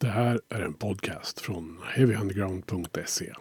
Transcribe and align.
Det 0.00 0.06
här 0.06 0.40
är 0.54 0.60
en 0.60 0.74
podcast 0.74 1.40
från 1.40 1.78
heavyunderground.se. 1.94 3.32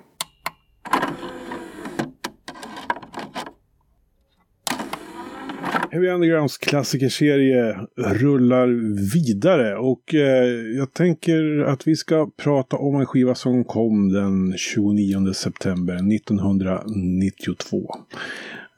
Heavy 5.92 6.08
Undergrounds 6.08 6.58
klassikerserie 6.58 7.80
rullar 7.98 8.68
vidare 9.14 9.78
och 9.78 10.16
eh, 10.16 10.48
jag 10.78 10.94
tänker 10.94 11.60
att 11.60 11.88
vi 11.88 11.96
ska 11.96 12.32
prata 12.44 12.78
om 12.78 12.96
en 12.96 13.06
skiva 13.06 13.36
som 13.36 13.64
kom 13.64 14.10
den 14.14 14.58
29 14.58 15.34
september 15.34 16.16
1992. 16.16 17.96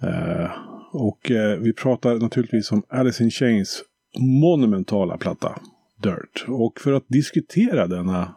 Eh, 0.02 0.52
och 0.92 1.32
eh, 1.32 1.58
vi 1.60 1.74
pratar 1.74 2.16
naturligtvis 2.16 2.72
om 2.72 2.84
Alice 2.90 3.24
in 3.24 3.32
Chains 3.32 3.84
monumentala 4.20 5.18
platta 5.18 5.60
Dirt. 6.04 6.46
Och 6.48 6.80
för 6.80 6.94
att 6.94 7.06
diskutera 7.08 7.88
denna, 7.88 8.36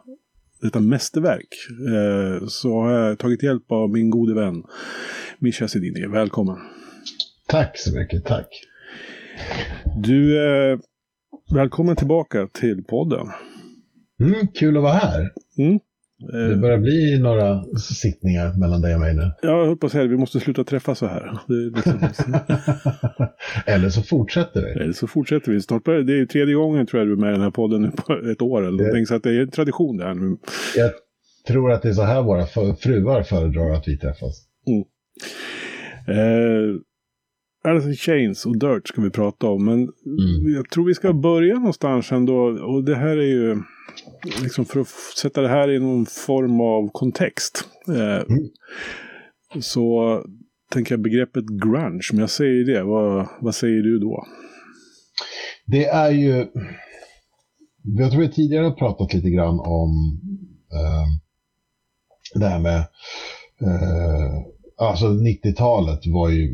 detta 0.61 0.79
mästerverk 0.79 1.47
eh, 1.69 2.47
så 2.47 2.81
har 2.81 2.91
jag 2.91 3.19
tagit 3.19 3.43
hjälp 3.43 3.71
av 3.71 3.89
min 3.89 4.09
gode 4.09 4.33
vän 4.33 4.63
Mischa 5.39 5.67
Sedini. 5.67 6.07
Välkommen! 6.07 6.57
Tack 7.47 7.77
så 7.77 7.99
mycket, 7.99 8.25
tack! 8.25 8.47
Du, 10.03 10.37
eh, 10.37 10.79
välkommen 11.53 11.95
tillbaka 11.95 12.47
till 12.47 12.83
podden. 12.83 13.27
Mm, 14.19 14.47
kul 14.47 14.77
att 14.77 14.83
vara 14.83 14.93
här. 14.93 15.29
Mm. 15.57 15.79
Det 16.21 16.55
börjar 16.55 16.77
bli 16.77 17.19
några 17.19 17.63
sittningar 17.79 18.59
mellan 18.59 18.81
dig 18.81 18.93
och 18.93 18.99
mig 18.99 19.15
nu. 19.15 19.31
Jag 19.41 19.65
höll 19.65 19.77
på 19.77 19.85
att 19.85 19.91
säga 19.91 20.03
det, 20.03 20.09
vi 20.09 20.17
måste 20.17 20.39
sluta 20.39 20.63
träffas 20.63 20.99
så 20.99 21.05
här. 21.07 21.39
Liksom... 21.75 21.93
eller 23.65 23.89
så 23.89 24.01
fortsätter 24.01 24.61
vi. 24.61 24.83
Eller 24.83 24.93
så 24.93 25.07
fortsätter 25.07 25.51
vi. 25.51 25.61
Snart 25.61 25.83
börjar, 25.83 26.01
det 26.01 26.19
är 26.19 26.25
tredje 26.25 26.55
gången 26.55 26.85
tror 26.85 26.99
jag 26.99 27.07
du 27.07 27.13
är 27.13 27.17
med 27.17 27.29
i 27.29 27.33
den 27.33 27.41
här 27.41 27.51
podden 27.51 27.81
nu 27.81 27.91
på 27.91 28.13
ett 28.13 28.41
år 28.41 28.61
eller 28.61 28.77
det... 28.77 28.83
någonting. 28.83 29.05
Så 29.05 29.15
att 29.15 29.23
det 29.23 29.29
är 29.29 29.41
en 29.41 29.51
tradition 29.51 29.97
det 29.97 30.03
här 30.03 30.13
nu. 30.13 30.37
Jag 30.75 30.91
tror 31.47 31.71
att 31.71 31.81
det 31.81 31.89
är 31.89 31.93
så 31.93 32.03
här 32.03 32.21
våra 32.21 32.45
fruar 32.75 33.23
föredrar 33.23 33.73
att 33.73 33.87
vi 33.87 33.97
träffas. 33.97 34.45
Mm. 34.67 34.83
Eh, 36.07 36.81
Alice 37.63 37.89
in 37.89 37.95
Chains 37.95 38.45
och 38.45 38.59
Dirt 38.59 38.87
ska 38.87 39.01
vi 39.01 39.09
prata 39.09 39.47
om. 39.47 39.65
Men 39.65 39.79
mm. 39.79 40.53
jag 40.55 40.69
tror 40.69 40.85
vi 40.85 40.93
ska 40.93 41.13
börja 41.13 41.55
någonstans 41.55 42.11
ändå. 42.11 42.35
Och 42.43 42.83
det 42.83 42.95
här 42.95 43.17
är 43.17 43.27
ju 43.27 43.57
liksom 44.41 44.65
för 44.65 44.79
att 44.79 44.87
sätta 45.17 45.41
det 45.41 45.47
här 45.47 45.71
i 45.71 45.79
någon 45.79 46.05
form 46.05 46.61
av 46.61 46.89
kontext. 46.91 47.63
Eh, 47.87 48.21
mm. 48.21 48.49
Så 49.59 50.23
tänker 50.71 50.93
jag 50.93 51.01
begreppet 51.01 51.45
grunge, 51.45 52.09
men 52.11 52.19
jag 52.19 52.29
säger 52.29 52.65
det. 52.65 52.83
Vad, 52.83 53.27
vad 53.41 53.55
säger 53.55 53.81
du 53.83 53.99
då? 53.99 54.25
Det 55.65 55.85
är 55.85 56.11
ju... 56.11 56.47
Jag 57.83 58.11
tror 58.11 58.21
vi 58.21 58.31
tidigare 58.31 58.63
har 58.63 58.71
pratat 58.71 59.13
lite 59.13 59.29
grann 59.29 59.59
om 59.59 60.19
eh, 60.73 61.07
det 62.39 62.47
här 62.47 62.59
med... 62.59 62.79
Eh, 63.61 64.33
alltså 64.77 65.05
90-talet 65.05 65.99
var 66.07 66.29
ju 66.29 66.49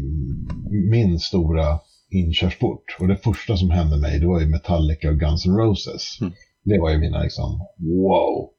min 0.91 1.19
stora 1.19 1.79
inkörsport. 2.09 2.97
Och 2.99 3.07
det 3.07 3.17
första 3.17 3.57
som 3.57 3.69
hände 3.69 3.97
mig, 3.97 4.19
det 4.19 4.27
var 4.27 4.39
ju 4.39 4.47
Metallica 4.47 5.09
och 5.09 5.19
Guns 5.19 5.45
N' 5.45 5.57
Roses. 5.57 6.17
Mm. 6.21 6.33
Det 6.67 6.79
var 6.79 6.89
ju 6.89 6.97
mina 6.97 7.23
liksom, 7.23 7.59
wow. 7.77 8.49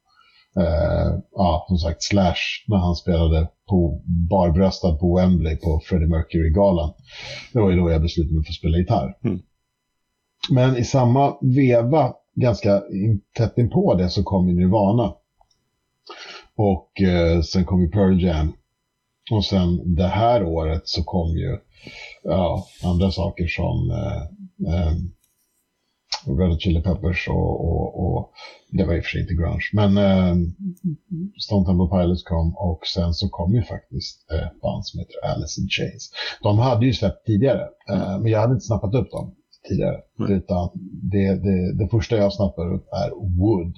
Uh, 0.59 1.21
ja, 1.33 1.65
som 1.69 1.79
sagt, 1.79 2.03
Slash 2.03 2.65
när 2.67 2.77
han 2.77 2.95
spelade 2.95 3.49
på 3.69 4.03
barbröstad 4.31 4.97
på 4.97 5.17
Wembley 5.17 5.57
på 5.57 5.81
Freddie 5.85 6.07
Mercury-galan. 6.07 6.93
Det 7.53 7.61
var 7.61 7.71
ju 7.71 7.77
då 7.77 7.91
jag 7.91 8.03
beslutade 8.03 8.35
mig 8.35 8.45
för 8.45 8.51
att 8.51 8.55
spela 8.55 8.79
gitarr. 8.79 9.17
Mm. 9.25 9.39
Men 10.51 10.77
i 10.77 10.85
samma 10.85 11.37
veva, 11.41 12.15
ganska 12.35 12.83
tätt 13.37 13.59
in 13.59 13.71
på 13.71 13.95
det, 13.95 14.09
så 14.09 14.23
kom 14.23 14.49
ju 14.49 14.55
Nirvana. 14.55 15.15
Och 16.57 16.91
uh, 17.03 17.41
sen 17.43 17.65
kom 17.65 17.83
ju 17.83 17.91
Pearl 17.91 18.23
Jam. 18.25 18.53
Och 19.31 19.45
sen 19.45 19.95
det 19.95 20.09
här 20.09 20.45
året 20.45 20.83
så 20.85 21.05
kom 21.05 21.29
ju 21.37 21.59
ja, 22.23 22.67
andra 22.85 23.11
saker 23.11 23.47
som 23.47 23.91
uh, 23.91 24.93
Red 26.27 26.51
Hot 26.51 26.61
Chili 26.61 26.83
Peppers 26.83 27.29
och, 27.29 27.69
och, 27.69 28.05
och, 28.05 28.33
det 28.71 28.85
var 28.85 28.95
i 28.95 29.01
och 29.01 29.05
för 29.05 29.11
sig 29.11 29.21
inte 29.21 29.35
grunge. 29.35 29.71
Men 29.73 29.97
eh, 29.97 30.37
Stone 31.39 31.67
Temple 31.67 31.99
Pilots 31.99 32.23
kom 32.23 32.57
och 32.57 32.87
sen 32.87 33.15
så 33.15 33.29
kom 33.29 33.55
ju 33.55 33.63
faktiskt 33.63 34.31
eh, 34.33 34.61
band 34.63 34.87
som 34.87 35.01
heter 35.01 35.25
Alice 35.25 35.61
in 35.61 35.69
Chains. 35.69 36.11
De 36.43 36.59
hade 36.59 36.87
ju 36.87 36.93
släppt 36.93 37.27
tidigare, 37.27 37.69
eh, 37.91 38.19
men 38.21 38.27
jag 38.27 38.41
hade 38.41 38.53
inte 38.53 38.67
snappat 38.67 38.95
upp 38.95 39.11
dem 39.11 39.35
tidigare. 39.69 40.01
Mm. 40.19 40.33
Utan 40.33 40.71
det, 41.03 41.35
det, 41.35 41.73
det 41.73 41.89
första 41.89 42.17
jag 42.17 42.33
snappar 42.33 42.75
upp 42.75 42.89
är 42.93 43.11
Wood, 43.11 43.75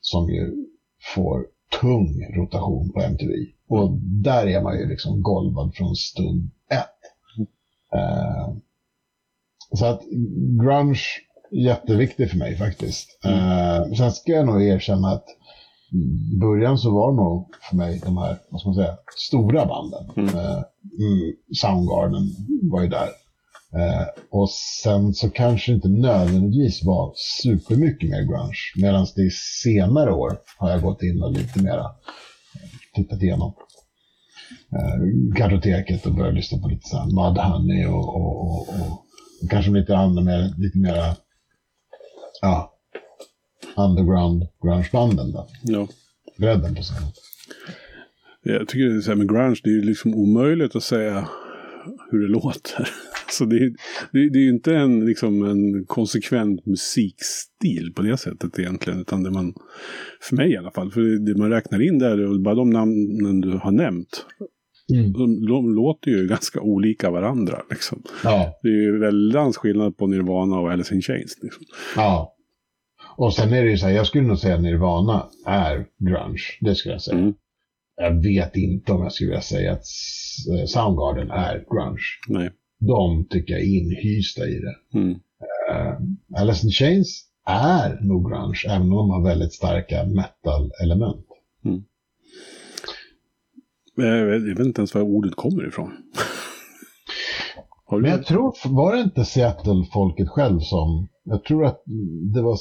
som 0.00 0.28
ju 0.30 0.66
får 1.14 1.46
tung 1.80 2.34
rotation 2.36 2.92
på 2.92 3.00
MTV. 3.00 3.32
Och 3.68 3.98
där 4.02 4.46
är 4.46 4.62
man 4.62 4.78
ju 4.78 4.88
liksom 4.88 5.22
golvad 5.22 5.74
från 5.74 5.96
stund 5.96 6.50
ett. 6.70 7.00
Mm. 7.36 7.48
Uh, 7.94 8.56
så 9.72 9.86
att 9.86 10.02
grunge 10.60 11.00
jätteviktig 11.52 12.30
för 12.30 12.36
mig 12.36 12.56
faktiskt. 12.56 13.18
Mm. 13.24 13.38
Uh, 13.38 13.94
sen 13.94 14.12
ska 14.12 14.32
jag 14.32 14.46
nog 14.46 14.62
erkänna 14.62 15.08
att 15.08 15.24
i 16.32 16.38
början 16.40 16.78
så 16.78 16.90
var 16.90 17.12
nog 17.12 17.54
för 17.70 17.76
mig 17.76 18.00
de 18.04 18.18
här, 18.18 18.38
vad 18.50 18.60
ska 18.60 18.68
man 18.68 18.74
säga, 18.74 18.96
stora 19.16 19.66
banden. 19.66 20.10
Mm. 20.16 20.34
Uh, 20.34 20.62
Soundgarden 21.60 22.22
var 22.70 22.82
ju 22.82 22.88
där. 22.88 23.08
Uh, 23.76 24.06
och 24.30 24.50
sen 24.82 25.14
så 25.14 25.30
kanske 25.30 25.72
inte 25.72 25.88
nödvändigtvis 25.88 26.84
var 26.84 27.12
supermycket 27.42 28.10
mer 28.10 28.22
grunge. 28.22 28.72
Medan 28.76 29.06
det 29.16 29.22
i 29.22 29.30
senare 29.62 30.12
år 30.12 30.38
har 30.58 30.70
jag 30.70 30.82
gått 30.82 31.02
in 31.02 31.22
och 31.22 31.32
lite 31.32 31.62
mera 31.62 31.86
tittat 32.94 33.22
igenom 33.22 33.54
kartoteket 35.36 36.06
och 36.06 36.14
börjat 36.14 36.34
lyssna 36.34 36.58
på 36.58 36.68
lite 36.68 36.88
såhär 36.88 37.06
Mudhoney 37.06 37.86
och, 37.86 38.16
och, 38.16 38.40
och, 38.44 38.68
och, 38.68 39.50
kanske 39.50 39.70
lite 39.70 39.96
andra 39.96 40.22
mer, 40.22 40.54
lite 40.58 40.78
mera 40.78 41.16
ja, 42.40 42.72
underground 43.76 44.42
grungebanden 44.62 45.32
då. 45.32 45.48
Ja. 45.62 45.88
Bredden 46.38 46.74
på 46.74 46.82
scenen. 46.82 47.12
Jag 48.42 48.68
tycker 48.68 48.88
det 48.88 48.96
är 48.96 49.00
så 49.00 49.10
här 49.10 49.16
med 49.16 49.28
grunge, 49.28 49.60
det 49.64 49.70
är 49.70 49.74
ju 49.74 49.82
liksom 49.82 50.14
omöjligt 50.14 50.76
att 50.76 50.82
säga 50.82 51.28
hur 52.10 52.20
det 52.20 52.28
låter. 52.28 52.88
Så 53.30 53.44
det, 53.44 53.56
är, 53.56 53.70
det, 54.12 54.30
det 54.30 54.38
är 54.38 54.42
ju 54.42 54.50
inte 54.50 54.76
en, 54.76 55.06
liksom 55.06 55.44
en 55.44 55.84
konsekvent 55.86 56.66
musikstil 56.66 57.92
på 57.96 58.02
det 58.02 58.16
sättet 58.16 58.58
egentligen. 58.58 59.00
Utan 59.00 59.22
det 59.22 59.30
man, 59.30 59.54
för 60.20 60.36
mig 60.36 60.52
i 60.52 60.56
alla 60.56 60.70
fall, 60.70 60.90
för 60.90 61.00
det 61.00 61.38
man 61.38 61.50
räknar 61.50 61.82
in 61.82 61.98
där, 61.98 62.26
och 62.26 62.40
bara 62.40 62.54
de 62.54 62.70
namnen 62.70 63.40
du 63.40 63.50
har 63.50 63.72
nämnt. 63.72 64.26
Mm. 64.90 65.12
De, 65.12 65.46
de, 65.46 65.74
låter 65.74 66.10
ju 66.10 66.26
ganska 66.28 66.60
olika 66.60 67.10
varandra. 67.10 67.62
Liksom. 67.70 68.02
Ja. 68.24 68.58
Det 68.62 68.68
är 68.68 68.82
ju 68.82 68.98
väldigt 68.98 69.56
skillnad 69.56 69.96
på 69.96 70.06
Nirvana 70.06 70.58
och 70.58 70.72
Alice 70.72 70.94
in 70.94 71.02
Chains. 71.02 71.38
Liksom. 71.42 71.64
Ja. 71.96 72.34
Och 73.16 73.34
sen 73.34 73.52
är 73.52 73.64
det 73.64 73.70
ju 73.70 73.78
så 73.78 73.86
här, 73.86 73.92
jag 73.92 74.06
skulle 74.06 74.28
nog 74.28 74.38
säga 74.38 74.54
att 74.54 74.62
Nirvana 74.62 75.26
är 75.46 75.86
grunge. 75.98 76.42
Det 76.60 76.74
skulle 76.74 76.94
jag 76.94 77.02
säga. 77.02 77.18
Mm. 77.18 77.34
Jag 77.96 78.22
vet 78.22 78.56
inte 78.56 78.92
om 78.92 79.02
jag 79.02 79.12
skulle 79.12 79.30
vilja 79.30 79.42
säga 79.42 79.72
att 79.72 79.86
Soundgarden 80.66 81.30
är 81.30 81.64
grunge. 81.70 82.02
Nej. 82.28 82.50
De 82.78 83.26
tycker 83.30 83.52
jag 83.52 83.62
är 83.62 83.66
inhysta 83.66 84.46
i 84.46 84.58
det. 84.58 84.98
Mm. 84.98 85.10
Uh, 85.10 86.40
Alice 86.40 86.66
in 86.66 86.70
Chains 86.70 87.24
är 87.46 88.00
nog 88.00 88.30
grunge, 88.30 88.64
även 88.66 88.82
om 88.82 88.90
de 88.90 89.10
har 89.10 89.24
väldigt 89.24 89.52
starka 89.52 90.04
metal-element. 90.04 91.26
Mm. 91.64 91.82
Jag 94.06 94.40
vet 94.40 94.66
inte 94.66 94.80
ens 94.80 94.94
var 94.94 95.02
ordet 95.02 95.34
kommer 95.34 95.68
ifrån. 95.68 95.90
Men 97.90 98.10
jag 98.10 98.26
tror, 98.26 98.54
var 98.68 98.94
det 98.94 99.00
inte 99.00 99.24
Seattle-folket 99.24 100.28
själv 100.28 100.60
som, 100.60 101.08
jag 101.24 101.44
tror 101.44 101.64
att 101.64 101.82
det 102.34 102.42
var 102.42 102.58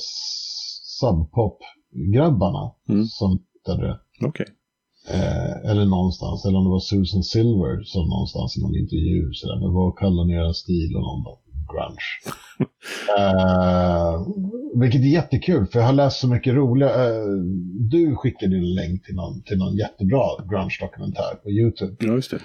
Subpop-grabbarna 1.00 2.72
mm. 2.90 3.06
som 3.06 3.40
hittade 3.54 3.88
det. 3.88 4.00
Okay. 4.28 4.46
Eh, 5.16 5.72
eller 5.72 5.86
någonstans, 5.86 6.46
eller 6.46 6.58
om 6.58 6.64
det 6.64 6.70
var 6.70 6.80
Susan 6.80 7.24
Silver 7.24 7.84
som 7.84 8.10
någonstans 8.10 8.58
i 8.58 8.62
någon 8.62 8.82
intervju 8.84 9.34
sådär, 9.34 9.60
men 9.62 9.74
vad 9.74 9.98
kallar 9.98 10.26
ni 10.26 10.34
er 10.34 10.54
stil 10.54 10.96
och 10.96 11.02
någon 11.02 11.24
bara, 11.24 11.40
grunge. 11.74 12.10
uh, 13.20 14.28
vilket 14.82 15.02
är 15.02 15.06
jättekul, 15.06 15.68
för 15.68 15.80
jag 15.80 15.86
har 15.86 15.94
läst 15.94 16.20
så 16.20 16.28
mycket 16.28 16.54
roliga... 16.54 16.90
Uh, 16.90 17.44
du 17.92 18.16
skickade 18.16 18.56
en 18.56 18.74
länk 18.76 19.06
till 19.06 19.16
någon, 19.16 19.42
till 19.42 19.58
någon 19.58 19.76
jättebra 19.76 20.26
grunge-dokumentär 20.50 21.36
på 21.44 21.50
YouTube. 21.50 21.96
Ja, 22.00 22.14
just 22.14 22.32
det. 22.32 22.40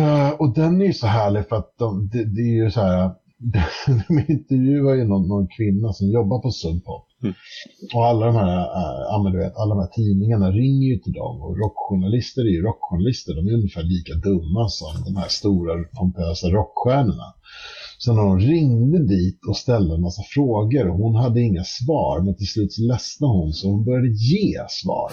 Uh, 0.00 0.30
och 0.30 0.54
den 0.54 0.80
är 0.80 0.86
ju 0.86 0.92
så 0.92 1.06
härlig 1.06 1.48
för 1.48 1.56
att 1.56 1.74
de, 1.78 2.08
det, 2.08 2.24
det 2.24 2.42
är 2.42 2.64
ju 2.64 2.70
så 2.70 2.80
här... 2.80 3.10
de 4.08 4.32
intervjuar 4.32 4.94
ju 4.94 5.04
någon, 5.04 5.28
någon 5.28 5.48
kvinna 5.56 5.92
som 5.92 6.10
jobbar 6.10 6.38
på 6.38 6.50
Sub 6.50 6.84
Pop. 6.84 7.06
Mm. 7.24 7.34
Och 7.94 8.06
alla 8.06 8.26
de 8.26 8.36
här, 8.36 8.58
äh, 9.26 9.32
du 9.32 9.38
vet, 9.38 9.56
alla 9.56 9.74
de 9.74 9.80
här 9.80 9.92
tidningarna 10.00 10.50
ringer 10.50 10.88
ju 10.92 10.98
till 10.98 11.12
dem 11.12 11.42
och 11.42 11.58
rockjournalister 11.62 12.42
är 12.42 12.54
ju 12.58 12.62
rockjournalister. 12.62 13.34
De 13.34 13.42
är 13.48 13.54
ungefär 13.60 13.82
lika 13.82 14.14
dumma 14.14 14.68
som 14.68 14.92
de 15.06 15.16
här 15.20 15.28
stora 15.28 15.72
pompösa 15.98 16.46
rockstjärnorna. 16.48 17.28
Så 17.98 18.12
när 18.12 18.22
hon 18.22 18.40
ringde 18.40 19.06
dit 19.06 19.40
och 19.48 19.56
ställde 19.56 19.94
en 19.94 20.00
massa 20.00 20.22
frågor, 20.34 20.88
hon 20.88 21.14
hade 21.14 21.40
inga 21.40 21.64
svar, 21.64 22.24
men 22.24 22.36
till 22.36 22.46
slut 22.46 22.78
ledsnade 22.78 23.32
hon 23.32 23.52
så 23.52 23.70
hon 23.70 23.84
började 23.84 24.08
ge 24.08 24.58
svar. 24.68 25.12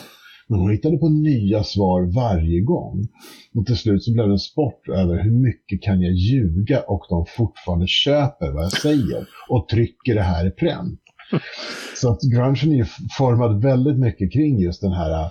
Men 0.51 0.59
hon 0.59 0.71
hittade 0.71 0.97
på 0.97 1.09
nya 1.09 1.63
svar 1.63 2.01
varje 2.15 2.61
gång. 2.61 3.07
Och 3.55 3.65
till 3.65 3.77
slut 3.77 4.03
så 4.03 4.13
blev 4.13 4.27
det 4.27 4.33
en 4.33 4.39
sport 4.39 4.89
över 4.89 5.23
hur 5.23 5.31
mycket 5.31 5.81
kan 5.81 6.01
jag 6.01 6.13
ljuga 6.13 6.81
och 6.81 7.05
de 7.09 7.25
fortfarande 7.37 7.87
köper 7.87 8.51
vad 8.51 8.63
jag 8.63 8.71
säger 8.71 9.27
och 9.49 9.67
trycker 9.67 10.15
det 10.15 10.21
här 10.21 10.47
i 10.47 10.51
pränt. 10.51 10.99
Så 12.01 12.11
att 12.11 12.21
grungen 12.21 12.79
är 12.79 12.87
formad 13.17 13.61
väldigt 13.61 13.99
mycket 13.99 14.33
kring 14.33 14.59
just 14.59 14.81
den 14.81 14.91
här, 14.91 15.29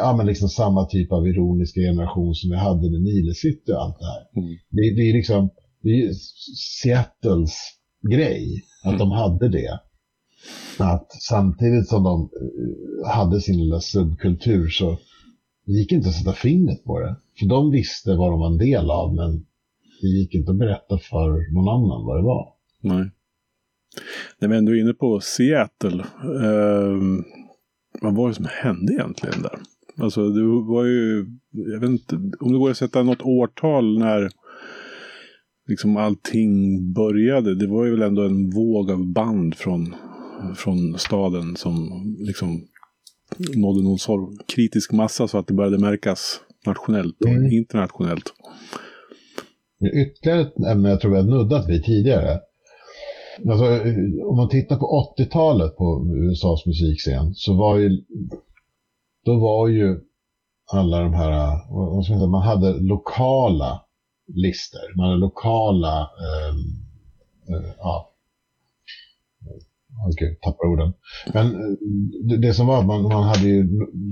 ja 0.00 0.16
men 0.16 0.26
liksom 0.26 0.48
samma 0.48 0.84
typ 0.84 1.12
av 1.12 1.26
ironiska 1.26 1.80
generation 1.80 2.34
som 2.34 2.50
vi 2.50 2.56
hade 2.56 2.90
med 2.90 3.02
Nile 3.02 3.34
City 3.34 3.72
och 3.72 3.82
allt 3.82 3.98
det 3.98 4.06
här. 4.06 4.42
Mm. 4.42 4.56
Det, 4.70 4.82
det, 4.96 5.10
är 5.10 5.12
liksom, 5.12 5.50
det 5.86 6.06
är 6.06 6.12
Seattles 6.82 7.56
grej 8.10 8.64
att 8.82 8.94
mm. 8.94 8.98
de 8.98 9.10
hade 9.10 9.48
det. 9.48 9.80
Att 10.78 11.12
samtidigt 11.12 11.88
som 11.88 12.04
de 12.04 12.22
eh, 12.22 13.10
hade 13.10 13.40
sin 13.40 13.58
lilla 13.58 13.80
subkultur 13.80 14.68
så 14.68 14.98
gick 15.66 15.92
inte 15.92 16.08
att 16.08 16.14
sätta 16.14 16.32
fingret 16.32 16.84
på 16.84 17.00
det. 17.00 17.16
För 17.38 17.46
de 17.46 17.70
visste 17.70 18.16
vad 18.16 18.32
de 18.32 18.40
var 18.40 18.46
en 18.46 18.58
del 18.58 18.90
av 18.90 19.14
men 19.14 19.46
det 20.00 20.06
gick 20.06 20.34
inte 20.34 20.50
att 20.50 20.58
berätta 20.58 20.98
för 20.98 21.54
någon 21.54 21.68
annan 21.68 22.06
vad 22.06 22.18
det 22.18 22.22
var. 22.22 22.48
Nej. 22.80 23.10
När 24.38 24.48
vi 24.48 24.56
ändå 24.56 24.72
är 24.72 24.80
inne 24.80 24.94
på 24.94 25.20
Seattle. 25.20 26.04
Eh, 26.22 27.00
vad 28.02 28.14
var 28.14 28.28
det 28.28 28.34
som 28.34 28.46
hände 28.50 28.92
egentligen 28.92 29.42
där? 29.42 29.58
Alltså 29.98 30.28
det 30.28 30.42
var 30.42 30.84
ju, 30.84 31.26
jag 31.50 31.80
vet 31.80 31.90
inte 31.90 32.16
om 32.40 32.52
det 32.52 32.58
går 32.58 32.70
att 32.70 32.76
sätta 32.76 33.02
något 33.02 33.22
årtal 33.22 33.98
när 33.98 34.30
liksom 35.66 35.96
allting 35.96 36.52
började. 36.92 37.54
Det 37.54 37.66
var 37.66 37.84
ju 37.84 37.90
väl 37.90 38.02
ändå 38.02 38.22
en 38.22 38.50
våg 38.50 38.90
av 38.90 39.06
band 39.06 39.54
från, 39.54 39.94
från 40.56 40.98
staden 40.98 41.56
som 41.56 41.90
liksom 42.18 42.64
nådde 43.54 43.82
någon 43.82 43.98
sorts 43.98 44.44
kritisk 44.54 44.92
massa 44.92 45.28
så 45.28 45.38
att 45.38 45.46
det 45.46 45.54
började 45.54 45.78
märkas 45.78 46.40
nationellt 46.66 47.20
och 47.20 47.30
mm. 47.30 47.52
internationellt. 47.52 48.32
Ytterligare 49.94 50.40
ett 50.40 50.58
ämne 50.70 50.88
jag 50.88 51.00
tror 51.00 51.10
vi 51.10 51.16
har 51.16 51.24
nuddat 51.24 51.68
vid 51.68 51.84
tidigare. 51.84 52.40
Alltså, 53.48 53.64
om 54.24 54.36
man 54.36 54.48
tittar 54.48 54.76
på 54.76 55.14
80-talet 55.18 55.76
på 55.76 56.06
USAs 56.30 56.66
musikscen 56.66 57.34
så 57.34 57.54
var 57.54 57.76
ju 57.78 57.90
då 59.24 59.38
var 59.38 59.68
ju 59.68 60.00
alla 60.72 61.00
de 61.00 61.14
här, 61.14 61.30
vad 61.70 62.04
ska 62.04 62.12
man, 62.12 62.20
säga, 62.20 62.30
man 62.30 62.42
hade 62.42 62.72
lokala 62.72 63.85
listor, 64.26 64.96
man 64.96 65.06
hade 65.06 65.20
lokala, 65.20 66.00
eh, 66.00 66.54
eh, 67.54 67.70
ja, 67.78 68.12
Okej, 70.04 70.26
okay, 70.26 70.36
tappar 70.42 70.66
orden. 70.66 70.92
Men 71.34 71.46
eh, 71.46 71.76
det, 72.28 72.36
det, 72.36 72.54
som 72.54 72.66
var 72.66 72.80
att 72.80 72.86
man, 72.86 73.02
man 73.02 73.22
hade 73.22 73.48
ju 73.48 73.68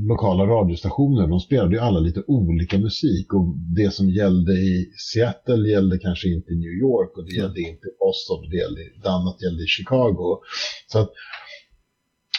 lokala 0.09 0.47
radiostationer, 0.47 1.29
de 1.29 1.41
spelade 1.41 1.75
ju 1.75 1.81
alla 1.81 2.01
lite 2.01 2.23
olika 2.27 2.79
musik. 2.79 3.35
Och 3.35 3.57
det 3.77 3.95
som 3.95 4.11
gällde 4.11 4.53
i 4.53 4.93
Seattle 5.13 5.69
gällde 5.69 5.99
kanske 5.99 6.29
inte 6.29 6.53
i 6.53 6.57
New 6.57 6.75
York. 6.81 7.17
Och 7.17 7.25
det 7.27 7.37
gällde 7.37 7.61
inte 7.61 7.87
i 7.89 7.97
Boston, 7.99 8.51
det 8.51 8.57
gällde, 8.57 8.81
det 9.03 9.11
annat 9.11 9.43
gällde 9.43 9.63
i 9.63 9.67
Chicago. 9.67 10.39
Så 10.87 10.99
att 10.99 11.11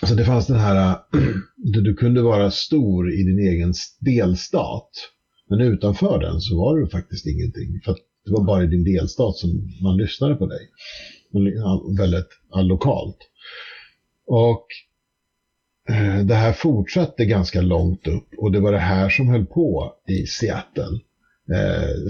så 0.08 0.16
det 0.16 0.26
fanns 0.26 0.48
den 0.48 0.60
här, 0.60 0.98
du 1.58 1.94
kunde 1.94 2.22
vara 2.22 2.52
stor 2.52 3.14
i 3.14 3.24
din 3.24 3.40
egen 3.40 3.74
delstat, 4.00 4.90
men 5.50 5.62
utanför 5.62 6.20
den 6.20 6.42
så 6.42 6.58
var 6.58 6.78
du 6.78 6.88
faktiskt 6.88 7.28
ingenting. 7.28 7.82
För 7.86 7.96
det 8.26 8.32
var 8.32 8.44
bara 8.44 8.64
i 8.64 8.68
din 8.68 8.84
delstat 8.84 9.36
som 9.36 9.50
man 9.84 9.98
lyssnade 9.98 10.36
på 10.36 10.46
dig. 10.46 10.70
Väldigt 11.98 12.30
lokalt. 12.56 13.18
Och 14.28 14.66
eh, 15.90 16.26
det 16.26 16.36
här 16.36 16.54
fortsatte 16.54 17.26
ganska 17.26 17.62
långt 17.62 18.08
upp 18.08 18.28
och 18.38 18.52
det 18.52 18.60
var 18.60 18.72
det 18.72 18.80
här 18.80 19.10
som 19.10 19.28
höll 19.28 19.46
på 19.46 19.94
i 20.08 20.26
Seattle. 20.26 21.00
Eh, 21.54 22.08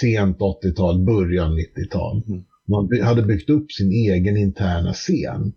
sent 0.00 0.38
80-tal, 0.38 1.04
början 1.04 1.58
90-tal. 1.58 2.22
Mm. 2.28 2.44
Man 2.68 2.88
hade 3.02 3.22
byggt 3.22 3.50
upp 3.50 3.72
sin 3.72 3.92
egen 3.92 4.36
interna 4.36 4.92
scen. 4.92 5.52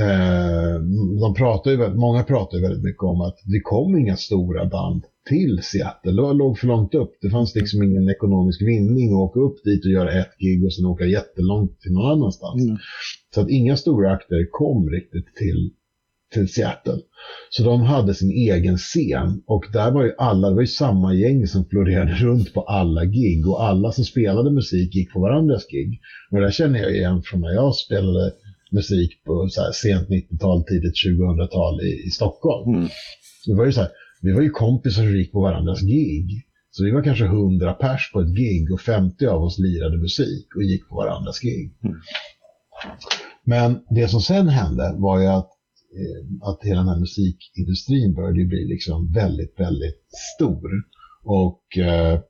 Eh, 0.00 0.80
de 1.20 1.34
pratar 1.36 1.70
ju, 1.70 1.94
många 1.94 2.22
pratar 2.22 2.56
ju 2.56 2.62
väldigt 2.62 2.84
mycket 2.84 3.02
om 3.02 3.20
att 3.20 3.36
det 3.44 3.60
kom 3.60 3.98
inga 3.98 4.16
stora 4.16 4.64
band 4.66 5.04
till 5.28 5.60
Seattle. 5.62 6.12
Det 6.12 6.32
låg 6.32 6.58
för 6.58 6.66
långt 6.66 6.94
upp. 6.94 7.12
Det 7.20 7.30
fanns 7.30 7.54
liksom 7.54 7.82
ingen 7.82 8.08
ekonomisk 8.08 8.62
vinning 8.62 9.08
att 9.12 9.18
åka 9.18 9.40
upp 9.40 9.64
dit 9.64 9.84
och 9.84 9.90
göra 9.90 10.12
ett 10.12 10.38
gig 10.38 10.64
och 10.64 10.74
sen 10.74 10.84
åka 10.84 11.04
jättelångt 11.04 11.80
till 11.80 11.92
någon 11.92 12.10
annanstans. 12.10 12.62
Mm. 12.62 12.76
Så 13.34 13.40
att 13.40 13.50
inga 13.50 13.76
stora 13.76 14.12
akter 14.12 14.46
kom 14.50 14.90
riktigt 14.90 15.36
till, 15.36 15.70
till 16.34 16.48
Seattle. 16.48 17.00
Så 17.50 17.62
de 17.62 17.80
hade 17.80 18.14
sin 18.14 18.30
egen 18.30 18.76
scen 18.76 19.42
och 19.46 19.64
där 19.72 19.90
var 19.90 20.04
ju 20.04 20.12
alla, 20.18 20.48
det 20.48 20.54
var 20.54 20.62
ju 20.62 20.66
samma 20.66 21.14
gäng 21.14 21.46
som 21.46 21.64
florerade 21.64 22.12
runt 22.24 22.54
på 22.54 22.62
alla 22.62 23.04
gig 23.04 23.48
och 23.48 23.64
alla 23.64 23.92
som 23.92 24.04
spelade 24.04 24.50
musik 24.50 24.94
gick 24.94 25.12
på 25.12 25.20
varandras 25.20 25.66
gig. 25.68 26.00
Och 26.30 26.36
det 26.36 26.44
där 26.44 26.50
känner 26.50 26.78
jag 26.78 26.92
igen 26.92 27.22
från 27.22 27.40
när 27.40 27.52
jag 27.52 27.74
spelade 27.74 28.32
musik 28.70 29.24
på 29.24 29.48
så 29.50 29.60
här, 29.60 29.72
sent 29.72 30.08
90-tal, 30.08 30.64
tidigt 30.64 30.94
2000-tal 31.06 31.80
i, 31.80 32.06
i 32.06 32.10
Stockholm. 32.10 32.74
Mm. 32.74 32.88
Det 33.46 33.54
var 33.54 33.66
ju 33.66 33.72
så 33.72 33.80
här, 33.80 33.90
vi 34.22 34.32
var 34.32 34.42
ju 34.42 34.50
kompisar 34.50 35.02
som 35.02 35.16
gick 35.16 35.32
på 35.32 35.40
varandras 35.40 35.80
gig. 35.80 36.44
Så 36.70 36.84
vi 36.84 36.90
var 36.90 37.02
kanske 37.02 37.24
100 37.24 37.72
pers 37.72 38.10
på 38.12 38.20
ett 38.20 38.36
gig 38.36 38.72
och 38.72 38.80
50 38.80 39.26
av 39.26 39.42
oss 39.42 39.58
lirade 39.58 39.98
musik 39.98 40.46
och 40.56 40.62
gick 40.62 40.88
på 40.88 40.96
varandras 40.96 41.40
gig. 41.40 41.74
Mm. 41.84 41.96
Men 43.44 43.84
det 43.90 44.08
som 44.08 44.20
sen 44.20 44.48
hände 44.48 44.94
var 44.98 45.20
ju 45.20 45.26
att, 45.26 45.50
eh, 45.98 46.48
att 46.48 46.62
hela 46.62 46.80
den 46.80 46.88
här 46.88 47.00
musikindustrin 47.00 48.14
började 48.14 48.44
bli 48.44 48.64
liksom 48.64 49.12
väldigt, 49.12 49.60
väldigt 49.60 50.06
stor. 50.36 50.70
Och, 51.24 51.78
eh, 51.78 52.20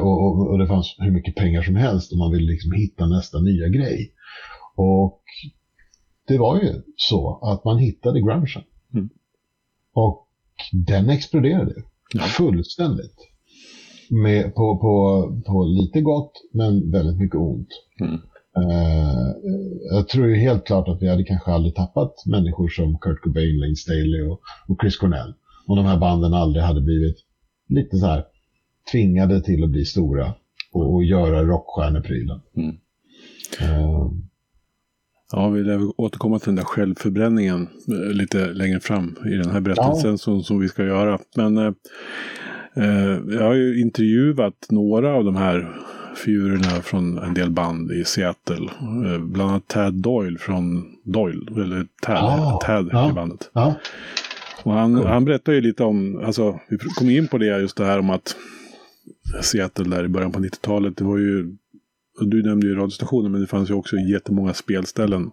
och, 0.00 0.22
och, 0.22 0.50
och, 0.50 0.58
det 0.58 0.66
fanns 0.66 0.96
hur 0.98 1.10
mycket 1.10 1.34
pengar 1.34 1.62
som 1.62 1.76
helst 1.76 2.12
om 2.12 2.18
man 2.18 2.32
ville 2.32 2.52
liksom 2.52 2.72
hitta 2.72 3.06
nästa 3.06 3.40
nya 3.40 3.68
grej. 3.68 4.12
Och 4.76 5.22
det 6.26 6.38
var 6.38 6.60
ju 6.60 6.82
så 6.96 7.40
att 7.42 7.64
man 7.64 7.78
hittade 7.78 8.20
grungen. 8.20 8.64
Mm. 8.94 9.08
Och 9.92 10.28
den 10.72 11.10
exploderade 11.10 11.74
ja. 12.14 12.20
fullständigt. 12.20 13.28
Med, 14.10 14.54
på, 14.54 14.78
på, 14.78 15.26
på 15.46 15.64
lite 15.64 16.00
gott 16.00 16.32
men 16.52 16.90
väldigt 16.90 17.18
mycket 17.18 17.36
ont. 17.36 17.68
Mm. 18.00 18.20
Uh, 18.58 19.34
jag 19.90 20.08
tror 20.08 20.26
ju 20.26 20.36
helt 20.36 20.66
klart 20.66 20.88
att 20.88 21.02
vi 21.02 21.08
hade 21.08 21.24
kanske 21.24 21.50
aldrig 21.50 21.74
tappat 21.74 22.26
människor 22.26 22.68
som 22.68 22.98
Kurt 22.98 23.22
Cobain, 23.22 23.60
Lane 23.60 23.76
Staley 23.76 24.22
och, 24.22 24.40
och 24.68 24.76
Chris 24.82 24.96
Cornell. 24.96 25.34
Om 25.66 25.76
de 25.76 25.86
här 25.86 25.98
banden 25.98 26.34
aldrig 26.34 26.64
hade 26.64 26.80
blivit 26.80 27.16
lite 27.68 27.96
så 27.96 28.06
här 28.06 28.24
tvingade 28.92 29.40
till 29.40 29.64
att 29.64 29.70
bli 29.70 29.84
stora 29.84 30.34
och, 30.72 30.94
och 30.94 31.04
göra 31.04 31.42
rockstjärneprylen. 31.42 32.40
Mm. 32.56 32.76
Uh, 33.62 34.10
Ja, 35.32 35.48
vi 35.48 35.62
lär 35.62 36.00
återkomma 36.00 36.38
till 36.38 36.46
den 36.46 36.56
där 36.56 36.64
självförbränningen 36.64 37.68
eh, 37.88 38.14
lite 38.14 38.46
längre 38.46 38.80
fram 38.80 39.16
i 39.26 39.36
den 39.36 39.50
här 39.50 39.60
berättelsen 39.60 40.10
ja. 40.10 40.18
som, 40.18 40.42
som 40.42 40.60
vi 40.60 40.68
ska 40.68 40.84
göra. 40.84 41.18
Men 41.36 41.58
eh, 41.58 41.72
eh, 42.76 43.18
jag 43.28 43.42
har 43.42 43.54
ju 43.54 43.80
intervjuat 43.80 44.66
några 44.68 45.14
av 45.14 45.24
de 45.24 45.36
här 45.36 45.76
figurerna 46.24 46.82
från 46.82 47.18
en 47.18 47.34
del 47.34 47.50
band 47.50 47.92
i 47.92 48.04
Seattle. 48.04 48.70
Eh, 49.06 49.18
bland 49.18 49.50
annat 49.50 49.68
Tad 49.68 49.94
Doyle 49.94 50.38
från 50.38 50.84
Doyle, 51.04 51.62
eller 51.62 51.86
Tad, 52.02 52.16
ah, 52.16 52.60
Tad 52.62 52.88
ja, 52.92 53.10
i 53.10 53.12
bandet. 53.12 53.50
Ja. 53.52 53.74
Och 54.62 54.72
han, 54.72 54.96
cool. 54.96 55.06
han 55.06 55.24
berättar 55.24 55.52
ju 55.52 55.60
lite 55.60 55.84
om, 55.84 56.22
alltså 56.24 56.60
vi 56.68 56.78
kom 56.78 57.10
in 57.10 57.28
på 57.28 57.38
det 57.38 57.60
just 57.60 57.76
det 57.76 57.84
här 57.84 57.98
om 57.98 58.10
att 58.10 58.36
Seattle 59.42 59.96
där 59.96 60.04
i 60.04 60.08
början 60.08 60.32
på 60.32 60.40
90-talet, 60.40 60.96
det 60.96 61.04
var 61.04 61.18
ju 61.18 61.56
du 62.20 62.42
nämnde 62.42 62.66
ju 62.66 62.74
radiostationer, 62.74 63.28
men 63.28 63.40
det 63.40 63.46
fanns 63.46 63.70
ju 63.70 63.74
också 63.74 63.96
jättemånga 63.96 64.54
spelställen 64.54 65.30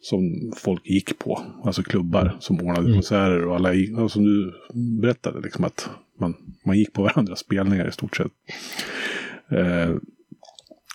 som 0.00 0.52
folk 0.56 0.86
gick 0.86 1.18
på. 1.18 1.40
Alltså 1.64 1.82
klubbar 1.82 2.36
som 2.40 2.60
ordnade 2.60 2.80
mm. 2.80 2.92
konserter 2.92 3.46
och 3.46 3.54
alla, 3.54 3.70
och 4.02 4.10
som 4.10 4.24
du 4.24 4.52
berättade, 5.00 5.40
liksom 5.40 5.64
att 5.64 5.90
man, 6.20 6.34
man 6.64 6.78
gick 6.78 6.92
på 6.92 7.02
varandras 7.02 7.38
spelningar 7.38 7.88
i 7.88 7.92
stort 7.92 8.16
sett. 8.16 8.32
Eh, 9.50 9.96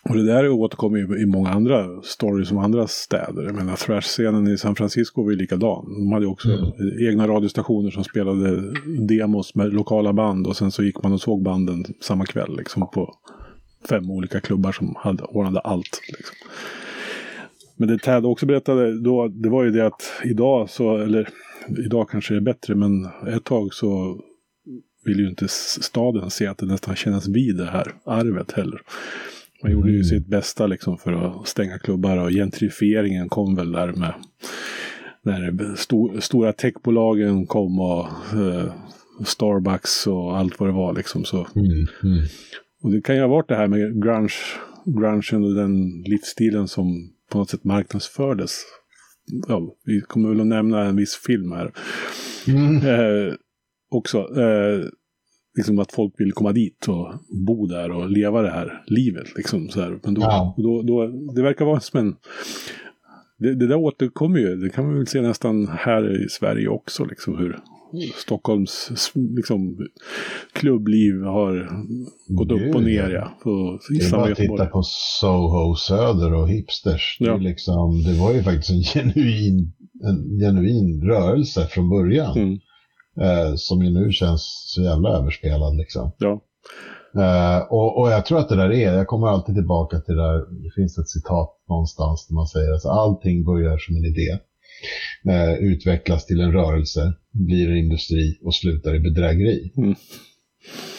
och 0.10 0.16
det 0.16 0.24
där 0.24 0.50
återkommer 0.50 0.98
ju 0.98 1.22
i 1.22 1.26
många 1.26 1.50
andra 1.50 2.02
stories 2.02 2.52
om 2.52 2.58
andra 2.58 2.88
städer. 2.88 3.44
Jag 3.44 3.56
menar, 3.56 3.76
thrash-scenen 3.76 4.48
i 4.48 4.58
San 4.58 4.76
Francisco 4.76 5.24
var 5.24 5.32
ju 5.32 5.38
likadan. 5.38 5.86
De 5.98 6.12
hade 6.12 6.28
också 6.28 6.50
mm. 6.50 7.10
egna 7.10 7.28
radiostationer 7.28 7.92
som 7.92 8.04
spelade 8.04 8.74
demos 9.08 9.56
med 9.56 9.74
lokala 9.74 10.14
band 10.14 10.48
och 10.48 10.58
sen 10.58 10.72
så 10.72 10.84
gick 10.84 11.04
man 11.04 11.14
och 11.14 11.22
såg 11.22 11.44
banden 11.44 11.86
samma 12.02 12.26
kväll 12.26 12.58
liksom 12.58 12.90
på 12.94 13.16
fem 13.90 14.12
olika 14.12 14.40
klubbar 14.42 14.72
som 14.72 14.96
hade, 14.98 15.24
ordnade 15.24 15.60
allt. 15.60 16.02
Liksom. 16.08 16.36
Men 17.78 17.88
det 17.88 17.98
Tad 18.00 18.26
också 18.26 18.46
berättade 18.46 19.00
då, 19.00 19.28
det 19.28 19.50
var 19.50 19.64
ju 19.64 19.72
det 19.72 19.86
att 19.88 20.12
idag 20.24 20.70
så, 20.70 20.98
eller 20.98 21.30
idag 21.86 22.10
kanske 22.10 22.34
det 22.34 22.38
är 22.38 22.42
bättre, 22.42 22.76
men 22.76 23.06
ett 23.28 23.44
tag 23.44 23.74
så 23.74 24.20
vill 25.06 25.20
ju 25.20 25.30
inte 25.30 25.48
staden 25.48 26.30
se 26.30 26.48
att 26.48 26.58
det 26.58 26.66
nästan 26.66 26.96
kännas 26.96 27.28
vid 27.28 27.58
det 27.58 27.66
här 27.66 27.94
arvet 28.06 28.52
heller. 28.52 28.82
Man 29.64 29.72
gjorde 29.72 29.90
ju 29.90 29.96
Mm. 29.96 30.04
sitt 30.04 30.28
bästa 30.28 30.68
liksom 30.68 30.98
för 30.98 31.14
att 31.14 31.48
stänga 31.48 31.80
klubbar 31.80 32.18
och 32.18 32.30
gentrifieringen 32.30 33.30
kom 33.30 33.56
väl 33.56 33.72
där 33.72 33.88
med 33.94 34.14
när 35.22 35.76
sto, 35.76 36.22
stora 36.22 36.54
techbolagen 36.54 37.46
kom 37.46 37.80
och 37.80 38.06
eh, 38.34 38.74
Starbucks 39.26 40.08
och 40.08 40.38
allt 40.38 40.60
vad 40.60 40.70
det 40.70 40.74
var 40.74 40.94
liksom. 40.94 41.26
Så, 41.26 41.48
Mm, 41.56 41.68
mm. 42.04 42.26
Och 42.86 42.92
det 42.92 43.02
kan 43.02 43.16
ju 43.16 43.22
ha 43.22 43.28
varit 43.28 43.48
det 43.48 43.56
här 43.56 43.68
med 43.68 44.04
grunge, 44.04 44.34
grungen 44.86 45.44
och 45.44 45.56
den 45.56 46.04
livsstilen 46.06 46.68
som 46.68 47.10
på 47.32 47.38
något 47.38 47.50
sätt 47.50 47.64
marknadsfördes. 47.64 48.62
Ja, 49.48 49.76
vi 49.86 50.02
kommer 50.02 50.30
väl 50.30 50.40
att 50.42 50.48
nämna 50.48 50.84
en 50.86 50.96
viss 50.96 51.16
film 51.16 51.52
här 51.52 51.72
Mm. 52.48 52.76
eh, 52.76 53.34
också. 53.92 54.18
Eh, 54.18 54.86
liksom 55.58 55.80
att 55.80 55.92
folk 55.92 56.14
vill 56.18 56.32
komma 56.32 56.52
dit 56.52 56.88
och 56.88 57.14
bo 57.46 57.66
där 57.66 57.92
och 57.92 58.10
leva 58.10 58.42
det 58.42 58.50
här 58.52 58.84
livet. 58.88 59.36
Liksom, 59.38 59.70
så 59.70 59.82
här. 59.82 60.00
Men 60.04 60.14
då, 60.14 60.22
Ja. 60.22 60.56
då, 60.58 60.82
då, 60.82 61.08
det 61.36 61.42
verkar 61.42 61.66
vara 61.66 61.80
som 61.80 62.00
en... 62.00 62.16
Det, 63.38 63.56
det 63.56 63.68
där 63.68 63.76
återkommer 63.76 64.40
ju. 64.40 64.56
Det 64.56 64.70
kan 64.70 64.86
man 64.86 64.98
väl 64.98 65.08
se 65.08 65.22
nästan 65.22 65.68
här 65.68 66.26
i 66.26 66.30
Sverige 66.30 66.68
också. 66.68 67.06
Liksom, 67.06 67.38
hur 67.38 67.60
Stockholms 68.16 68.92
liksom, 69.16 69.78
klubbliv 70.54 71.22
har 71.22 71.70
gått 72.28 72.52
upp 72.52 72.76
och 72.76 72.84
ner. 72.84 73.10
ja. 73.10 73.38
På, 73.44 73.80
Det 73.90 74.06
är 74.06 74.12
bara 74.12 74.32
att 74.32 74.38
titta 74.38 74.66
på 74.66 74.82
Soho 75.20 75.76
Söder 75.76 76.34
och 76.34 76.50
hipsters. 76.50 77.18
Det, 77.20 77.26
Ja. 77.26 77.38
liksom, 77.38 78.04
det 78.04 78.14
var 78.20 78.34
ju 78.34 78.44
faktiskt 78.44 78.70
en 78.70 78.82
genuin, 79.14 79.74
en 80.04 80.40
genuin 80.40 81.02
rörelse 81.04 81.68
från 81.68 81.90
början. 81.90 82.38
Mm, 82.38 82.58
Eh, 83.22 83.54
som 83.56 83.84
ju 83.84 83.90
nu 83.90 84.12
känns 84.12 84.42
så 84.76 84.82
jävla 84.82 85.10
överspelad 85.10 85.78
liksom. 85.78 86.12
ja. 86.18 86.42
Eh, 87.18 87.64
och, 87.72 88.00
och 88.02 88.12
jag 88.12 88.26
tror 88.26 88.40
att 88.40 88.50
det 88.50 88.56
där 88.56 88.72
är, 88.72 88.94
jag 88.94 89.08
kommer 89.08 89.28
alltid 89.28 89.56
tillbaka 89.56 90.00
till 90.00 90.16
det 90.16 90.22
där, 90.22 90.38
det 90.64 90.72
finns 90.76 90.98
ett 90.98 91.10
citat 91.10 91.50
någonstans 91.70 92.28
där 92.28 92.36
man 92.36 92.48
säger 92.48 92.74
att 92.74 92.86
allting 92.86 93.44
börjar 93.44 93.78
som 93.78 93.96
en 93.96 94.06
idé. 94.06 94.38
Eh, 95.30 95.54
utvecklas 95.54 96.26
till 96.26 96.42
en 96.42 96.52
rörelse, 96.52 97.14
blir 97.32 97.70
en 97.70 97.78
industri 97.78 98.40
och 98.44 98.56
slutar 98.56 98.96
i 98.96 99.00
bedrägeri. 99.00 99.72
Mm. 99.78 99.96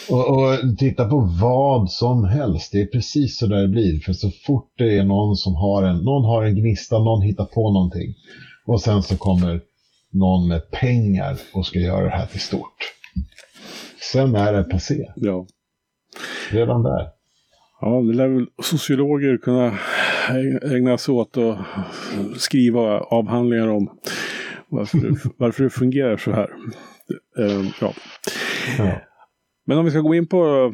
Och, 0.09 0.37
och 0.37 0.77
titta 0.77 1.09
på 1.09 1.19
vad 1.41 1.91
som 1.91 2.23
helst, 2.23 2.71
det 2.71 2.81
är 2.81 2.85
precis 2.85 3.37
så 3.37 3.47
där 3.47 3.61
det 3.61 3.67
blir. 3.67 3.99
För 3.99 4.13
så 4.13 4.31
fort 4.31 4.73
det 4.77 4.97
är 4.97 5.03
någon 5.03 5.35
som 5.35 5.55
har 5.55 5.83
en, 5.83 5.97
någon 5.97 6.25
har 6.25 6.43
en 6.43 6.55
gnista, 6.55 6.99
någon 6.99 7.21
hittar 7.21 7.45
på 7.45 7.73
någonting. 7.73 8.15
Och 8.65 8.81
sen 8.81 9.03
så 9.03 9.17
kommer 9.17 9.61
någon 10.11 10.47
med 10.47 10.71
pengar 10.71 11.37
och 11.53 11.65
ska 11.65 11.79
göra 11.79 12.03
det 12.03 12.17
här 12.17 12.25
till 12.25 12.39
stort. 12.39 12.93
Sen 14.13 14.35
är 14.35 14.53
det 14.53 14.63
passé, 14.63 15.05
ja. 15.15 15.47
redan 16.51 16.83
där. 16.83 17.07
Ja, 17.81 18.01
det 18.01 18.13
lär 18.13 18.27
väl 18.27 18.45
sociologer 18.63 19.37
kunna 19.37 19.79
ägna 20.75 20.97
sig 20.97 21.13
åt 21.13 21.37
att 21.37 21.57
skriva 22.37 22.99
avhandlingar 22.99 23.67
om 23.67 23.89
varför 24.69 24.97
det, 24.97 25.15
varför 25.37 25.63
det 25.63 25.69
fungerar 25.69 26.17
så 26.17 26.31
här. 26.31 26.49
Eh, 27.39 27.65
Ja. 27.81 27.93
Ja. 28.77 29.01
Men 29.65 29.77
om 29.77 29.85
vi 29.85 29.91
ska 29.91 29.99
gå 29.99 30.15
in 30.15 30.27
på 30.27 30.73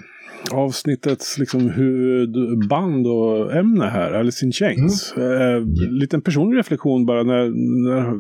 avsnittets 0.52 1.38
liksom 1.38 1.70
huvudband 1.70 3.08
och 3.08 3.56
ämne 3.56 3.86
här, 3.86 4.12
Alice 4.12 4.46
in 4.46 4.52
Chains. 4.52 5.14
Eh, 5.18 5.62
liten 5.90 6.22
personlig 6.22 6.58
reflektion 6.58 7.06
bara. 7.06 7.24
När, 7.24 7.50
när, 7.84 8.12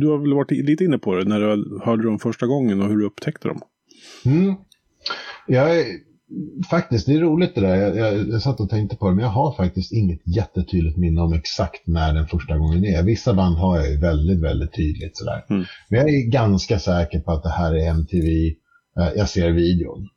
du 0.00 0.06
har 0.06 0.18
väl 0.18 0.34
varit 0.34 0.50
lite 0.50 0.84
inne 0.84 0.98
på 0.98 1.14
det 1.14 1.24
när 1.24 1.40
du 1.40 1.80
hörde 1.84 2.02
dem 2.02 2.18
första 2.18 2.46
gången 2.46 2.82
och 2.82 2.88
hur 2.88 2.96
du 2.96 3.06
upptäckte 3.06 3.48
dem. 3.48 3.60
Mm. 4.24 4.54
Jag 5.46 5.84
faktiskt, 6.70 7.06
det 7.06 7.14
är 7.14 7.20
roligt 7.20 7.54
det 7.54 7.60
där. 7.60 7.76
Jag, 7.76 7.96
jag, 7.96 8.28
jag 8.28 8.42
satt 8.42 8.60
och 8.60 8.70
tänkte 8.70 8.96
på 8.96 9.08
det, 9.08 9.14
men 9.14 9.24
jag 9.24 9.30
har 9.30 9.52
faktiskt 9.52 9.92
inget 9.92 10.20
jättetydligt 10.24 10.96
minne 10.96 11.20
om 11.20 11.32
exakt 11.32 11.86
när 11.86 12.14
den 12.14 12.26
första 12.26 12.58
gången 12.58 12.84
är. 12.84 13.02
Vissa 13.02 13.34
band 13.34 13.56
har 13.56 13.76
jag 13.76 13.90
ju 13.90 13.96
väldigt, 13.96 14.40
väldigt 14.40 14.74
tydligt 14.76 15.16
sådär. 15.16 15.44
Mm. 15.50 15.64
Men 15.90 16.00
jag 16.00 16.08
är 16.08 16.30
ganska 16.30 16.78
säker 16.78 17.20
på 17.20 17.32
att 17.32 17.42
det 17.42 17.50
här 17.50 17.74
är 17.74 17.88
MTV. 17.90 18.46
Eh, 19.00 19.08
Jag 19.16 19.28
ser 19.28 19.50
videon. 19.50 20.08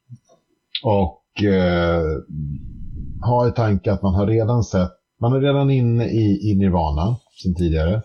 Och 0.84 1.44
eh, 1.44 2.04
har 3.22 3.48
i 3.48 3.52
tanke 3.52 3.92
att 3.92 4.02
man 4.02 4.14
har 4.16 4.28
redan 4.28 4.64
sett, 4.64 4.92
man 5.22 5.34
är 5.34 5.42
redan 5.42 5.70
inne 5.70 6.06
i, 6.06 6.52
i 6.52 6.56
Nirvana 6.56 7.18
sen 7.44 7.56
tidigare. 7.56 8.02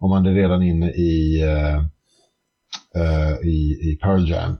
Och 0.00 0.08
man 0.08 0.26
är 0.26 0.34
redan 0.34 0.62
inne 0.62 0.90
i, 0.90 1.42
eh, 1.42 1.76
eh, 3.02 3.38
i, 3.44 3.78
i 3.92 3.98
Pearl 4.02 4.30
Jam. 4.30 4.56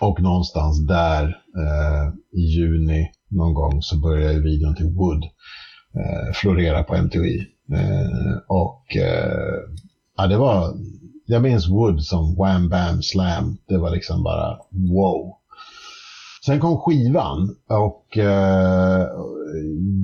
Och 0.00 0.22
någonstans 0.22 0.86
där 0.86 1.24
eh, 1.56 2.38
i 2.38 2.40
juni 2.40 3.10
någon 3.28 3.54
gång 3.54 3.82
så 3.82 4.00
börjar 4.00 4.40
videon 4.40 4.74
till 4.74 4.86
Wood 4.86 5.24
eh, 5.94 6.32
florera 6.34 6.82
på 6.82 6.94
MTV. 6.94 7.26
Eh, 7.72 8.38
och 8.48 8.96
eh, 8.96 9.60
ja, 10.16 10.26
det 10.26 10.36
var, 10.36 10.74
jag 11.26 11.42
minns 11.42 11.68
Wood 11.68 12.02
som 12.02 12.36
Wham 12.36 12.68
Bam 12.68 13.02
Slam. 13.02 13.58
Det 13.68 13.78
var 13.78 13.90
liksom 13.90 14.22
bara 14.22 14.58
wow. 14.70 15.34
Sen 16.46 16.60
kom 16.60 16.78
skivan 16.78 17.56
och 17.68 18.18
eh, 18.18 19.06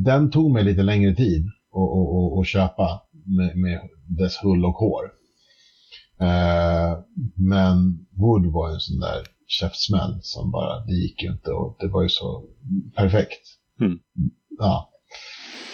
den 0.04 0.30
tog 0.30 0.50
mig 0.50 0.64
lite 0.64 0.82
längre 0.82 1.14
tid 1.14 1.46
att 2.40 2.46
köpa 2.46 3.02
med, 3.26 3.56
med 3.56 3.80
dess 4.06 4.36
hull 4.42 4.64
och 4.64 4.74
hår. 4.74 5.04
Eh, 6.20 6.98
men 7.34 8.06
Wood 8.10 8.52
var 8.52 8.70
en 8.70 8.80
sån 8.80 9.00
där 9.00 9.37
käftsmäll 9.48 10.18
som 10.22 10.50
bara, 10.50 10.84
det 10.84 10.92
gick 10.92 11.22
ju 11.22 11.32
inte 11.32 11.50
och 11.50 11.76
det 11.80 11.88
var 11.88 12.02
ju 12.02 12.08
så 12.08 12.44
perfekt. 12.96 13.40
Mm. 13.80 13.98
Ja. 14.58 14.90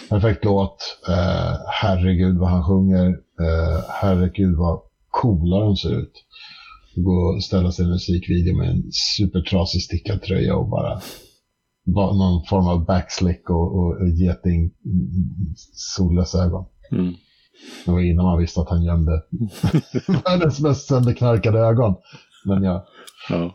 Perfekt 0.09 0.45
låt. 0.45 0.99
Eh, 1.09 1.57
herregud 1.67 2.39
vad 2.39 2.51
han 2.51 2.65
sjunger. 2.65 3.09
Eh, 3.41 3.85
herregud 3.89 4.57
vad 4.57 4.81
coola 5.11 5.61
de 5.61 5.77
ser 5.77 5.99
ut. 5.99 6.13
Gå 6.97 7.13
och 7.13 7.45
ställa 7.45 7.73
sig 7.73 7.83
i 7.85 7.87
en 7.87 7.93
musikvideo 7.93 8.57
med 8.57 8.71
en 8.71 8.83
supertrasig 9.17 9.83
stickad 9.83 10.23
tröja 10.23 10.57
och 10.57 10.69
bara 10.69 11.01
någon 11.87 12.45
form 12.45 12.67
av 12.67 12.85
backslick 12.85 13.51
och, 13.51 13.79
och, 13.79 14.01
och 14.01 14.09
geting 14.09 14.71
solglasögon. 15.73 16.65
Mm. 16.93 17.15
Det 17.85 17.91
var 17.93 18.01
innan 18.01 18.25
man 18.25 18.39
visste 18.39 18.61
att 18.61 18.71
han 18.71 18.85
gömde 18.85 19.23
världens 20.25 20.61
mest 20.61 20.89
sönderknarkade 20.89 21.59
ögon. 21.59 21.95
Men 22.45 22.63
ja, 22.63 22.87
Ja. 23.31 23.55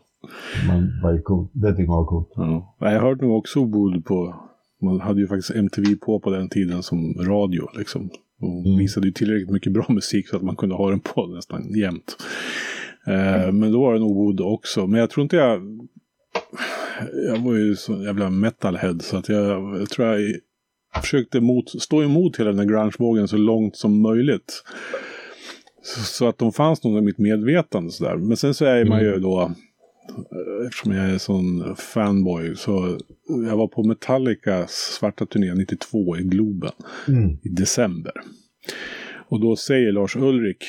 Man 0.67 0.99
var 1.03 1.13
ju 1.13 1.21
cool. 1.21 1.47
Det 1.53 1.71
tycker 1.71 1.87
man 1.87 1.97
var 1.97 2.05
coolt. 2.05 2.29
Ja. 2.35 2.75
Jag 2.79 3.01
hörde 3.01 3.25
nog 3.25 3.37
också 3.37 3.65
Wood 3.65 4.05
på... 4.05 4.35
Man 4.81 4.99
hade 4.99 5.21
ju 5.21 5.27
faktiskt 5.27 5.51
MTV 5.55 5.95
på 5.95 6.19
på 6.19 6.29
den 6.29 6.49
tiden 6.49 6.83
som 6.83 7.13
radio 7.13 7.67
liksom. 7.77 8.09
Och 8.41 8.65
Mm. 8.65 8.77
visade 8.77 9.07
ju 9.07 9.13
tillräckligt 9.13 9.49
mycket 9.49 9.73
bra 9.73 9.85
musik 9.89 10.29
så 10.29 10.35
att 10.35 10.41
man 10.41 10.55
kunde 10.55 10.75
ha 10.75 10.89
den 10.89 10.99
på 10.99 11.27
nästan 11.27 11.73
jämt. 11.75 12.17
Eh, 13.07 13.51
men 13.51 13.71
då 13.71 13.81
var 13.81 13.93
det 13.93 13.99
nog 13.99 14.15
Wood 14.15 14.41
också. 14.41 14.87
Men 14.87 14.99
jag 14.99 15.09
tror 15.09 15.23
inte 15.23 15.35
jag... 15.35 15.61
Jag 17.27 17.39
var 17.43 17.53
ju 17.55 17.75
så 17.75 18.03
jävla 18.03 18.29
metalhead 18.29 18.97
så 18.99 19.17
att 19.17 19.29
jag, 19.29 19.79
jag 19.79 19.89
tror 19.89 20.07
jag 20.07 20.35
försökte 21.01 21.41
mot, 21.41 21.81
stå 21.81 22.03
emot 22.03 22.39
hela 22.39 22.49
den 22.49 22.59
här 22.59 22.65
grungevågen 22.65 23.27
så 23.27 23.37
långt 23.37 23.75
som 23.75 24.01
möjligt. 24.01 24.63
Så, 25.83 25.99
så 25.99 26.27
att 26.27 26.37
de 26.37 26.51
fanns 26.51 26.83
nog 26.83 26.97
i 26.97 27.01
mitt 27.01 27.17
medvetande 27.17 27.91
sådär. 27.91 28.15
Men 28.17 28.37
sen 28.37 28.53
så 28.53 28.65
är 28.65 28.85
man 28.85 28.99
ju 29.01 29.19
då, 29.19 29.41
eh, 29.41 29.49
eftersom 30.65 30.91
jag 30.91 31.09
är 31.09 31.17
sån 31.17 31.75
fanboy, 31.75 32.55
så 32.55 32.97
jag 33.49 33.57
var 33.57 33.67
på 33.67 33.83
Metallicas 33.83 34.71
svarta 34.71 35.25
turné 35.25 35.53
92 35.53 36.17
i 36.17 36.23
Globen 36.23 36.71
Mm. 37.07 37.29
i 37.43 37.49
december. 37.49 38.13
Och 39.29 39.39
då 39.39 39.55
säger 39.55 39.91
Lars 39.91 40.15
Ulrik, 40.15 40.63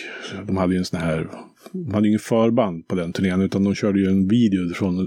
de 0.46 0.56
hade 0.56 0.72
ju 0.72 0.78
en 0.78 0.84
sån 0.84 1.00
här, 1.00 1.30
de 1.72 1.94
hade 1.94 2.06
ju 2.06 2.08
ingen 2.08 2.20
förband 2.20 2.88
på 2.88 2.94
den 2.94 3.12
turnén 3.12 3.40
utan 3.40 3.64
de 3.64 3.74
körde 3.74 4.00
ju 4.00 4.06
en 4.06 4.28
video 4.28 4.74
från, 4.74 4.98
eh, 4.98 5.04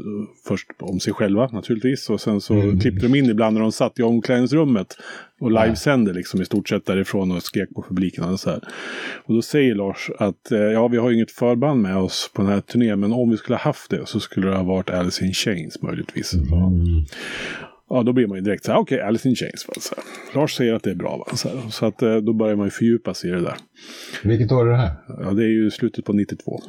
först 0.48 0.68
om 0.80 1.00
sig 1.00 1.14
själva 1.14 1.48
naturligtvis 1.48 2.10
och 2.10 2.22
sen 2.22 2.42
så 2.42 2.54
Mm. 2.54 2.80
klippte 2.80 3.08
de 3.08 3.16
in 3.18 3.26
ibland 3.30 3.54
när 3.54 3.62
de 3.62 3.72
satt 3.72 4.00
i 4.00 4.04
omklädningsrummet 4.04 4.98
och 5.40 5.52
livesände 5.52 6.14
liksom 6.14 6.42
i 6.42 6.46
stort 6.46 6.70
sett 6.70 6.86
därifrån 6.86 7.32
och 7.32 7.44
skrek 7.44 7.70
på 7.76 7.86
publiken 7.90 8.24
och 8.24 8.40
så 8.40 8.50
här. 8.50 8.60
Och 9.26 9.34
då 9.34 9.42
säger 9.42 9.76
Lars 9.76 10.10
att 10.20 10.52
eh, 10.52 10.60
ja, 10.60 10.88
vi 10.88 10.98
har 10.98 11.10
ju 11.10 11.16
inget 11.16 11.32
förband 11.32 11.82
med 11.82 11.98
oss 11.98 12.32
på 12.34 12.42
den 12.42 12.52
här 12.52 12.62
turnén 12.62 13.00
men 13.00 13.14
om 13.14 13.30
vi 13.30 13.38
skulle 13.38 13.56
ha 13.56 13.64
haft 13.64 13.90
det 13.92 14.06
så 14.06 14.20
skulle 14.20 14.48
det 14.48 14.56
ha 14.56 14.64
varit 14.64 14.90
Alice 14.90 15.26
in 15.26 15.34
Chains 15.34 15.82
möjligtvis. 15.82 16.34
Mm. 16.34 17.06
Ja, 17.90 18.04
då 18.04 18.14
blir 18.14 18.28
man 18.28 18.38
ju 18.38 18.44
direkt 18.44 18.66
så 18.66 18.72
här, 18.72 18.80
okej, 18.80 19.02
Alice 19.02 19.30
in 19.30 19.36
Chains. 19.36 19.68
Va? 19.68 19.74
Så 19.80 19.96
här. 19.96 20.04
Lars 20.42 20.56
säger 20.56 20.74
att 20.74 20.84
det 20.84 20.92
är 20.92 20.96
bra, 20.96 21.18
va? 21.18 21.36
Så, 21.38 21.50
här. 21.50 21.70
så 21.70 21.86
att 21.86 22.02
eh, 22.02 22.16
då 22.16 22.34
börjar 22.34 22.56
man 22.56 22.66
ju 22.68 22.72
fördjupa 22.72 23.14
sig 23.14 23.30
i 23.30 23.34
det 23.34 23.42
där. 23.42 23.56
Vilket 24.24 24.52
år 24.52 24.68
är 24.68 24.72
det 24.72 24.78
här? 24.78 24.92
Ja, 25.08 25.32
det 25.32 25.44
är 25.44 25.50
ju 25.64 25.72
slutet 25.72 26.06
på 26.06 26.14
92. 26.14 26.60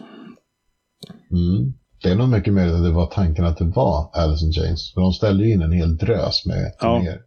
Mm. 1.31 1.73
Det 2.03 2.11
är 2.11 2.17
nog 2.17 2.29
mycket 2.29 2.53
möjligt 2.53 2.75
att 2.75 2.83
det 2.85 2.91
var 2.91 3.07
tanken 3.07 3.45
att 3.45 3.59
det 3.59 3.65
var 3.65 4.11
Alice 4.15 4.47
in 4.47 4.53
Chains. 4.53 4.93
För 4.95 5.01
de 5.01 5.13
ställde 5.13 5.45
ju 5.45 5.53
in 5.53 5.63
en 5.63 5.73
hel 5.73 5.97
drös 5.97 6.47
med 6.47 6.73
Ja. 6.81 6.99
turnéer. 6.99 7.21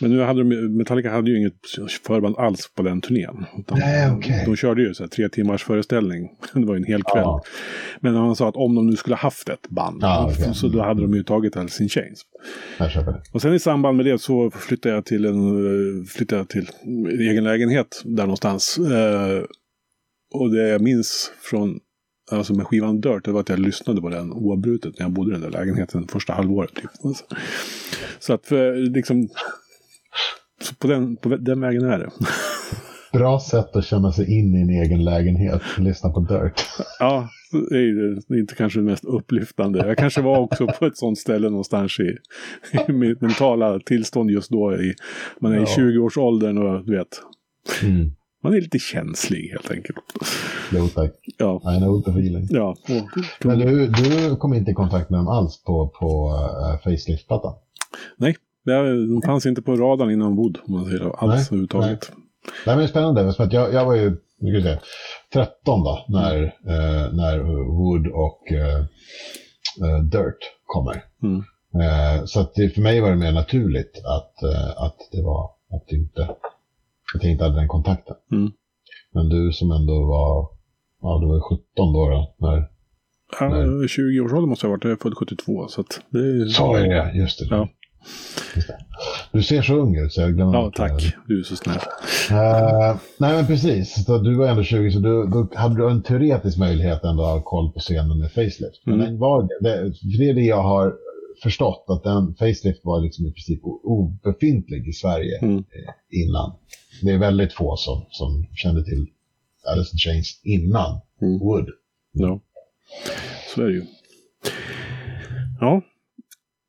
Men 0.00 0.10
nu 0.10 0.20
hade 0.20 0.40
de, 0.40 0.76
Metallica 0.76 1.10
hade 1.10 1.30
ju 1.30 1.38
inget 1.38 1.52
förband 2.06 2.36
alls 2.38 2.70
på 2.76 2.82
den 2.82 3.00
turnén. 3.00 3.46
Nej, 3.70 4.10
okay. 4.10 4.44
De 4.44 4.56
körde 4.56 4.82
ju 4.82 4.94
så 4.94 5.02
här, 5.02 5.08
tre 5.08 5.28
timmars 5.28 5.64
föreställning. 5.64 6.28
Det 6.54 6.66
var 6.66 6.74
ju 6.74 6.78
en 6.78 6.84
hel 6.84 7.02
kväll. 7.02 7.22
Ja. 7.22 7.42
Men 8.00 8.14
han 8.14 8.36
sa 8.36 8.48
att 8.48 8.56
om 8.56 8.74
de 8.74 8.86
nu 8.86 8.96
skulle 8.96 9.16
haft 9.16 9.48
ett 9.48 9.68
band, 9.68 9.98
ja, 10.02 10.30
okay. 10.30 10.54
så 10.54 10.68
då 10.68 10.82
hade 10.82 11.02
de 11.02 11.14
ju 11.14 11.22
tagit 11.22 11.56
Alice 11.56 11.82
in 11.82 11.88
Chains. 11.88 12.22
Och 13.32 13.42
sen 13.42 13.54
i 13.54 13.58
samband 13.58 13.96
med 13.96 14.06
det 14.06 14.18
så 14.18 14.50
flyttade 14.50 14.94
jag 14.94 15.04
till 15.04 15.24
en 15.24 16.06
flyttade 16.06 16.40
jag 16.40 16.48
till 16.48 16.68
egen 17.20 17.44
lägenhet 17.44 18.02
där 18.04 18.22
någonstans. 18.22 18.78
Eh, 18.78 19.44
och 20.34 20.50
det 20.50 20.68
jag 20.68 20.80
minns 20.80 21.32
från 21.50 21.80
alltså 22.32 22.54
med 22.54 22.66
skivan 22.66 23.00
Dirt, 23.00 23.24
det 23.24 23.32
var 23.32 23.40
att 23.40 23.48
jag 23.48 23.58
lyssnade 23.58 24.00
på 24.00 24.08
den 24.08 24.32
oavbrutet 24.32 24.98
när 24.98 25.04
jag 25.04 25.12
bodde 25.12 25.30
i 25.30 25.32
den 25.32 25.50
där 25.50 25.58
lägenheten 25.58 26.08
första 26.08 26.32
halvåret. 26.32 26.74
Typ. 26.74 26.90
Så 28.18 28.32
att 28.32 28.46
för, 28.46 28.76
liksom, 28.76 29.28
så 30.62 30.74
på, 30.74 30.86
den, 30.86 31.16
på 31.16 31.28
den 31.28 31.60
vägen 31.60 31.84
är 31.84 31.98
det. 31.98 32.10
Bra 33.18 33.40
sätt 33.40 33.76
att 33.76 33.84
känna 33.84 34.12
sig 34.12 34.38
in 34.38 34.54
i 34.54 34.60
en 34.60 34.70
egen 34.70 35.04
lägenhet, 35.04 35.62
lyssna 35.78 36.10
på 36.10 36.20
Dirt. 36.20 36.66
Ja, 36.98 37.28
det 37.70 37.76
är, 37.76 38.38
inte 38.38 38.54
kanske 38.54 38.78
det 38.78 38.84
mest 38.84 39.04
upplyftande. 39.04 39.86
Jag 39.86 39.98
kanske 39.98 40.22
var 40.22 40.38
också 40.38 40.66
på 40.66 40.86
ett 40.86 40.98
sånt 40.98 41.18
ställe 41.18 41.48
någonstans 41.48 42.00
i, 42.00 42.16
i 42.88 42.92
mitt 42.92 43.20
mentala 43.20 43.80
tillstånd 43.80 44.30
just 44.30 44.50
då. 44.50 44.74
I, 44.74 44.94
man 45.40 45.52
är 45.52 45.56
ja. 45.56 45.62
i 45.62 45.66
20-årsåldern 45.66 46.58
och 46.58 46.86
du 46.86 46.96
vet. 46.96 47.08
Mm. 47.82 48.12
Man 48.42 48.54
är 48.54 48.60
lite 48.60 48.78
känslig 48.78 49.48
helt 49.48 49.70
enkelt. 49.70 49.98
Jo 50.72 50.88
tack. 50.88 51.12
Ja. 51.38 51.74
I 51.76 51.78
know 51.78 52.02
the 52.02 52.10
feeling. 52.10 52.46
Ja. 52.50 52.76
Men 53.44 53.58
du, 53.58 53.86
du 53.86 54.36
kom 54.36 54.54
inte 54.54 54.70
i 54.70 54.74
kontakt 54.74 55.10
med 55.10 55.20
dem 55.20 55.28
alls 55.28 55.62
på, 55.64 55.88
på 55.88 56.28
uh, 56.28 56.78
facelift-plattan? 56.84 57.54
Nej, 58.16 58.36
de 58.64 59.22
fanns 59.24 59.46
inte 59.46 59.62
på 59.62 59.76
radarn 59.76 60.10
innan 60.10 60.26
ombord 60.26 60.58
om 60.66 60.72
man 60.72 60.84
säger 60.84 61.00
alls 61.00 61.20
nej, 61.20 61.46
överhuvudtaget. 61.46 62.12
Nej. 62.14 62.22
Nej, 62.66 62.76
men 62.76 62.78
det 62.78 62.84
är 62.84 62.88
spännande, 62.88 63.32
för 63.32 63.44
att 63.44 63.52
jag, 63.52 63.72
jag 63.74 63.86
var 63.86 63.94
ju 63.94 64.16
jag 64.38 64.62
säga, 64.62 64.78
13 65.32 65.84
då, 65.84 66.04
när, 66.08 66.42
eh, 66.44 67.12
när 67.12 67.38
Wood 67.64 68.06
och 68.06 68.52
eh, 68.52 68.78
eh, 69.88 70.02
Dirt 70.04 70.38
kommer. 70.66 71.04
Mm. 71.22 71.44
Eh, 71.82 72.24
så 72.24 72.40
att 72.40 72.54
det, 72.54 72.70
för 72.70 72.80
mig 72.80 73.00
var 73.00 73.10
det 73.10 73.16
mer 73.16 73.32
naturligt 73.32 74.02
att, 74.04 74.42
eh, 74.42 74.82
att 74.82 74.96
det 75.12 75.22
var 75.22 75.50
att 75.74 75.88
det 75.88 75.96
inte 75.96 76.28
att 77.18 77.24
jag 77.24 77.32
inte 77.32 77.44
hade 77.44 77.56
den 77.56 77.68
kontakten. 77.68 78.16
Mm. 78.32 78.52
Men 79.14 79.28
du 79.28 79.52
som 79.52 79.70
ändå 79.70 80.06
var, 80.06 80.48
ja 81.02 81.18
du 81.20 81.26
var 81.26 81.40
17 81.40 81.64
då, 81.76 82.08
då 82.08 82.34
när... 82.38 82.68
Ja, 83.40 83.48
när... 83.48 83.88
20 83.88 84.20
års 84.20 84.32
ålder 84.32 84.48
måste 84.48 84.66
jag 84.66 84.70
ha 84.70 84.74
varit, 84.76 84.84
jag 84.84 84.92
är 84.92 84.96
född 84.96 85.14
72 85.14 85.68
så 85.68 85.80
att 85.80 86.00
det 86.10 86.18
är... 86.18 86.46
Så 86.46 86.76
är 86.76 86.88
det, 86.88 87.12
just 87.14 87.38
det. 87.38 87.46
Ja. 87.50 87.68
Du 89.32 89.42
ser 89.42 89.62
så 89.62 89.74
ung 89.74 89.96
ut 89.96 90.12
så 90.12 90.20
jag 90.20 90.34
glömmer 90.34 90.54
Ja, 90.54 90.72
tack. 90.74 91.02
Det. 91.02 91.12
Du 91.26 91.40
är 91.40 91.42
så 91.42 91.56
snäll. 91.56 91.76
Uh, 91.76 92.96
nej, 93.18 93.36
men 93.36 93.46
precis. 93.46 94.04
Så 94.04 94.18
du 94.18 94.34
var 94.34 94.48
ändå 94.48 94.62
20, 94.62 94.90
så 94.90 94.98
du, 94.98 95.26
då 95.26 95.48
hade 95.54 95.76
du 95.76 95.90
en 95.90 96.02
teoretisk 96.02 96.58
möjlighet 96.58 97.04
ändå 97.04 97.22
att 97.22 97.32
ha 97.32 97.42
koll 97.42 97.72
på 97.72 97.80
scenen 97.80 98.18
med 98.18 98.32
facelift. 98.32 98.86
Mm. 98.86 98.98
Men 98.98 99.18
var 99.18 99.42
det, 99.42 99.68
det, 99.68 99.92
för 99.92 100.18
det 100.18 100.28
är 100.30 100.34
det 100.34 100.40
jag 100.40 100.62
har 100.62 100.94
förstått, 101.42 101.84
att 101.88 102.02
den 102.02 102.34
facelift 102.34 102.84
var 102.84 103.00
liksom 103.00 103.26
i 103.26 103.32
princip 103.32 103.60
obefintlig 103.64 104.88
i 104.88 104.92
Sverige 104.92 105.38
mm. 105.42 105.56
Eh, 105.56 105.94
innan. 106.10 106.52
Det 107.02 107.10
är 107.10 107.18
väldigt 107.18 107.52
få 107.52 107.76
som, 107.76 108.04
som 108.10 108.46
kände 108.54 108.84
till 108.84 109.06
Alice 109.66 109.90
in 109.94 109.98
Chains 109.98 110.40
innan 110.44 111.00
mm. 111.22 111.38
Wood. 111.38 111.68
Ja, 112.12 112.40
så 113.54 113.62
är 113.62 113.66
det 113.66 113.72
ju. 113.72 113.84
Ja, 115.60 115.82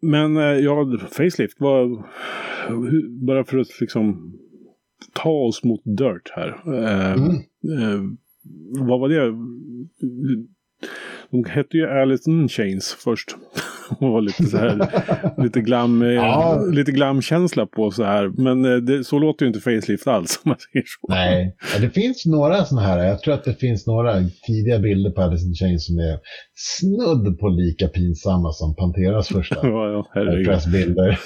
men 0.01 0.37
eh, 0.37 0.43
ja, 0.43 0.97
facelift 1.11 1.59
var 1.59 2.09
bara 3.25 3.43
för 3.43 3.57
att 3.57 3.79
liksom 3.81 4.33
ta 5.13 5.29
oss 5.29 5.63
mot 5.63 5.81
dirt 5.83 6.31
här. 6.35 6.61
Eh, 6.65 7.13
mm. 7.13 7.35
Eh, 7.79 8.01
vad 8.87 8.99
var 8.99 9.09
det? 9.09 9.33
De 11.33 11.45
hette 11.49 11.77
ju 11.77 11.89
Alice 12.01 12.29
in 12.29 12.49
Chains 12.49 12.97
först. 12.99 13.35
och 13.99 14.11
var 14.11 14.21
lite 14.21 14.43
så 14.43 14.57
här, 14.57 14.87
lite 15.43 15.61
glam, 15.61 16.01
eh, 16.01 16.07
ja. 16.07 16.61
lite 16.71 16.91
glamkänsla 16.91 17.65
på 17.65 17.91
så 17.91 18.03
här. 18.03 18.27
Men 18.27 18.65
eh, 18.65 18.77
det, 18.77 19.03
så 19.03 19.19
låter 19.19 19.45
ju 19.45 19.47
inte 19.47 19.59
Facelift 19.59 20.07
alls 20.07 20.41
om 20.43 20.49
man 20.49 20.57
säger 20.59 20.85
så. 20.85 21.07
Nej, 21.13 21.55
det 21.81 21.89
finns 21.89 22.25
några 22.25 22.65
sådana 22.65 22.87
här. 22.87 23.05
Jag 23.05 23.21
tror 23.21 23.33
att 23.33 23.43
det 23.43 23.53
finns 23.53 23.87
några 23.87 24.15
tidiga 24.47 24.79
bilder 24.79 25.11
på 25.11 25.21
Alice 25.21 25.45
in 25.45 25.53
Chains 25.53 25.85
som 25.85 25.97
är 25.97 26.19
snudd 26.55 27.39
på 27.39 27.47
lika 27.47 27.87
pinsamma 27.87 28.51
som 28.51 28.75
Panteras 28.75 29.27
första 29.27 29.55
ja, 29.63 30.09
ja, 30.13 30.23
pressbilder. 30.45 31.19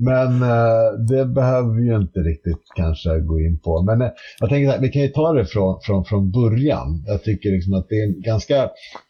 Men 0.00 0.42
uh, 0.42 1.06
det 1.08 1.26
behöver 1.26 1.70
vi 1.74 1.82
ju 1.86 1.96
inte 1.96 2.18
riktigt 2.20 2.62
kanske 2.76 3.20
gå 3.20 3.40
in 3.40 3.58
på. 3.58 3.82
Men 3.82 4.02
uh, 4.02 4.08
jag 4.40 4.48
tänker 4.48 4.74
att 4.74 4.82
vi 4.82 4.88
kan 4.88 5.02
ju 5.02 5.08
ta 5.08 5.32
det 5.32 5.44
från, 5.44 5.80
från, 5.82 6.04
från 6.04 6.30
början. 6.30 7.04
Jag 7.06 7.22
tycker 7.22 7.50
liksom 7.50 7.74
att 7.74 7.88
det 7.88 7.94
är 7.94 8.08
ganska... 8.22 8.54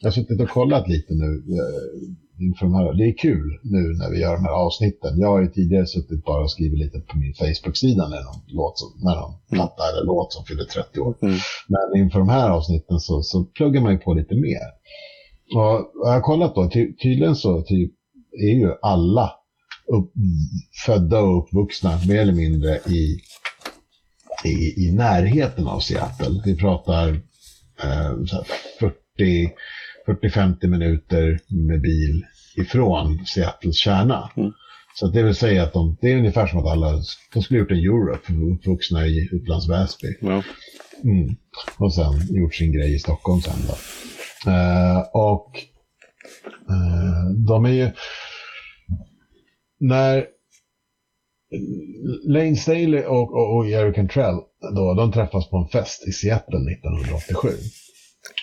Jag 0.01 0.07
har 0.07 0.11
suttit 0.11 0.41
och 0.41 0.49
kollat 0.49 0.89
lite 0.89 1.15
nu 1.15 1.27
uh, 1.27 2.47
inför 2.47 2.67
de 2.67 2.75
här. 2.75 2.95
Det 2.95 3.05
är 3.05 3.17
kul 3.19 3.59
nu 3.63 3.83
när 4.01 4.11
vi 4.11 4.21
gör 4.21 4.35
de 4.37 4.45
här 4.45 4.53
avsnitten. 4.67 5.19
Jag 5.19 5.29
har 5.29 5.41
ju 5.41 5.49
tidigare 5.49 5.87
suttit 5.87 6.25
bara 6.25 6.43
och 6.43 6.51
skrivit 6.51 6.79
lite 6.79 6.99
på 7.01 7.19
min 7.19 7.35
Facebook-sida 7.35 8.09
när 8.09 8.23
någon, 8.25 8.41
låt 8.47 8.79
som, 8.79 8.89
när 9.05 9.15
någon 9.21 9.35
platta 9.53 9.83
eller 9.91 10.05
låt 10.05 10.33
som 10.33 10.45
fyller 10.45 10.65
30 10.65 11.01
år. 11.01 11.15
Mm. 11.23 11.39
Men 11.69 12.03
inför 12.03 12.19
de 12.19 12.29
här 12.29 12.51
avsnitten 12.51 13.01
så, 13.01 13.23
så 13.23 13.45
pluggar 13.45 13.81
man 13.81 13.93
ju 13.93 13.99
på 13.99 14.15
lite 14.15 14.35
mer. 14.35 14.67
Och 15.57 15.91
jag 16.05 16.13
har 16.13 16.21
kollat 16.21 16.55
då, 16.55 16.71
ty 16.71 16.97
tydligen 16.97 17.37
så 17.37 17.63
typ, 17.63 17.93
är 18.33 18.55
ju 18.55 18.73
alla 18.83 19.31
upp, 19.89 20.13
födda 20.87 21.21
och 21.21 21.45
uppvuxna 21.45 22.01
mer 22.09 22.19
eller 22.21 22.33
mindre 22.33 22.79
i, 22.87 23.21
i, 24.45 24.87
i 24.87 24.93
närheten 24.93 25.67
av 25.67 25.81
Seattle. 25.81 26.43
Vi 26.45 26.57
pratar 26.57 27.09
eh, 27.83 28.13
40-50 30.09 30.67
minuter 30.67 31.41
med 31.49 31.81
bil 31.81 32.25
ifrån 32.57 33.27
Seattles 33.27 33.77
kärna. 33.77 34.31
Mm. 34.37 34.53
Så 34.95 35.07
det 35.07 35.23
vill 35.23 35.35
säga 35.35 35.63
att 35.63 35.73
de, 35.73 35.97
det 36.01 36.13
är 36.13 36.17
ungefär 36.17 36.47
som 36.47 36.59
att 36.59 36.73
alla, 36.73 37.03
de 37.35 37.43
skulle 37.43 37.61
gjort 37.61 37.71
en 37.71 37.79
Europe, 37.79 38.33
uppvuxna 38.55 39.07
i 39.07 39.29
Upplands 39.33 39.69
Väsby. 39.69 40.09
Ja. 40.21 40.43
Mm. 41.05 41.37
Och 41.79 41.95
sen 41.95 42.37
gjort 42.37 42.55
sin 42.55 42.73
grej 42.73 42.95
i 42.95 42.99
Stockholm 42.99 43.41
sen 43.41 43.55
då. 43.69 43.75
Eh, 44.51 44.99
och 45.13 45.59
eh, 46.71 47.31
de 47.47 47.65
är 47.65 47.71
ju, 47.71 47.91
när 49.81 50.27
Lane 52.25 52.57
Staley 52.57 53.05
och, 53.05 53.35
och, 53.35 53.57
och 53.57 53.69
Jerry 53.69 53.95
Cantrell 53.95 54.37
då, 54.75 54.95
de 54.95 55.13
träffas 55.13 55.51
på 55.51 55.57
en 55.57 55.69
fest 55.69 56.09
i 56.09 56.13
Seattle 56.13 56.73
1987. 56.73 57.49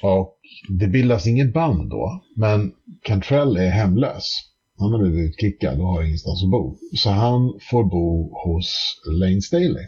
Och 0.03 0.39
det 0.69 0.87
bildas 0.87 1.27
inget 1.27 1.53
band 1.53 1.89
då, 1.89 2.23
men 2.35 2.71
Cantrell 3.01 3.57
är 3.57 3.69
hemlös. 3.69 4.51
Han 4.77 4.91
har 4.91 4.99
blivit 4.99 5.29
utkickad 5.29 5.79
och 5.79 5.87
har 5.87 6.03
ingenstans 6.03 6.43
att 6.43 6.51
bo. 6.51 6.77
Så 6.95 7.09
han 7.09 7.59
får 7.71 7.83
bo 7.83 8.39
hos 8.43 9.01
Lane 9.07 9.41
Staley. 9.41 9.87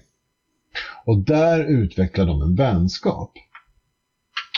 Och 1.06 1.18
där 1.18 1.64
utvecklar 1.64 2.26
de 2.26 2.42
en 2.42 2.56
vänskap. 2.56 3.32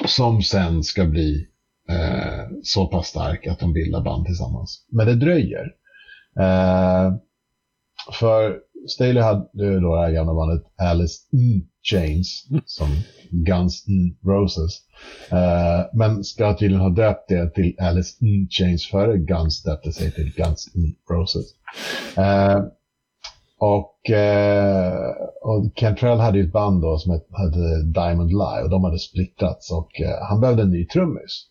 Som 0.06 0.42
sen 0.42 0.84
ska 0.84 1.06
bli 1.06 1.48
eh, 1.90 2.46
så 2.64 2.88
pass 2.88 3.08
stark 3.08 3.48
att 3.48 3.60
de 3.60 3.74
bildar 3.74 4.02
band 4.02 4.26
tillsammans. 4.26 4.86
Men 4.92 5.08
det 5.08 5.16
dröjer. 5.16 5.74
Eh, 6.40 7.14
för 8.20 8.60
Staley 8.88 9.24
hade 9.24 9.66
ju 9.66 9.80
då 9.80 9.96
det 9.96 10.02
här 10.02 10.12
gamla 10.12 10.34
bandet 10.34 10.64
Alice 10.78 11.20
in 11.32 11.68
Chains 11.84 12.48
som 12.66 12.88
Guns 13.30 13.86
N' 13.88 14.18
Roses. 14.26 14.82
Eh, 15.32 15.86
men 15.94 16.24
ska 16.24 16.54
tydligen 16.54 16.82
ha 16.82 16.90
döpt 16.90 17.30
det 17.30 17.50
till 17.50 17.76
Alice 17.80 18.26
in 18.26 18.48
Chains 18.50 18.88
före 18.88 19.18
Guns 19.18 19.64
döpte 19.64 19.92
sig 19.92 20.12
till 20.12 20.34
Guns 20.36 20.72
N' 20.76 20.96
Roses. 21.10 21.46
Eh, 22.18 22.64
och, 23.60 24.10
eh, 24.10 25.16
och 25.42 25.76
Cantrell 25.76 26.20
hade 26.20 26.38
ju 26.38 26.44
ett 26.44 26.52
band 26.52 26.82
då 26.82 26.98
som 26.98 27.12
hette 27.12 27.84
Diamond 27.84 28.30
Lie 28.30 28.64
och 28.64 28.70
de 28.70 28.84
hade 28.84 29.00
splittrats 29.00 29.72
och 29.72 30.02
eh, 30.02 30.28
han 30.30 30.42
behövde 30.42 30.64
en 30.64 30.72
ny 30.72 30.86
trummis. 30.86 31.49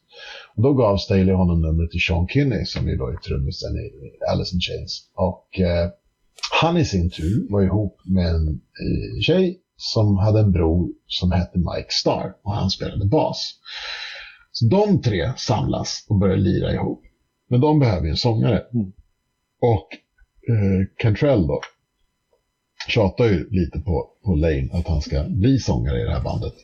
Och 0.56 0.62
då 0.62 0.72
gav 0.72 0.96
Staley 0.96 1.34
honom 1.34 1.62
numret 1.62 1.90
till 1.90 2.00
Sean 2.00 2.28
Kinney 2.28 2.64
som 2.64 2.88
ju 2.88 2.96
då 2.96 3.06
är 3.06 3.16
trummisen 3.16 3.76
i 3.76 3.90
Alice 4.30 4.54
in 4.54 4.60
Chains. 4.60 5.10
Och 5.14 5.60
eh, 5.60 5.90
han 6.60 6.76
i 6.76 6.84
sin 6.84 7.10
tur 7.10 7.46
var 7.50 7.62
ihop 7.62 8.00
med 8.04 8.26
en 8.26 8.48
eh, 8.48 9.20
tjej 9.20 9.60
som 9.76 10.18
hade 10.18 10.40
en 10.40 10.52
bror 10.52 10.88
som 11.06 11.32
hette 11.32 11.58
Mike 11.58 11.88
Starr 11.88 12.34
och 12.42 12.54
han 12.54 12.70
spelade 12.70 13.06
bas. 13.06 13.54
Så 14.52 14.66
de 14.66 15.02
tre 15.02 15.32
samlas 15.36 16.06
och 16.08 16.18
börjar 16.18 16.36
lira 16.36 16.72
ihop. 16.72 17.02
Men 17.48 17.60
de 17.60 17.78
behöver 17.78 18.04
ju 18.04 18.10
en 18.10 18.16
sångare. 18.16 18.64
Mm. 18.74 18.92
Och 19.60 19.88
eh, 20.52 20.86
Cantrell 20.96 21.46
då 21.46 21.60
tjatar 22.88 23.24
ju 23.24 23.50
lite 23.50 23.78
på, 23.78 24.10
på 24.24 24.34
Lane 24.34 24.68
att 24.72 24.88
han 24.88 25.02
ska 25.02 25.24
bli 25.28 25.58
sångare 25.58 26.00
i 26.00 26.04
det 26.04 26.12
här 26.12 26.22
bandet. 26.22 26.54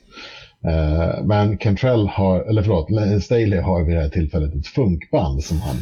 Uh, 0.67 1.25
men 1.25 1.59
Cantrell 1.59 2.09
har, 2.09 2.41
eller 2.41 2.63
förlåt, 2.63 3.23
Staley 3.25 3.61
har 3.61 3.85
vid 3.85 3.97
det 3.97 4.03
här 4.03 4.09
tillfället 4.09 4.55
ett 4.55 4.67
funkband 4.67 5.45
som 5.45 5.61
han 5.61 5.77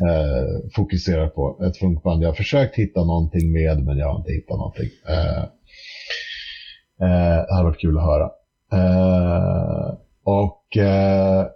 eh, 0.00 0.70
fokuserar 0.74 1.28
på. 1.28 1.64
Ett 1.64 1.76
funkband. 1.76 2.22
Jag 2.22 2.28
har 2.28 2.34
försökt 2.34 2.76
hitta 2.76 3.04
någonting 3.04 3.52
med, 3.52 3.84
men 3.84 3.98
jag 3.98 4.12
har 4.12 4.18
inte 4.18 4.32
hittat 4.32 4.58
någonting. 4.58 4.90
Eh, 5.08 5.42
eh, 7.02 7.44
det 7.46 7.54
hade 7.54 7.64
varit 7.64 7.80
kul 7.80 7.98
att 7.98 8.04
höra. 8.04 8.30
Eh, 8.72 9.94
och, 10.24 10.76
eh, 10.76 11.46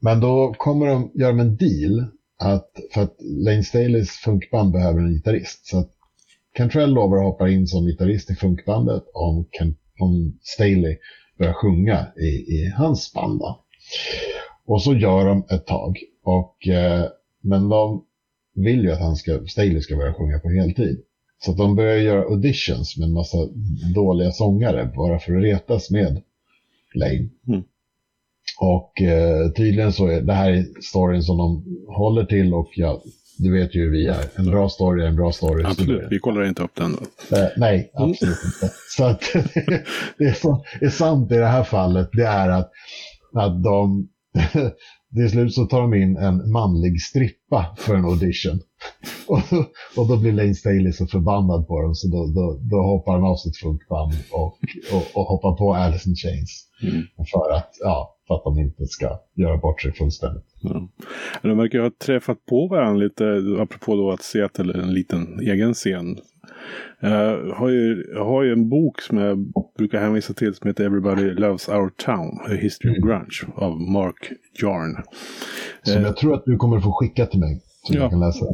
men 0.00 0.20
då 0.20 0.54
kommer 0.58 0.86
de 0.86 1.10
göra 1.14 1.30
en 1.30 1.56
deal 1.56 2.04
att, 2.38 2.70
för 2.94 3.02
att 3.02 3.16
Lane 3.20 3.62
Staleys 3.62 4.10
funkband 4.10 4.72
behöver 4.72 5.00
en 5.00 5.12
gitarrist. 5.12 5.66
Så 5.66 5.78
att 5.78 5.90
Cantrell 6.54 6.94
lovar 6.94 7.16
att 7.16 7.24
hoppa 7.24 7.48
in 7.48 7.66
som 7.66 7.86
gitarrist 7.86 8.30
i 8.30 8.34
funkbandet 8.34 9.04
om, 9.14 9.48
om 10.00 10.38
Staley 10.42 10.96
börjar 11.38 11.52
sjunga 11.52 12.06
i, 12.16 12.26
i 12.26 12.72
hans 12.76 13.12
band. 13.12 13.42
Och 14.64 14.82
så 14.82 14.94
gör 14.94 15.26
de 15.26 15.46
ett 15.50 15.66
tag. 15.66 15.98
Och, 16.22 16.68
eh, 16.68 17.04
men 17.40 17.68
de 17.68 18.04
vill 18.54 18.84
ju 18.84 18.92
att 18.92 19.00
han 19.00 19.16
ska, 19.16 19.46
Staley 19.46 19.80
ska 19.80 19.96
börja 19.96 20.14
sjunga 20.14 20.38
på 20.38 20.48
heltid. 20.50 21.02
Så 21.44 21.52
de 21.52 21.76
börjar 21.76 21.96
göra 21.96 22.22
auditions 22.22 22.96
med 22.96 23.06
en 23.06 23.12
massa 23.12 23.38
dåliga 23.94 24.30
sångare 24.30 24.92
bara 24.96 25.18
för 25.18 25.36
att 25.36 25.42
retas 25.42 25.90
med 25.90 26.22
Lane. 26.94 27.28
Mm. 27.48 27.62
Och 28.60 29.02
eh, 29.02 29.50
tydligen 29.50 29.92
så 29.92 30.06
är 30.06 30.20
det 30.20 30.32
här 30.32 30.66
storyn 30.82 31.22
som 31.22 31.38
de 31.38 31.64
håller 31.88 32.24
till 32.24 32.54
och 32.54 32.70
ja, 32.74 33.02
du 33.38 33.52
vet 33.52 33.74
ju 33.74 33.80
hur 33.80 33.90
vi 33.90 34.06
är. 34.06 34.24
En 34.36 34.50
bra 34.50 34.68
story 34.68 35.02
är 35.02 35.06
en 35.06 35.16
bra 35.16 35.32
story. 35.32 35.64
Absolut, 35.64 36.06
vi 36.10 36.18
kollar 36.18 36.44
inte 36.44 36.62
upp 36.62 36.74
den. 36.74 36.92
Eh, 37.32 37.48
nej, 37.56 37.90
absolut 37.94 38.38
mm. 38.42 38.46
inte. 38.46 38.74
Så 38.96 39.04
att 39.04 39.20
det 40.18 40.36
som 40.36 40.62
är 40.80 40.88
sant 40.88 41.32
i 41.32 41.36
det 41.36 41.46
här 41.46 41.64
fallet, 41.64 42.08
det 42.12 42.26
är 42.26 42.48
att, 42.48 42.70
att 43.34 43.62
de 43.64 44.08
till 45.14 45.30
slut 45.30 45.54
så 45.54 45.66
tar 45.66 45.80
de 45.80 45.94
in 45.94 46.16
en 46.16 46.50
manlig 46.50 47.00
strippa 47.00 47.76
för 47.78 47.94
en 47.94 48.04
audition. 48.04 48.60
och, 49.26 49.38
och 49.96 50.08
då 50.08 50.16
blir 50.16 50.32
Lane 50.32 50.54
Staley 50.54 50.92
så 50.92 51.06
förbannad 51.06 51.66
på 51.66 51.82
dem 51.82 51.94
så 51.94 52.08
då, 52.08 52.26
då, 52.26 52.58
då 52.70 52.82
hoppar 52.82 53.12
han 53.12 53.24
av 53.24 53.36
sitt 53.36 53.56
funkband 53.56 54.14
och, 54.30 54.58
och, 54.92 55.06
och 55.14 55.24
hoppar 55.24 55.56
på 55.56 55.74
Alice 55.74 56.08
in 56.08 56.16
Chains. 56.16 56.66
Mm. 56.82 57.02
För 57.32 57.56
att, 57.56 57.70
ja, 57.80 58.16
för 58.30 58.34
att 58.34 58.44
de 58.44 58.58
inte 58.58 58.86
ska 58.86 59.20
göra 59.34 59.56
bort 59.56 59.82
sig 59.82 59.92
fullständigt. 59.92 60.44
Ja. 60.60 60.88
De 61.42 61.58
verkar 61.58 61.78
ha 61.78 61.90
träffat 62.04 62.46
på 62.46 62.68
varandra 62.68 63.02
lite, 63.02 63.42
apropå 63.58 63.96
då 63.96 64.10
att 64.10 64.22
Seattle 64.22 64.74
är 64.74 64.78
en 64.78 64.94
liten 64.94 65.40
egen 65.40 65.74
scen. 65.74 66.16
Jag 67.00 67.54
har, 67.54 67.68
ju, 67.68 68.04
jag 68.14 68.24
har 68.24 68.42
ju 68.42 68.52
en 68.52 68.68
bok 68.68 69.00
som 69.00 69.18
jag 69.18 69.52
brukar 69.78 70.00
hänvisa 70.00 70.32
till 70.32 70.54
som 70.54 70.68
heter 70.68 70.84
Everybody 70.84 71.30
Loves 71.30 71.68
Our 71.68 71.88
Town, 71.88 72.38
A 72.50 72.54
History 72.60 72.90
mm. 72.90 73.02
of 73.02 73.08
Grunge 73.08 73.54
av 73.54 73.80
Mark 73.80 74.32
Jarn. 74.62 75.04
Som 75.82 76.02
jag 76.02 76.16
tror 76.16 76.34
att 76.34 76.44
du 76.44 76.56
kommer 76.56 76.80
få 76.80 76.92
skicka 76.92 77.26
till 77.26 77.40
mig. 77.40 77.60
Som 77.82 77.96
ja. 77.96 78.02
jag 78.02 78.10
kan 78.10 78.20
läsa. 78.20 78.46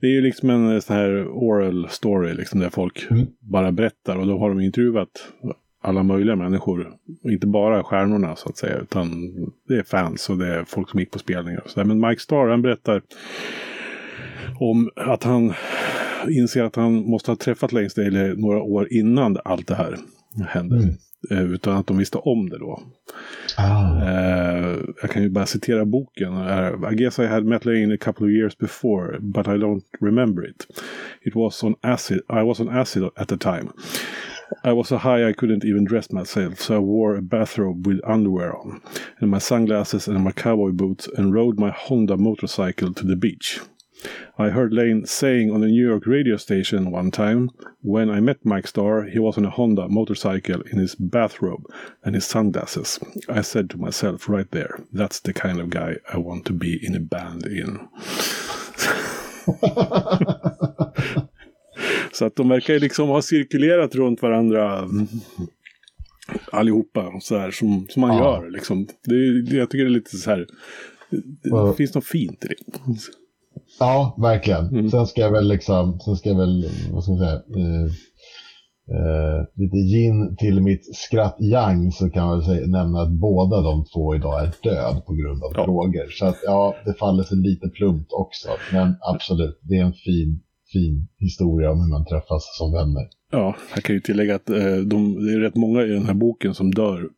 Det 0.00 0.06
är 0.06 0.10
ju 0.10 0.20
liksom 0.20 0.50
en 0.50 0.82
sån 0.82 0.96
här 0.96 1.28
oral 1.28 1.88
story 1.90 2.34
liksom, 2.34 2.60
där 2.60 2.70
folk 2.70 3.06
mm. 3.10 3.26
bara 3.40 3.72
berättar 3.72 4.16
och 4.16 4.26
då 4.26 4.38
har 4.38 4.48
de 4.48 4.60
intervjuat 4.60 5.08
alla 5.84 6.02
möjliga 6.02 6.36
människor. 6.36 6.92
Inte 7.22 7.46
bara 7.46 7.84
stjärnorna 7.84 8.36
så 8.36 8.48
att 8.48 8.56
säga. 8.56 8.78
Utan 8.78 9.32
det 9.68 9.74
är 9.74 9.82
fans 9.82 10.30
och 10.30 10.38
det 10.38 10.54
är 10.54 10.64
folk 10.64 10.90
som 10.90 11.00
gick 11.00 11.10
på 11.10 11.18
spelningar. 11.18 11.60
Och 11.64 11.70
så 11.70 11.80
där. 11.80 11.84
Men 11.84 12.08
Mike 12.08 12.20
Starr 12.20 12.48
han 12.48 12.62
berättar 12.62 13.02
om 14.60 14.90
att 14.96 15.24
han 15.24 15.54
inser 16.28 16.62
att 16.62 16.76
han 16.76 16.92
måste 16.94 17.30
ha 17.30 17.36
träffat 17.36 17.72
Lane 17.72 17.90
Staley 17.90 18.34
några 18.36 18.62
år 18.62 18.92
innan 18.92 19.36
allt 19.44 19.66
det 19.66 19.74
här 19.74 19.96
hände. 20.48 20.76
Mm. 20.76 20.94
Eh, 21.30 21.52
utan 21.52 21.76
att 21.76 21.86
de 21.86 21.98
visste 21.98 22.18
om 22.18 22.48
det 22.48 22.58
då. 22.58 22.82
Ah. 23.56 24.02
Uh, 24.02 24.78
jag 25.02 25.10
kan 25.10 25.22
ju 25.22 25.30
bara 25.30 25.46
citera 25.46 25.84
boken. 25.84 26.32
Uh, 26.32 26.92
I 26.92 26.94
guess 26.94 27.18
I 27.18 27.26
had 27.26 27.44
met 27.44 27.64
Lane 27.64 27.94
a 27.94 27.96
couple 28.00 28.26
of 28.26 28.32
years 28.32 28.58
before, 28.58 29.18
but 29.20 29.46
I 29.46 29.50
don't 29.50 29.84
remember 30.00 30.50
it. 30.50 30.66
It 31.22 31.34
was 31.34 31.64
on 31.64 31.74
acid. 31.80 32.20
I 32.28 32.42
was 32.42 32.60
on 32.60 32.68
acid 32.68 33.02
at 33.16 33.28
the 33.28 33.36
time. 33.36 33.68
I 34.62 34.72
was 34.72 34.88
so 34.88 34.98
high 34.98 35.28
I 35.28 35.32
couldn't 35.32 35.64
even 35.64 35.84
dress 35.84 36.12
myself, 36.12 36.60
so 36.60 36.76
I 36.76 36.78
wore 36.78 37.16
a 37.16 37.22
bathrobe 37.22 37.86
with 37.86 38.00
underwear 38.04 38.56
on, 38.56 38.82
and 39.20 39.30
my 39.30 39.38
sunglasses 39.38 40.08
and 40.08 40.22
my 40.22 40.32
cowboy 40.32 40.72
boots, 40.72 41.08
and 41.16 41.32
rode 41.32 41.58
my 41.58 41.70
Honda 41.70 42.16
motorcycle 42.16 42.92
to 42.94 43.04
the 43.04 43.16
beach. 43.16 43.60
I 44.38 44.50
heard 44.50 44.74
Lane 44.74 45.06
saying 45.06 45.50
on 45.50 45.62
a 45.62 45.68
New 45.68 45.86
York 45.86 46.06
radio 46.06 46.36
station 46.36 46.90
one 46.90 47.10
time, 47.10 47.50
when 47.80 48.10
I 48.10 48.20
met 48.20 48.44
Mike 48.44 48.66
Starr, 48.66 49.04
he 49.04 49.18
was 49.18 49.38
on 49.38 49.44
a 49.44 49.50
Honda 49.50 49.88
motorcycle 49.88 50.60
in 50.62 50.78
his 50.78 50.94
bathrobe 50.94 51.64
and 52.02 52.14
his 52.14 52.26
sunglasses. 52.26 52.98
I 53.28 53.40
said 53.40 53.70
to 53.70 53.78
myself 53.78 54.28
right 54.28 54.50
there, 54.50 54.84
that's 54.92 55.20
the 55.20 55.32
kind 55.32 55.60
of 55.60 55.70
guy 55.70 55.96
I 56.12 56.18
want 56.18 56.44
to 56.46 56.52
be 56.52 56.84
in 56.84 56.94
a 56.94 57.00
band 57.00 57.46
in. 57.46 57.88
Så 62.14 62.24
att 62.24 62.36
de 62.36 62.48
verkar 62.48 62.74
ju 62.74 62.80
liksom 62.80 63.08
ha 63.08 63.22
cirkulerat 63.22 63.94
runt 63.94 64.22
varandra 64.22 64.78
mm, 64.78 65.08
allihopa 66.52 67.12
så 67.20 67.38
här 67.38 67.50
som, 67.50 67.86
som 67.88 68.00
man 68.00 68.16
ja. 68.16 68.24
gör 68.24 68.50
liksom. 68.50 68.86
Det, 69.04 69.56
jag 69.56 69.70
tycker 69.70 69.84
det 69.84 69.90
är 69.90 69.94
lite 69.94 70.16
så 70.16 70.30
här, 70.30 70.46
det, 71.42 71.68
det 71.68 71.74
finns 71.76 71.94
något 71.94 72.06
fint 72.06 72.44
i 72.44 72.48
det. 72.48 72.54
Ja, 73.78 74.16
verkligen. 74.18 74.66
Mm. 74.66 74.90
Sen 74.90 75.06
ska 75.06 75.20
jag 75.20 75.32
väl 75.32 75.48
liksom, 75.48 76.00
sen 76.00 76.16
ska 76.16 76.28
jag 76.28 76.38
väl, 76.38 76.70
vad 76.92 77.02
ska 77.02 77.12
man 77.12 77.20
säga, 77.20 77.34
eh, 77.34 77.84
eh, 78.94 79.40
lite 79.54 79.76
gin 79.76 80.36
till 80.36 80.60
mitt 80.60 80.96
skratt 80.96 81.36
yang 81.40 81.92
så 81.92 82.10
kan 82.10 82.26
man 82.26 82.38
väl 82.38 82.46
säga, 82.46 82.66
nämna 82.66 83.00
att 83.02 83.12
båda 83.12 83.60
de 83.60 83.84
två 83.94 84.14
idag 84.14 84.42
är 84.42 84.52
död 84.62 85.04
på 85.06 85.12
grund 85.14 85.44
av 85.44 85.52
ja. 85.54 85.64
droger. 85.64 86.06
Så 86.10 86.26
att 86.26 86.38
ja, 86.44 86.74
det 86.84 86.94
faller 86.94 87.22
sig 87.22 87.36
lite 87.36 87.68
plumpt 87.68 88.12
också. 88.12 88.48
Men 88.72 88.94
absolut, 89.00 89.60
det 89.62 89.78
är 89.78 89.84
en 89.84 89.92
fin 89.92 90.40
fin 90.74 91.08
historia 91.18 91.70
om 91.70 91.80
hur 91.80 91.88
man 91.88 92.04
träffas 92.04 92.42
som 92.58 92.72
vänner. 92.72 93.04
Ja, 93.30 93.56
jag 93.74 93.84
kan 93.84 93.94
ju 93.94 94.00
tillägga 94.00 94.34
att 94.34 94.50
eh, 94.50 94.76
de, 94.86 95.26
det 95.26 95.32
är 95.32 95.40
rätt 95.40 95.56
många 95.56 95.82
i 95.82 95.88
den 95.88 96.06
här 96.06 96.14
boken 96.14 96.54
som 96.54 96.70
dör 96.70 97.08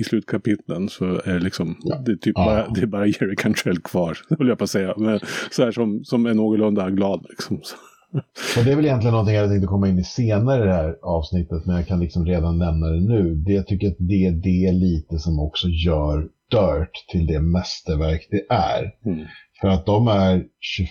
i 0.00 0.04
slutkapitlen. 0.04 0.88
Så 0.88 1.04
är 1.04 1.40
liksom, 1.40 1.76
ja. 1.82 2.02
det, 2.06 2.12
är 2.12 2.16
typ 2.16 2.34
ja. 2.36 2.44
bara, 2.44 2.68
det 2.74 2.80
är 2.80 2.86
bara 2.86 3.06
Jerry 3.06 3.36
Cantrell 3.36 3.78
kvar, 3.78 4.18
höll 4.38 4.48
jag 4.48 4.58
på 4.58 4.64
att 4.64 4.70
säga. 4.70 4.94
Men 4.96 5.20
så 5.50 5.64
här 5.64 5.72
som, 5.72 6.04
som 6.04 6.26
är 6.26 6.34
någorlunda 6.34 6.90
glad. 6.90 7.26
Liksom. 7.28 7.56
Och 8.58 8.64
det 8.64 8.72
är 8.72 8.76
väl 8.76 8.84
egentligen 8.84 9.12
någonting 9.12 9.34
jag 9.34 9.50
tänkte 9.50 9.66
komma 9.66 9.88
in 9.88 9.98
i 9.98 10.04
senare 10.04 10.62
i 10.62 10.66
det 10.66 10.74
här 10.74 10.96
avsnittet, 11.02 11.66
men 11.66 11.76
jag 11.76 11.86
kan 11.86 12.00
liksom 12.00 12.26
redan 12.26 12.58
nämna 12.58 12.86
det 12.86 13.00
nu. 13.00 13.34
Det, 13.34 13.52
jag 13.52 13.66
tycker 13.66 13.88
att 13.88 13.96
det 13.98 14.26
är 14.26 14.32
det 14.32 14.72
lite 14.72 15.18
som 15.18 15.40
också 15.40 15.68
gör 15.68 16.28
Dirt 16.50 17.08
till 17.12 17.26
det 17.26 17.40
mästerverk 17.40 18.28
det 18.30 18.54
är. 18.54 18.92
Mm. 19.04 19.26
För 19.60 19.68
att 19.68 19.86
de 19.86 20.08
är 20.08 20.44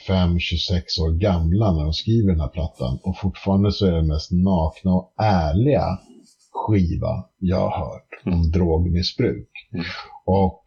25-26 0.07 1.01
år 1.01 1.19
gamla 1.19 1.73
när 1.73 1.83
de 1.83 1.93
skriver 1.93 2.31
den 2.31 2.39
här 2.39 2.47
plattan. 2.47 2.99
Och 3.03 3.17
fortfarande 3.17 3.71
så 3.71 3.85
är 3.85 3.91
det 3.91 3.97
den 3.97 4.07
mest 4.07 4.31
nakna 4.31 4.91
och 4.91 5.13
ärliga 5.17 5.99
skiva 6.51 7.25
jag 7.39 7.69
har 7.69 7.79
hört 7.79 8.21
om 8.25 8.33
mm. 8.33 8.51
drogmissbruk. 8.51 9.49
Mm. 9.73 9.85
Och 10.25 10.63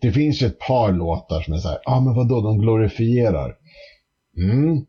det 0.00 0.12
finns 0.12 0.42
ju 0.42 0.46
ett 0.46 0.58
par 0.58 0.92
låtar 0.92 1.40
som 1.40 1.54
är 1.54 1.58
så 1.58 1.68
här, 1.68 1.78
ja 1.84 1.96
ah, 1.96 2.00
men 2.00 2.14
vadå, 2.14 2.40
de 2.40 2.58
glorifierar. 2.58 3.56
Mm. 4.36 4.86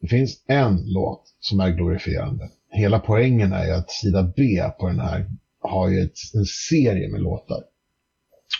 Det 0.00 0.08
finns 0.08 0.44
en 0.48 0.82
låt 0.84 1.22
som 1.40 1.60
är 1.60 1.70
glorifierande. 1.70 2.48
Hela 2.70 2.98
poängen 2.98 3.52
är 3.52 3.64
ju 3.64 3.72
att 3.72 3.90
sida 3.90 4.32
B 4.36 4.62
på 4.80 4.86
den 4.86 5.00
här 5.00 5.26
har 5.60 5.88
ju 5.88 6.00
ett, 6.00 6.18
en 6.34 6.44
serie 6.44 7.08
med 7.08 7.20
låtar. 7.20 7.62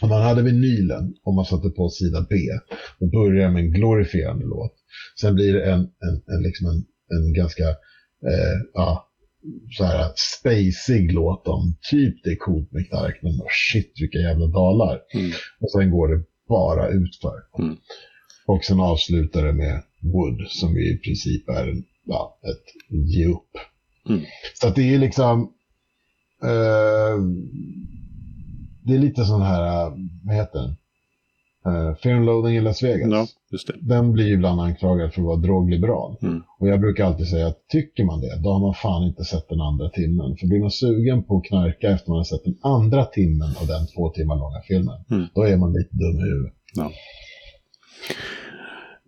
Om 0.01 0.09
man 0.09 0.23
hade 0.23 0.43
vinylen, 0.43 1.15
om 1.23 1.35
man 1.35 1.45
satte 1.45 1.69
på 1.69 1.89
sida 1.89 2.27
B, 2.31 2.37
då 2.99 3.07
börjar 3.07 3.51
med 3.51 3.65
en 3.65 3.73
glorifierande 3.73 4.45
låt. 4.45 4.75
Sen 5.21 5.35
blir 5.35 5.55
det 5.55 5.65
en, 5.65 5.81
en, 5.81 6.35
en, 6.35 6.43
liksom 6.43 6.67
en, 6.67 6.85
en 7.17 7.33
ganska 7.33 7.69
eh, 8.29 8.59
ja, 8.75 9.09
så 9.71 9.85
här 9.85 10.13
spacig 10.17 11.13
låt 11.13 11.49
om 11.49 11.77
typ 11.91 12.25
det 12.25 12.31
är 12.31 12.37
coolt 12.37 12.73
med 12.73 12.89
knark, 12.89 13.19
men 13.23 13.33
oh 13.33 13.47
shit 13.73 13.93
vilka 14.01 14.19
jävla 14.19 14.47
dalar. 14.47 15.01
Mm. 15.15 15.31
Och 15.61 15.71
sen 15.71 15.91
går 15.91 16.09
det 16.09 16.25
bara 16.49 16.89
utför. 16.89 17.37
Mm. 17.59 17.77
Och 18.47 18.65
sen 18.65 18.81
avslutar 18.81 19.47
det 19.47 19.53
med 19.53 19.83
Wood 20.01 20.49
som 20.49 20.79
i 20.79 20.99
princip 21.05 21.49
är 21.49 21.75
ja, 22.05 22.39
ett 22.43 22.99
ge 23.11 23.27
upp. 23.27 23.51
Mm. 24.09 24.23
Så 24.55 24.69
att 24.69 24.75
det 24.75 24.95
är 24.95 24.99
liksom 24.99 25.53
eh, 26.43 27.19
det 28.83 28.95
är 28.95 28.99
lite 28.99 29.25
sån 29.25 29.43
här, 29.43 29.87
äh, 29.87 29.93
vad 30.25 30.37
heter 30.37 30.59
den? 30.59 30.77
Uh, 31.67 31.95
Fear 31.95 32.17
and 32.17 32.27
Loading 32.27 32.57
i 32.57 32.61
Las 32.61 32.83
Vegas. 32.83 33.09
Ja, 33.11 33.27
just 33.53 33.67
det. 33.67 33.75
Den 33.81 34.13
blir 34.13 34.27
ju 34.27 34.35
ibland 34.35 34.61
anklagad 34.61 35.13
för 35.13 35.21
att 35.21 35.27
vara 35.27 35.37
drogliberal. 35.37 36.17
Mm. 36.23 36.43
Och 36.59 36.69
jag 36.69 36.81
brukar 36.81 37.05
alltid 37.05 37.29
säga 37.29 37.47
att 37.47 37.69
tycker 37.69 38.05
man 38.05 38.21
det, 38.21 38.43
då 38.43 38.53
har 38.53 38.61
man 38.61 38.75
fan 38.75 39.03
inte 39.03 39.25
sett 39.25 39.49
den 39.49 39.61
andra 39.61 39.89
timmen. 39.89 40.37
För 40.37 40.47
blir 40.47 40.61
man 40.61 40.71
sugen 40.71 41.23
på 41.23 41.37
att 41.37 41.45
knarka 41.45 41.91
efter 41.91 42.11
man 42.11 42.19
har 42.19 42.25
sett 42.25 42.45
den 42.45 42.59
andra 42.63 43.05
timmen 43.05 43.49
av 43.61 43.67
den 43.67 43.87
två 43.87 44.09
timmar 44.09 44.37
långa 44.37 44.61
filmen, 44.69 45.05
mm. 45.11 45.27
då 45.35 45.43
är 45.43 45.57
man 45.57 45.73
lite 45.73 45.97
dum 45.97 46.17
i 46.19 46.23
huvudet. 46.31 46.55
Ja. 46.75 46.91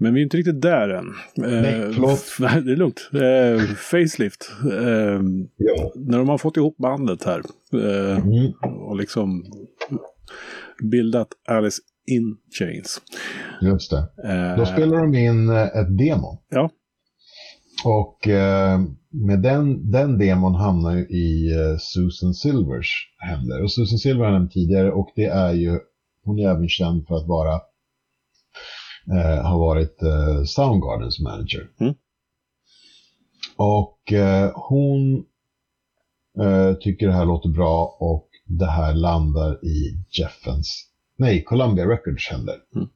Men 0.05 0.15
vi 0.15 0.21
är 0.21 0.25
inte 0.25 0.37
riktigt 0.37 0.63
där 0.63 0.89
än. 0.89 1.07
Nej, 1.35 1.75
eh, 1.75 1.91
förlåt. 1.93 2.37
Det 2.65 2.73
är 2.73 2.77
lugnt. 2.77 3.11
Eh, 3.13 3.75
facelift. 3.77 4.53
Eh, 4.73 5.21
ja. 5.57 5.93
När 5.95 6.19
de 6.19 6.29
har 6.29 6.39
fått 6.39 6.57
ihop 6.57 6.77
bandet 6.77 7.25
här. 7.25 7.43
Mm. 7.73 8.53
Och 8.63 8.97
liksom 8.97 9.45
bildat 10.91 11.29
Alice 11.49 11.83
in 12.07 12.37
Chains. 12.59 13.01
Just 13.63 13.91
det. 13.91 14.09
Då 14.57 14.67
spelar 14.67 14.97
de 14.97 15.15
in 15.15 15.51
ett 15.51 15.99
demo. 15.99 16.43
Ja. 16.49 16.71
Och 17.85 18.19
med 19.11 19.43
den, 19.43 19.91
den 19.91 20.19
demon 20.19 20.55
hamnar 20.55 20.97
ju 20.97 21.03
i 21.03 21.51
Susan 21.81 22.35
Silvers 22.35 23.09
händer. 23.19 23.63
Och 23.63 23.73
Susan 23.73 23.99
Silver 23.99 24.25
har 24.25 24.33
jag 24.33 24.39
nämnt 24.39 24.53
tidigare 24.53 24.93
och 24.93 25.09
det 25.17 25.27
är 25.27 25.53
ju, 25.53 25.79
hon 26.25 26.39
är 26.39 26.51
även 26.51 26.69
känd 26.69 27.07
för 27.07 27.15
att 27.15 27.29
vara, 27.29 27.61
eh, 29.13 29.47
ha 29.47 29.59
varit 29.59 30.03
eh, 30.03 30.45
Soundgardens 30.45 31.21
manager. 31.21 31.69
Mm. 31.81 31.95
Och 33.57 34.13
eh, 34.13 34.51
hon 34.55 35.25
eh, 36.41 36.75
tycker 36.75 37.07
det 37.07 37.13
här 37.13 37.27
låter 37.27 37.49
bra 37.49 37.97
och 38.01 38.29
det 38.47 38.71
här 38.71 38.95
landar 38.95 39.65
i 39.65 39.99
Jeffens, 40.19 40.89
nej, 41.17 41.45
Columbia 41.45 41.85
Records 41.89 42.29
händer. 42.31 42.57
Mm. 42.75 42.89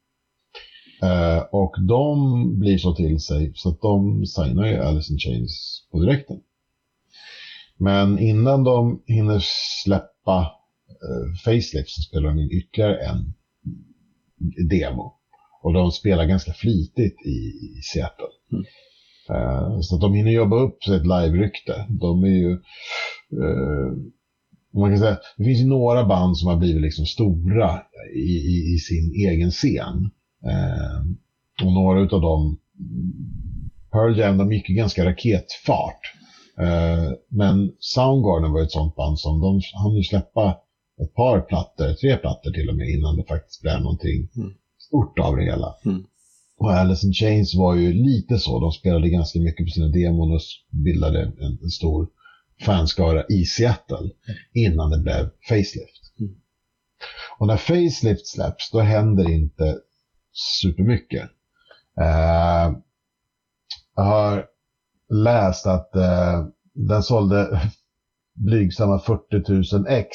Eh, 1.03 1.43
och 1.51 1.75
de 1.89 2.59
blir 2.59 2.79
så 2.79 2.95
till 2.95 3.21
sig 3.21 3.53
så 3.55 3.69
att 3.69 3.81
de 3.81 4.27
signar 4.27 4.67
ju 4.67 4.77
Alice 4.77 5.13
in 5.13 5.19
Chains 5.19 5.87
på 5.91 6.01
direkten. 6.01 6.41
Men 7.77 8.19
innan 8.19 8.65
de 8.65 9.03
hinner 9.07 9.43
släppa 9.85 10.53
eh, 10.89 11.35
Facelift 11.45 11.91
så 11.91 12.03
spelar 12.03 12.29
de 12.29 12.39
in 12.39 12.51
ytterligare 12.51 12.97
en 12.97 13.35
demo. 14.69 15.18
Och 15.63 15.73
de 15.73 15.91
spelar 15.91 16.25
ganska 16.25 16.53
flitigt 16.53 17.27
i, 17.27 17.39
i 17.79 17.81
Seattle. 17.83 18.27
Mm. 18.53 18.65
Uh, 19.31 19.81
så 19.81 19.95
att 19.95 20.01
de 20.01 20.15
hinner 20.15 20.31
jobba 20.31 20.57
upp 20.57 20.85
sig 20.85 20.97
ett 20.97 21.07
live-rykte. 21.07 21.87
De 21.89 22.25
är 22.25 22.29
ju... 22.29 22.51
Uh, 23.43 23.93
man 24.75 24.91
kan 24.91 24.99
säga, 24.99 25.19
det 25.37 25.45
finns 25.45 25.61
ju 25.61 25.67
några 25.67 26.05
band 26.05 26.39
som 26.39 26.49
har 26.49 26.57
blivit 26.57 26.83
liksom 26.83 27.07
stora 27.07 27.83
i, 28.15 28.31
i, 28.31 28.75
i 28.75 28.79
sin 28.79 29.13
egen 29.29 29.51
scen. 29.51 30.11
Uh, 30.47 31.01
och 31.67 31.73
några 31.73 32.01
av 32.01 32.21
dem, 32.21 32.59
Pearl 33.93 34.19
Jam, 34.19 34.39
de 34.39 34.53
gick 34.53 34.69
ju 34.69 34.75
ganska 34.75 35.05
raketfart. 35.05 36.01
men 37.29 37.73
Soundgarden 37.79 38.53
var 38.53 38.63
ett 38.63 38.71
sånt 38.71 38.97
band 38.97 39.19
som 39.19 39.41
de 39.41 39.61
hann 39.75 39.97
ju 39.97 40.03
släppa 40.03 40.59
ett 41.03 41.15
par 41.15 41.41
plattor, 41.41 41.93
tre 41.93 42.17
plattor 42.17 42.51
till 42.51 42.69
och 42.69 42.77
med, 42.77 42.89
innan 42.89 43.17
det 43.17 43.25
faktiskt 43.25 43.63
blev 43.63 43.81
någonting 43.81 44.29
mm. 44.37 44.53
Stort 44.89 45.19
av 45.19 45.37
det 45.37 45.45
hela. 45.45 45.75
Mm. 45.85 46.05
Och 46.59 46.73
Alice 46.73 47.07
in 47.07 47.13
Chains 47.13 47.55
var 47.55 47.75
ju 47.75 47.93
lite 47.93 48.39
så. 48.39 48.61
De 48.61 48.73
spelade 48.73 49.09
ganska 49.09 49.39
mycket 49.39 49.67
på 49.67 49.71
sina 49.71 49.89
demon 49.89 50.33
och 50.33 50.41
bildade 50.85 51.23
en, 51.23 51.59
en 51.63 51.71
stor 51.71 52.09
fanskara 52.63 53.25
i 53.29 53.45
Seattle 53.45 54.11
innan 54.55 54.91
det 54.91 54.99
blev 54.99 55.31
Facelift. 55.49 56.19
Mm. 56.21 56.35
Och 57.39 57.47
när 57.47 57.57
Facelift 57.57 58.27
släpps 58.27 58.71
då 58.71 58.81
händer 58.81 59.31
inte 59.31 59.79
supermycket. 60.33 61.31
Uh, 62.01 62.79
jag 63.97 64.03
har 64.05 64.47
läst 65.09 65.67
att 65.67 65.91
uh, 65.97 66.49
den 66.75 67.03
sålde 67.03 67.61
blygsamma 68.35 69.01
40 69.01 69.77
000 69.77 69.87
ex, 69.89 70.09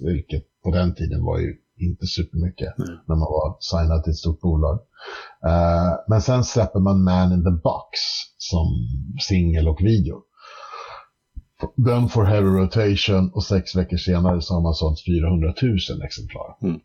vilket 0.00 0.44
på 0.62 0.70
den 0.70 0.94
tiden 0.94 1.24
var 1.24 1.38
ju 1.38 1.56
inte 1.80 2.06
supermycket 2.06 2.78
mm. 2.78 2.90
när 3.06 3.16
man 3.16 3.28
var 3.36 3.56
signad 3.60 4.04
till 4.04 4.10
ett 4.10 4.16
stort 4.16 4.40
bolag. 4.40 4.78
Uh, 5.46 5.92
men 6.08 6.22
sen 6.22 6.44
släpper 6.44 6.80
man 6.80 7.04
Man 7.04 7.32
in 7.32 7.44
the 7.44 7.50
Box 7.50 7.90
som 8.38 8.66
singel 9.20 9.68
och 9.68 9.80
video. 9.80 10.22
Den 11.76 12.08
får 12.08 12.24
heavy 12.24 12.48
rotation 12.48 13.30
och 13.34 13.44
sex 13.44 13.76
veckor 13.76 13.96
senare 13.96 14.42
så 14.42 14.54
har 14.54 14.60
man 14.60 14.74
sålt 14.74 15.04
400 15.06 15.54
000 15.62 15.76
exemplar. 16.04 16.56
Mm. 16.62 16.80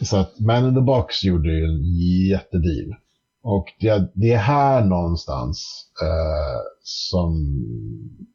Så 0.00 0.16
att 0.16 0.40
Man 0.40 0.68
in 0.68 0.74
the 0.74 0.80
Box 0.80 1.24
gjorde 1.24 1.48
ju 1.48 1.64
en 1.64 1.84
jättedeal. 2.28 2.94
Och 3.42 3.66
det, 3.80 4.12
det 4.14 4.32
är 4.32 4.38
här 4.38 4.84
någonstans 4.84 5.86
uh, 6.02 6.60
som, 6.82 7.32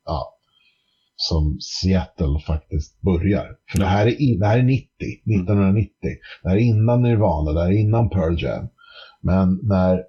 ja, 0.06 0.38
som 1.30 1.58
Seattle 1.60 2.40
faktiskt 2.48 3.02
börjar. 3.02 3.48
För 3.72 3.80
det 3.80 3.86
här 3.86 4.08
är, 4.08 4.40
det 4.40 4.48
här 4.48 4.58
är 4.58 4.64
90, 4.64 4.86
1990. 5.08 5.92
Det 6.44 6.50
här 6.50 6.56
är 6.56 6.62
innan 6.62 7.02
Nirvana, 7.02 7.52
det 7.52 7.62
här 7.62 7.72
är 7.72 7.80
innan 7.80 8.10
Pearl 8.10 8.44
Jam. 8.44 8.68
Men 9.22 9.60
när 9.64 10.04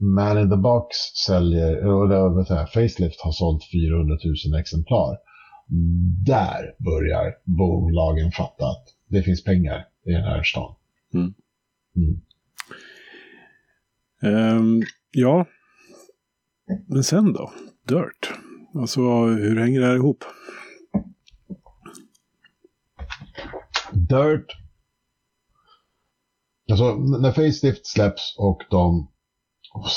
Man 0.00 0.38
in 0.38 0.50
the 0.50 0.56
Box 0.56 0.96
säljer, 1.26 1.76
eller 1.76 2.34
vad 2.34 2.46
säger, 2.46 2.66
Facelift 2.66 3.20
har 3.20 3.32
sålt 3.32 3.64
400 3.72 4.18
000 4.50 4.60
exemplar. 4.60 5.16
Där 6.26 6.74
börjar 6.78 7.34
bolagen 7.44 8.32
fatta 8.32 8.64
att 8.64 8.84
det 9.08 9.22
finns 9.22 9.44
pengar 9.44 9.86
i 10.06 10.10
den 10.10 10.22
här 10.22 10.42
stan. 10.42 10.74
Mm. 11.14 11.34
Mm. 11.96 12.20
Um, 14.56 14.82
ja, 15.10 15.46
men 16.86 17.04
sen 17.04 17.32
då? 17.32 17.52
Dirt. 17.88 18.39
Alltså 18.74 19.00
hur 19.26 19.60
hänger 19.60 19.80
det 19.80 19.86
här 19.86 19.94
ihop? 19.94 20.24
Dirt. 23.92 24.46
Alltså 26.70 26.94
när 26.94 27.32
Facelift 27.32 27.86
släpps 27.86 28.36
och 28.38 28.62
de 28.70 29.10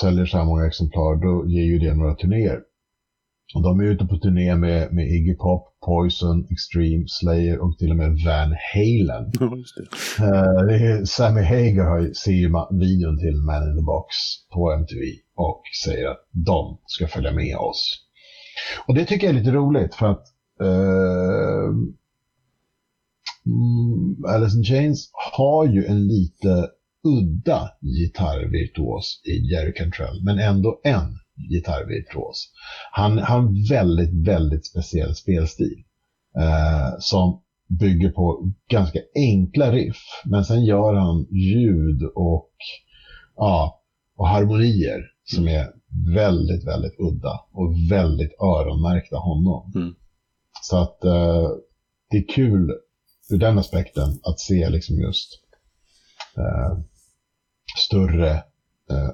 säljer 0.01 0.25
så 0.25 0.37
här 0.37 0.45
många 0.45 0.67
exemplar 0.67 1.15
då 1.15 1.49
ger 1.49 1.63
ju 1.63 1.79
det 1.79 1.95
några 1.95 2.15
turnéer. 2.15 2.59
Och 3.55 3.61
de 3.61 3.79
är 3.79 3.83
ute 3.83 4.05
på 4.05 4.17
turné 4.17 4.55
med, 4.55 4.93
med 4.93 5.07
Iggy 5.07 5.35
Pop, 5.35 5.77
Poison, 5.85 6.47
Extreme, 6.51 7.03
Slayer 7.07 7.59
och 7.59 7.77
till 7.77 7.91
och 7.91 7.97
med 7.97 8.11
Van 8.25 8.55
Halen. 8.73 9.31
Uh, 10.19 11.03
Sammy 11.03 11.41
Hager 11.41 11.83
har, 11.83 12.13
ser 12.13 12.31
ju 12.31 12.47
videon 12.71 13.17
till 13.17 13.37
Man 13.45 13.63
in 13.69 13.77
the 13.77 13.81
Box 13.81 14.07
på 14.53 14.71
MTV 14.71 15.01
och 15.35 15.61
säger 15.85 16.07
att 16.07 16.27
de 16.31 16.79
ska 16.85 17.07
följa 17.07 17.31
med 17.31 17.57
oss. 17.57 18.03
Och 18.87 18.93
det 18.93 19.05
tycker 19.05 19.27
jag 19.27 19.35
är 19.35 19.39
lite 19.39 19.51
roligt 19.51 19.95
för 19.95 20.05
att 20.05 20.23
eh, 20.61 21.69
mm, 23.45 24.25
Alice 24.27 24.57
in 24.57 24.63
Chains 24.63 25.09
har 25.35 25.65
ju 25.65 25.85
en 25.85 26.07
lite 26.07 26.67
udda 27.03 27.69
gitarrvirtuos 27.81 29.21
i 29.25 29.51
Jerry 29.51 29.73
Cantrell, 29.73 30.23
men 30.23 30.39
ändå 30.39 30.81
en 30.83 31.17
gitarrvirtuos. 31.49 32.51
Han 32.91 33.17
har 33.17 33.39
en 33.39 33.65
väldigt, 33.69 34.27
väldigt 34.27 34.65
speciell 34.65 35.15
spelstil 35.15 35.83
eh, 36.39 36.89
som 36.99 37.41
bygger 37.79 38.09
på 38.09 38.51
ganska 38.69 38.99
enkla 39.15 39.71
riff, 39.71 40.01
men 40.25 40.45
sen 40.45 40.65
gör 40.65 40.93
han 40.93 41.27
ljud 41.31 42.03
och, 42.15 42.51
ja, 43.35 43.81
och 44.15 44.27
harmonier 44.27 45.01
som 45.23 45.47
är 45.47 45.67
väldigt, 46.15 46.67
väldigt 46.67 46.99
udda 46.99 47.39
och 47.51 47.75
väldigt 47.91 48.33
öronmärkta 48.41 49.17
honom. 49.17 49.71
Mm. 49.75 49.95
Så 50.61 50.77
att 50.77 51.03
eh, 51.03 51.49
det 52.09 52.17
är 52.17 52.27
kul 52.27 52.71
ur 53.29 53.37
den 53.37 53.57
aspekten 53.57 54.19
att 54.23 54.39
se 54.39 54.69
liksom 54.69 54.99
just 54.99 55.29
eh, 56.37 56.79
större 57.77 58.31
eh, 58.89 59.09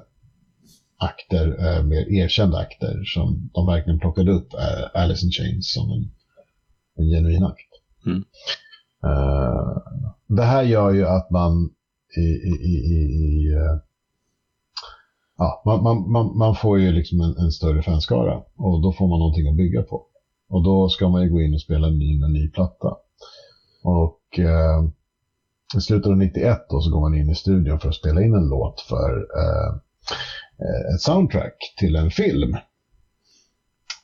akter, 0.98 1.46
eh, 1.66 1.82
mer 1.82 2.12
erkända 2.12 2.58
akter 2.58 3.04
som 3.04 3.50
de 3.54 3.66
verkligen 3.66 4.00
plockade 4.00 4.32
upp 4.32 4.54
eh, 4.54 5.02
Alice 5.02 5.26
in 5.26 5.32
Chains 5.32 5.72
som 5.72 5.90
en, 5.90 6.10
en 6.96 7.10
genuin 7.10 7.44
akt. 7.44 7.70
Mm. 8.06 8.24
Uh, 9.04 9.78
det 10.26 10.42
här 10.42 10.62
gör 10.62 10.90
ju 10.90 11.06
att 11.06 11.30
man 11.30 11.70
i, 12.16 12.20
i, 12.20 12.52
i, 12.62 12.76
i 12.94 13.54
uh, 13.54 13.78
ja, 15.40 15.62
man, 15.64 15.82
man, 15.82 16.12
man, 16.12 16.38
man, 16.38 16.54
får 16.54 16.78
ju 16.78 16.92
liksom 16.92 17.20
en, 17.20 17.36
en, 17.38 17.52
större 17.52 17.82
fanskara 17.82 18.42
och 18.56 18.82
då 18.82 18.92
får 18.92 19.08
man 19.08 19.18
någonting 19.18 19.48
att 19.48 19.56
bygga 19.56 19.82
på. 19.82 20.06
Och 20.48 20.62
då 20.64 20.88
ska 20.88 21.08
man 21.08 21.22
ju 21.22 21.30
gå 21.30 21.40
in 21.40 21.54
och 21.54 21.60
spela 21.60 21.86
en 21.86 21.98
ny, 21.98 22.22
en 22.24 22.32
ny 22.32 22.50
platta. 22.50 22.96
Och 23.82 24.38
eh, 24.38 24.84
i 25.76 25.80
slutet 25.80 26.10
av 26.10 26.16
91 26.16 26.58
då 26.70 26.80
så 26.80 26.90
går 26.90 27.00
man 27.00 27.14
in 27.14 27.30
i 27.30 27.34
studion 27.34 27.80
för 27.80 27.88
att 27.88 27.94
spela 27.94 28.22
in 28.22 28.34
en 28.34 28.48
låt 28.48 28.80
för 28.80 29.26
eh, 29.36 29.74
eh, 30.62 30.94
ett 30.94 31.00
soundtrack 31.00 31.74
till 31.78 31.96
en 31.96 32.10
film. 32.10 32.54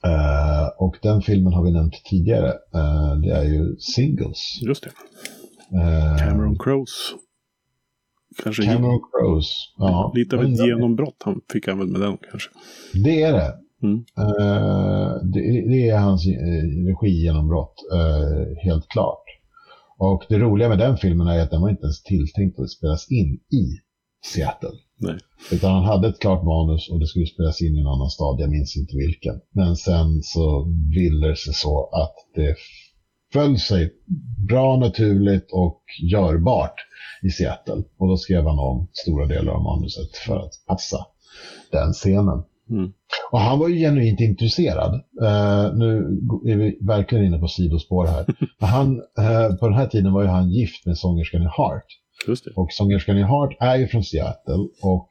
Eh, 0.04 0.68
och 0.78 0.96
den 1.02 1.22
filmen 1.22 1.52
har 1.52 1.64
vi 1.64 1.72
nämnt 1.72 2.04
tidigare. 2.04 2.48
Eh, 2.74 3.16
det 3.22 3.30
är 3.30 3.44
ju 3.44 3.76
Singles. 3.78 4.62
Just 4.62 4.84
det. 4.84 4.90
Eh, 5.78 6.16
Cameron 6.16 6.58
Crowe. 6.58 6.84
Kanske 8.42 8.62
Cameron 8.62 9.00
Crowe. 9.00 9.42
Ja. 9.78 10.12
Lite 10.14 10.36
av 10.36 10.44
ett 10.44 10.66
genombrott 10.66 11.22
han 11.24 11.40
fick 11.52 11.66
han 11.68 11.78
väl 11.78 11.88
med 11.88 12.00
den 12.00 12.16
kanske. 12.30 12.50
Det 13.04 13.22
är 13.22 13.32
det. 13.32 13.54
Mm. 13.82 13.98
Uh, 13.98 15.24
det, 15.32 15.40
det, 15.68 15.88
är 15.88 15.98
hans 15.98 16.26
uh, 16.26 16.86
regigenombrott, 16.86 17.74
uh, 17.94 18.56
helt 18.64 18.88
klart. 18.88 19.24
Och 19.98 20.24
det 20.28 20.38
roliga 20.38 20.68
med 20.68 20.78
den 20.78 20.96
filmen 20.96 21.26
är 21.26 21.42
att 21.42 21.50
den 21.50 21.60
var 21.60 21.70
inte 21.70 21.82
ens 21.82 22.02
tilltänkt 22.02 22.58
att 22.58 22.70
spelas 22.70 23.10
in 23.10 23.34
i 23.34 23.64
Seattle. 24.26 24.76
Nej. 24.98 25.18
Utan 25.52 25.74
han 25.74 25.84
hade 25.84 26.08
ett 26.08 26.20
klart 26.20 26.44
manus 26.44 26.90
och 26.90 27.00
det 27.00 27.06
skulle 27.06 27.26
spelas 27.26 27.62
in 27.62 27.76
i 27.76 27.80
en 27.80 27.86
annan 27.86 28.10
stad, 28.10 28.40
jag 28.40 28.50
minns 28.50 28.76
inte 28.76 28.96
vilken. 28.96 29.40
Men 29.50 29.76
sen 29.76 30.22
så 30.22 30.74
ville 30.94 31.28
det 31.28 31.36
sig 31.36 31.54
så 31.54 31.84
att 31.84 32.14
det 32.34 32.54
föll 33.32 33.58
sig 33.58 33.92
bra 34.48 34.76
naturligt 34.76 35.48
och 35.52 35.82
görbart 36.10 36.74
i 37.22 37.30
Seattle. 37.30 37.82
Och 37.98 38.08
då 38.08 38.16
skrev 38.16 38.44
han 38.44 38.58
om 38.58 38.88
stora 38.92 39.26
delar 39.26 39.52
av 39.52 39.62
manuset 39.62 40.16
för 40.26 40.36
att 40.36 40.52
passa 40.66 41.06
den 41.72 41.92
scenen. 41.92 42.42
Mm. 42.70 42.92
Och 43.32 43.40
han 43.40 43.58
var 43.58 43.68
ju 43.68 43.78
genuint 43.78 44.20
intresserad. 44.20 44.94
Uh, 45.22 45.76
nu 45.78 45.96
är 46.52 46.56
vi 46.56 46.78
verkligen 46.80 47.24
inne 47.24 47.38
på 47.38 47.48
sidospår 47.48 48.06
här. 48.06 48.26
han, 48.58 48.96
uh, 48.96 49.56
på 49.60 49.68
den 49.68 49.78
här 49.78 49.86
tiden 49.86 50.12
var 50.12 50.22
ju 50.22 50.28
han 50.28 50.50
gift 50.50 50.86
med 50.86 50.98
sångerskan 50.98 51.42
i 51.42 51.48
Heart. 51.56 51.86
Och 52.56 52.72
sångerskan 52.72 53.18
i 53.18 53.22
Heart 53.22 53.56
är 53.60 53.76
ju 53.76 53.86
från 53.86 54.04
Seattle 54.04 54.68
och 54.82 55.08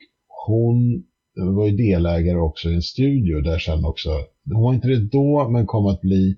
hon 0.47 1.03
var 1.35 1.65
ju 1.65 1.71
delägare 1.71 2.37
också 2.37 2.69
i 2.69 2.75
en 2.75 2.81
studio 2.81 3.41
där 3.41 3.59
sen 3.59 3.85
också, 3.85 4.09
hon 4.53 4.63
var 4.63 4.73
inte 4.73 4.87
det 4.87 4.99
då 4.99 5.49
men 5.49 5.65
kom 5.65 5.85
att 5.85 6.01
bli. 6.01 6.35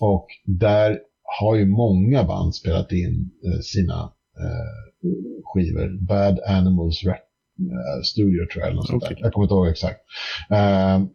Och 0.00 0.26
där 0.44 0.98
har 1.40 1.56
ju 1.56 1.66
många 1.66 2.24
band 2.24 2.54
spelat 2.54 2.92
in 2.92 3.30
uh, 3.46 3.60
sina 3.60 4.12
skivor. 5.44 6.06
Bad 6.06 6.40
Animals 6.46 7.04
uh, 7.04 7.12
Studio 8.04 8.46
tror 8.52 8.60
jag. 8.62 8.66
Eller 8.66 8.76
något 8.76 8.90
okay. 8.90 9.16
Jag 9.20 9.32
kommer 9.32 9.44
inte 9.44 9.54
ihåg 9.54 9.68
exakt. 9.68 10.00
Uh, 10.52 11.08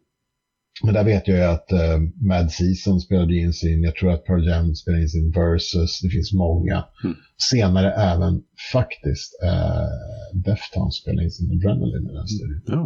men 0.82 0.94
där 0.94 1.04
vet 1.04 1.28
jag 1.28 1.36
ju 1.36 1.44
att 1.44 1.72
uh, 1.72 2.26
Mad 2.28 2.50
Season 2.52 3.00
spelade 3.00 3.34
in 3.34 3.52
sin, 3.52 3.82
jag 3.82 3.94
tror 3.94 4.12
att 4.12 4.24
Pearl 4.24 4.48
Jam 4.48 4.74
spelade 4.74 5.02
in 5.02 5.08
sin 5.08 5.30
Versus, 5.30 6.00
det 6.00 6.08
finns 6.08 6.32
många. 6.32 6.84
Mm. 7.04 7.16
Senare 7.50 7.92
även 7.92 8.42
faktiskt 8.72 9.32
uh, 9.44 10.40
Deftones 10.44 10.94
spelade 10.94 11.24
in 11.24 11.30
sin 11.30 11.50
Adrenaline 11.50 12.10
i 12.10 12.14
den 12.14 12.26
studion. 12.26 12.62
Mm. 12.68 12.84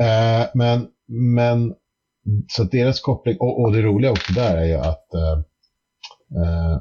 Uh, 0.00 0.48
men, 0.54 0.86
men, 1.34 1.74
så 2.48 2.64
deras 2.64 3.00
koppling, 3.00 3.36
och, 3.40 3.60
och, 3.60 3.72
det 3.72 3.82
roliga 3.82 4.10
också 4.10 4.32
där 4.32 4.56
är 4.56 4.64
ju 4.64 4.74
att 4.74 5.06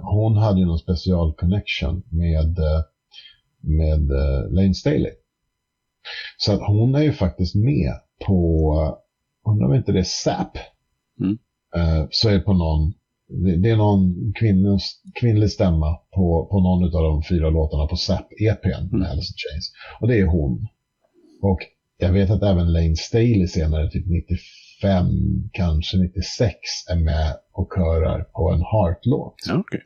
hon 0.02 0.38
hade 0.38 0.60
ju 0.60 0.65
någon 0.65 0.80
special 0.80 1.34
connection 1.34 2.04
med, 2.10 2.60
med 3.62 4.10
Lane 4.52 4.73
Staley. 4.73 5.12
Så 6.38 6.54
att 6.54 6.67
hon 6.67 6.95
är 6.95 7.02
ju 7.02 7.12
faktiskt 7.12 7.56
med 7.56 7.93
på, 8.25 8.73
undrar 9.47 9.67
om 9.67 9.73
inte 9.73 9.91
det 9.91 9.99
är 9.99 10.04
SAP. 10.04 10.58
Mm. 11.19 11.38
Uh, 11.78 12.08
så 12.12 12.30
är 12.30 12.34
det 12.34 12.39
på 12.39 12.54
någon, 12.54 12.93
det, 13.28 13.56
det 13.56 13.69
är 13.69 13.75
någon 13.78 14.34
kvinnlig, 14.36 14.80
kvinnlig 15.19 15.52
stämma 15.52 15.95
på, 16.15 16.47
på 16.52 16.60
någon 16.60 16.84
av 16.84 17.04
de 17.04 17.23
fyra 17.23 17.49
låtarna 17.49 17.88
på 17.88 17.95
SAP-EPn 17.95 18.88
mm. 18.88 18.99
med 18.99 19.10
Alice 19.10 19.34
in 19.34 19.38
Chains. 19.38 19.71
Och 20.02 20.08
det 20.08 20.19
är 20.19 20.25
hon. 20.25 20.67
Och 21.41 21.60
jag 21.97 22.13
vet 22.13 22.30
att 22.30 22.43
även 22.43 22.73
Lane 22.73 22.95
Staley 22.95 23.47
senare, 23.47 23.89
typ 23.89 24.06
95, 24.82 25.50
kanske 25.52 25.98
96, 25.98 26.54
är 26.89 26.96
med 26.96 27.36
och 27.52 27.72
körar 27.76 28.24
på 28.24 28.52
en 28.52 28.62
Heart-låt. 28.62 29.36
Okay. 29.60 29.82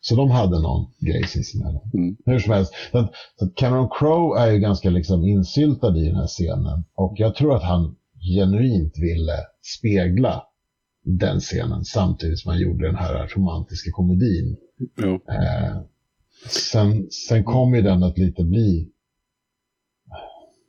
Så 0.00 0.16
de 0.16 0.30
hade 0.30 0.62
någon 0.62 0.90
grej 1.00 1.26
sinsemellan. 1.26 1.90
Mm. 1.94 2.16
Hur 2.24 2.38
som 2.38 2.52
helst. 2.52 2.72
Så, 2.92 3.08
så 3.38 3.48
Cameron 3.48 3.88
Crowe 3.98 4.40
är 4.40 4.52
ju 4.52 4.58
ganska 4.58 4.90
liksom 4.90 5.24
insyltad 5.24 5.98
i 5.98 6.06
den 6.06 6.16
här 6.16 6.26
scenen. 6.26 6.84
Och 6.94 7.14
jag 7.16 7.34
tror 7.34 7.56
att 7.56 7.62
han 7.62 7.96
genuint 8.36 8.98
ville 8.98 9.38
spegla 9.78 10.42
den 11.04 11.40
scenen 11.40 11.84
samtidigt 11.84 12.40
som 12.40 12.50
han 12.50 12.60
gjorde 12.60 12.86
den 12.86 12.96
här 12.96 13.28
romantiska 13.36 13.90
komedin. 13.92 14.56
Mm. 15.02 15.14
Eh, 15.14 15.76
sen, 16.48 17.10
sen 17.10 17.44
kom 17.44 17.74
ju 17.74 17.82
den 17.82 18.02
att 18.02 18.18
lite 18.18 18.44
bli 18.44 18.90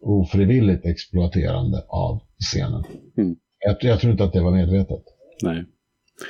ofrivilligt 0.01 0.85
exploaterande 0.85 1.85
av 1.87 2.21
scenen. 2.39 2.83
Mm. 3.17 3.35
Jag, 3.65 3.77
jag, 3.81 3.99
tror 3.99 4.11
inte 4.11 4.23
att 4.23 4.33
det 4.33 4.41
var 4.41 4.51
medvetet. 4.51 5.03
Nej. 5.43 5.65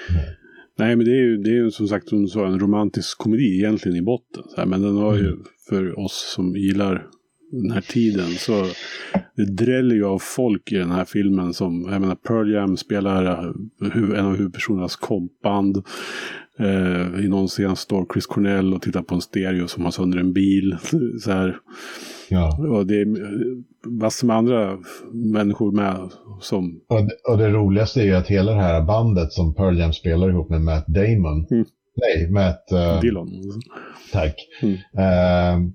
Nej. 0.09 0.37
Nej, 0.77 0.95
men 0.95 1.05
det 1.05 1.11
är 1.11 1.23
ju, 1.23 1.37
det 1.37 1.49
är 1.49 1.53
ju 1.53 1.71
som 1.71 1.87
sagt 1.87 2.09
som 2.09 2.21
du 2.21 2.27
sa, 2.27 2.47
en 2.47 2.59
romantisk 2.59 3.17
komedi 3.17 3.57
egentligen 3.57 3.97
i 3.97 4.01
botten. 4.01 4.43
Men 4.67 4.81
den 4.81 4.97
har 4.97 5.15
ju, 5.15 5.27
mm. 5.27 5.43
för 5.69 5.99
oss 5.99 6.33
som 6.35 6.55
gillar 6.55 7.07
den 7.51 7.71
här 7.71 7.81
tiden, 7.81 8.27
så 8.27 8.65
det 9.35 9.45
dräller 9.45 9.95
ju 9.95 10.05
av 10.05 10.19
folk 10.19 10.71
i 10.71 10.75
den 10.75 10.91
här 10.91 11.05
filmen 11.05 11.53
som, 11.53 11.87
jag 11.91 12.01
menar, 12.01 12.15
Pearl 12.15 12.53
Jam 12.53 12.77
spelar 12.77 13.25
eh, 13.25 14.19
en 14.19 14.25
av 14.25 14.35
huvudpersonernas 14.35 14.95
kompband. 14.95 15.83
Eh, 16.59 17.25
I 17.25 17.27
någon 17.27 17.47
scen 17.47 17.75
står 17.75 18.05
Chris 18.13 18.25
Cornell 18.25 18.73
och 18.73 18.81
tittar 18.81 19.01
på 19.01 19.15
en 19.15 19.21
stereo 19.21 19.67
som 19.67 19.83
har 19.83 19.91
sönder 19.91 20.17
en 20.17 20.33
bil. 20.33 20.77
så 21.21 21.31
här. 21.31 21.57
Ja. 22.29 22.57
Och 22.69 22.87
det 22.87 23.01
är 23.01 23.07
massor 23.89 24.27
med 24.27 24.35
andra 24.35 24.77
människor 25.11 25.71
med 25.71 26.09
som... 26.41 26.81
Och 26.87 27.05
det, 27.05 27.31
och 27.31 27.37
det 27.37 27.49
roligaste 27.49 28.01
är 28.01 28.05
ju 28.05 28.15
att 28.15 28.27
hela 28.27 28.51
det 28.51 28.61
här 28.61 28.81
bandet 28.81 29.33
som 29.33 29.53
Pearl 29.53 29.79
Jam 29.79 29.93
spelar 29.93 30.29
ihop 30.29 30.49
med 30.49 30.61
Matt 30.61 30.87
Damon. 30.87 31.47
Mm. 31.51 31.65
Nej, 31.95 32.31
Matt... 32.31 32.65
Uh, 32.73 33.01
Dillon. 33.01 33.29
Tack. 34.11 34.35
Mm. 34.61 34.73
Uh, 34.73 35.71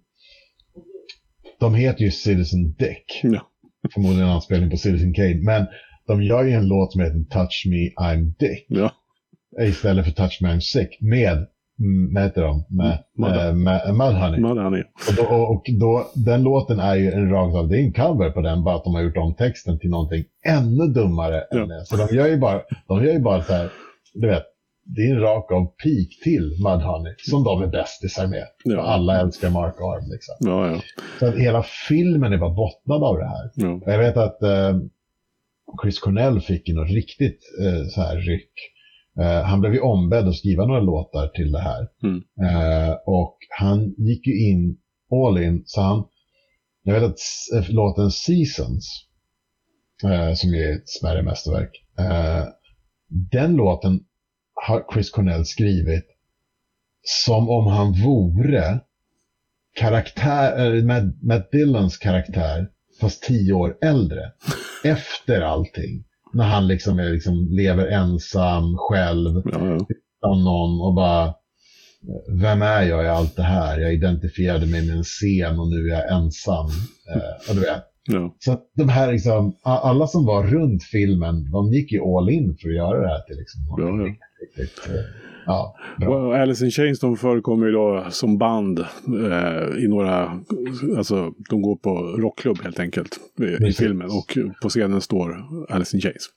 de 1.61 1.75
heter 1.75 2.05
ju 2.05 2.11
Citizen 2.11 2.73
Dick. 2.73 3.21
Ja. 3.23 3.50
Förmodligen 3.95 4.29
en 4.29 4.35
anspelning 4.35 4.71
på 4.71 4.77
Citizen 4.77 5.15
Kane. 5.15 5.41
Men 5.43 5.67
de 6.07 6.23
gör 6.23 6.45
ju 6.45 6.53
en 6.53 6.69
låt 6.69 6.93
som 6.93 7.01
heter 7.01 7.25
Touch 7.31 7.67
Me 7.67 8.07
I'm 8.07 8.35
Dick. 8.39 8.67
Ja. 8.69 8.93
Istället 9.61 10.05
för 10.05 10.13
Touch 10.13 10.39
Me 10.43 10.49
I'm 10.49 10.61
Sick. 10.61 11.01
Med 11.01 11.47
Mm, 11.81 12.15
vad 12.15 12.23
heter 12.23 12.43
de? 12.43 12.65
Med, 12.69 12.99
mm, 13.19 13.63
med, 13.63 13.81
med 13.87 13.95
Mudhoney. 13.95 14.41
Mudhoney. 14.41 14.83
Och, 15.09 15.15
då, 15.17 15.37
och 15.37 15.65
då, 15.81 16.11
den 16.15 16.43
låten 16.43 16.81
är 16.81 16.95
ju 16.95 17.13
en 17.13 17.31
rakt 17.31 17.57
av, 17.57 17.69
det 17.69 17.77
är 17.77 17.85
en 17.85 17.93
cover 17.93 18.31
på 18.31 18.41
den, 18.41 18.65
bara 18.65 18.77
att 18.77 18.85
de 18.85 18.95
har 18.95 19.03
gjort 19.03 19.17
om 19.17 19.35
texten 19.35 19.79
till 19.79 19.91
någonting 19.91 20.25
ännu 20.47 20.87
dummare 20.87 21.45
ja. 21.51 21.63
än 21.63 21.69
det. 21.69 21.85
Så 21.85 21.97
de 21.97 22.17
gör 22.17 22.27
ju 22.27 22.37
bara, 22.37 22.61
de 22.89 23.05
gör 23.05 23.13
ju 23.13 23.19
bara 23.19 23.43
så 23.43 23.53
här, 23.53 23.71
du 24.15 24.27
vet, 24.27 24.45
det 24.95 25.01
är 25.01 25.15
en 25.15 25.21
rak 25.21 25.53
av 25.53 25.65
peak 25.65 26.09
till 26.25 26.57
Mudhoney, 26.65 27.15
som 27.19 27.45
de 27.45 27.63
är 27.63 27.67
bästisar 27.67 28.27
med. 28.27 28.47
Ja. 28.65 28.81
Alla 28.81 29.21
älskar 29.21 29.51
Mark 29.51 29.75
Arm 29.81 30.11
liksom. 30.11 30.35
Ja, 30.41 30.71
ja. 30.71 30.81
Så 31.19 31.27
att 31.27 31.39
hela 31.39 31.65
filmen 31.89 32.33
är 32.33 32.39
bara 32.39 32.55
bottnad 32.55 33.03
av 33.03 33.19
det 33.19 33.29
här. 33.29 33.51
Ja. 33.55 33.81
Jag 33.93 33.99
vet 33.99 34.17
att 34.17 34.43
eh, 34.43 34.79
Chris 35.83 35.99
Cornell 35.99 36.41
fick 36.41 36.69
ju 36.69 36.75
något 36.75 36.91
riktigt 36.91 37.41
eh, 37.61 37.89
så 37.89 38.01
här 38.01 38.17
ryck 38.17 38.53
Eh, 39.19 39.43
han 39.43 39.61
blev 39.61 39.75
ju 39.75 39.81
ombedd 39.81 40.29
att 40.29 40.37
skriva 40.37 40.67
några 40.67 40.81
låtar 40.81 41.29
till 41.29 41.53
det 41.53 41.61
här. 41.61 41.89
Mm. 42.03 42.17
Uh, 42.17 42.97
och 43.07 43.37
han 43.59 43.95
gick 43.99 44.27
ju 44.27 44.51
in 44.51 44.77
all 45.13 45.43
in, 45.43 45.63
så 45.67 45.81
han, 45.81 46.05
jag 46.83 46.95
vet 46.95 47.03
att 47.03 47.19
eh, 47.55 47.71
låten 47.71 48.11
Seasons, 48.11 49.07
uh, 50.05 50.35
som 50.35 50.55
är 50.55 50.77
ett 50.77 50.89
smärre 50.89 51.23
mästerverk, 51.23 51.71
den 53.33 53.57
låten 53.57 54.01
har 54.67 54.85
Chris 54.93 55.11
Cornell 55.11 55.45
skrivit 55.47 56.07
som 57.03 57.51
om 57.51 57.67
han 57.67 57.93
vore 57.93 58.81
karaktär, 59.77 60.83
Matt, 60.83 61.23
Matt 61.23 61.51
Dillons 61.51 61.97
karaktär, 61.97 62.69
fast 63.01 63.23
tio 63.23 63.53
år 63.53 63.77
äldre. 63.83 64.33
Efter 64.85 65.41
allting 65.41 66.05
när 66.33 66.45
han 66.45 66.67
liksom, 66.67 66.99
är, 66.99 67.11
liksom 67.11 67.49
lever 67.51 67.87
ensam 67.87 68.77
själv 68.79 69.43
ja, 69.45 69.67
ja. 69.67 69.87
utan 69.89 70.45
någon 70.45 70.81
och 70.81 70.95
bara 70.95 71.35
vem 72.29 72.63
är 72.63 72.83
jag 72.83 73.05
i 73.05 73.09
allt 73.09 73.37
det 73.37 73.43
här? 73.43 73.81
Jag 73.81 73.95
identifierade 73.95 74.67
mig 74.67 74.87
med 74.87 74.97
en 74.97 75.05
scen 75.05 75.59
och 75.59 75.69
nu 75.69 75.77
är 75.77 75.91
jag 75.91 76.13
ensam. 76.13 76.67
Eh, 77.15 77.55
du 77.55 77.61
vet. 77.61 77.85
Ja. 78.05 78.37
Så 78.39 78.59
de 78.77 78.89
här 78.89 79.13
liksom, 79.13 79.57
alla 79.63 80.07
som 80.07 80.27
var 80.27 80.47
runt 80.47 80.83
filmen, 80.83 81.51
de 81.51 81.73
gick 81.73 81.93
ju 81.93 82.01
all 82.01 82.31
in 82.31 82.57
för 82.61 82.69
att 82.69 82.75
göra 82.75 83.01
det 83.01 83.09
här 83.09 83.21
till 83.21 83.37
liksom, 83.37 83.61
ja, 83.79 84.07
ja. 84.07 84.15
Riktigt, 84.41 84.81
Ja, 85.47 85.75
bra. 86.01 86.37
Alice 86.37 86.65
in 86.65 86.71
Chains 86.71 87.01
de 87.01 87.17
förekommer 87.17 87.67
ju 87.67 87.73
då 87.73 88.07
som 88.11 88.39
band 88.39 88.79
eh, 88.79 89.85
i 89.85 89.89
några, 89.89 90.41
alltså 90.97 91.33
de 91.51 91.63
går 91.63 91.77
på 91.77 91.91
rockklubb 91.99 92.59
helt 92.63 92.79
enkelt 92.79 93.21
i, 93.41 93.67
i 93.69 93.73
filmen 93.73 94.07
och 94.07 94.39
på 94.63 94.69
scenen 94.69 95.01
står 95.01 95.47
Alice 95.69 95.97
in 95.97 96.01
Chains. 96.01 96.29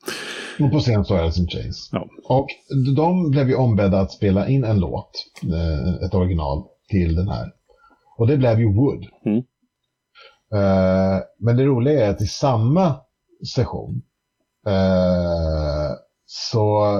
Och 0.60 0.72
på 0.72 0.80
scenen 0.80 1.06
står 1.06 1.18
Alice 1.18 1.42
in 1.42 1.48
Chains. 1.48 1.90
Ja. 1.92 2.08
Och 2.24 2.48
de 2.96 3.32
blev 3.32 3.50
ju 3.50 3.56
ombedda 3.56 4.00
att 4.00 4.12
spela 4.12 4.48
in 4.48 4.64
en 4.64 4.80
låt, 4.80 5.12
eh, 5.44 6.06
ett 6.06 6.14
original 6.14 6.64
till 6.90 7.16
den 7.16 7.28
här. 7.28 7.52
Och 8.18 8.28
det 8.28 8.38
blev 8.38 8.60
ju 8.60 8.66
Wood. 8.66 9.06
Mm. 9.26 9.38
Eh, 10.54 11.22
men 11.40 11.58
det 11.58 11.66
roliga 11.66 12.06
är 12.06 12.10
att 12.10 12.22
i 12.22 12.28
samma 12.28 12.96
session 13.56 14.02
eh, 14.68 15.92
så 16.26 16.98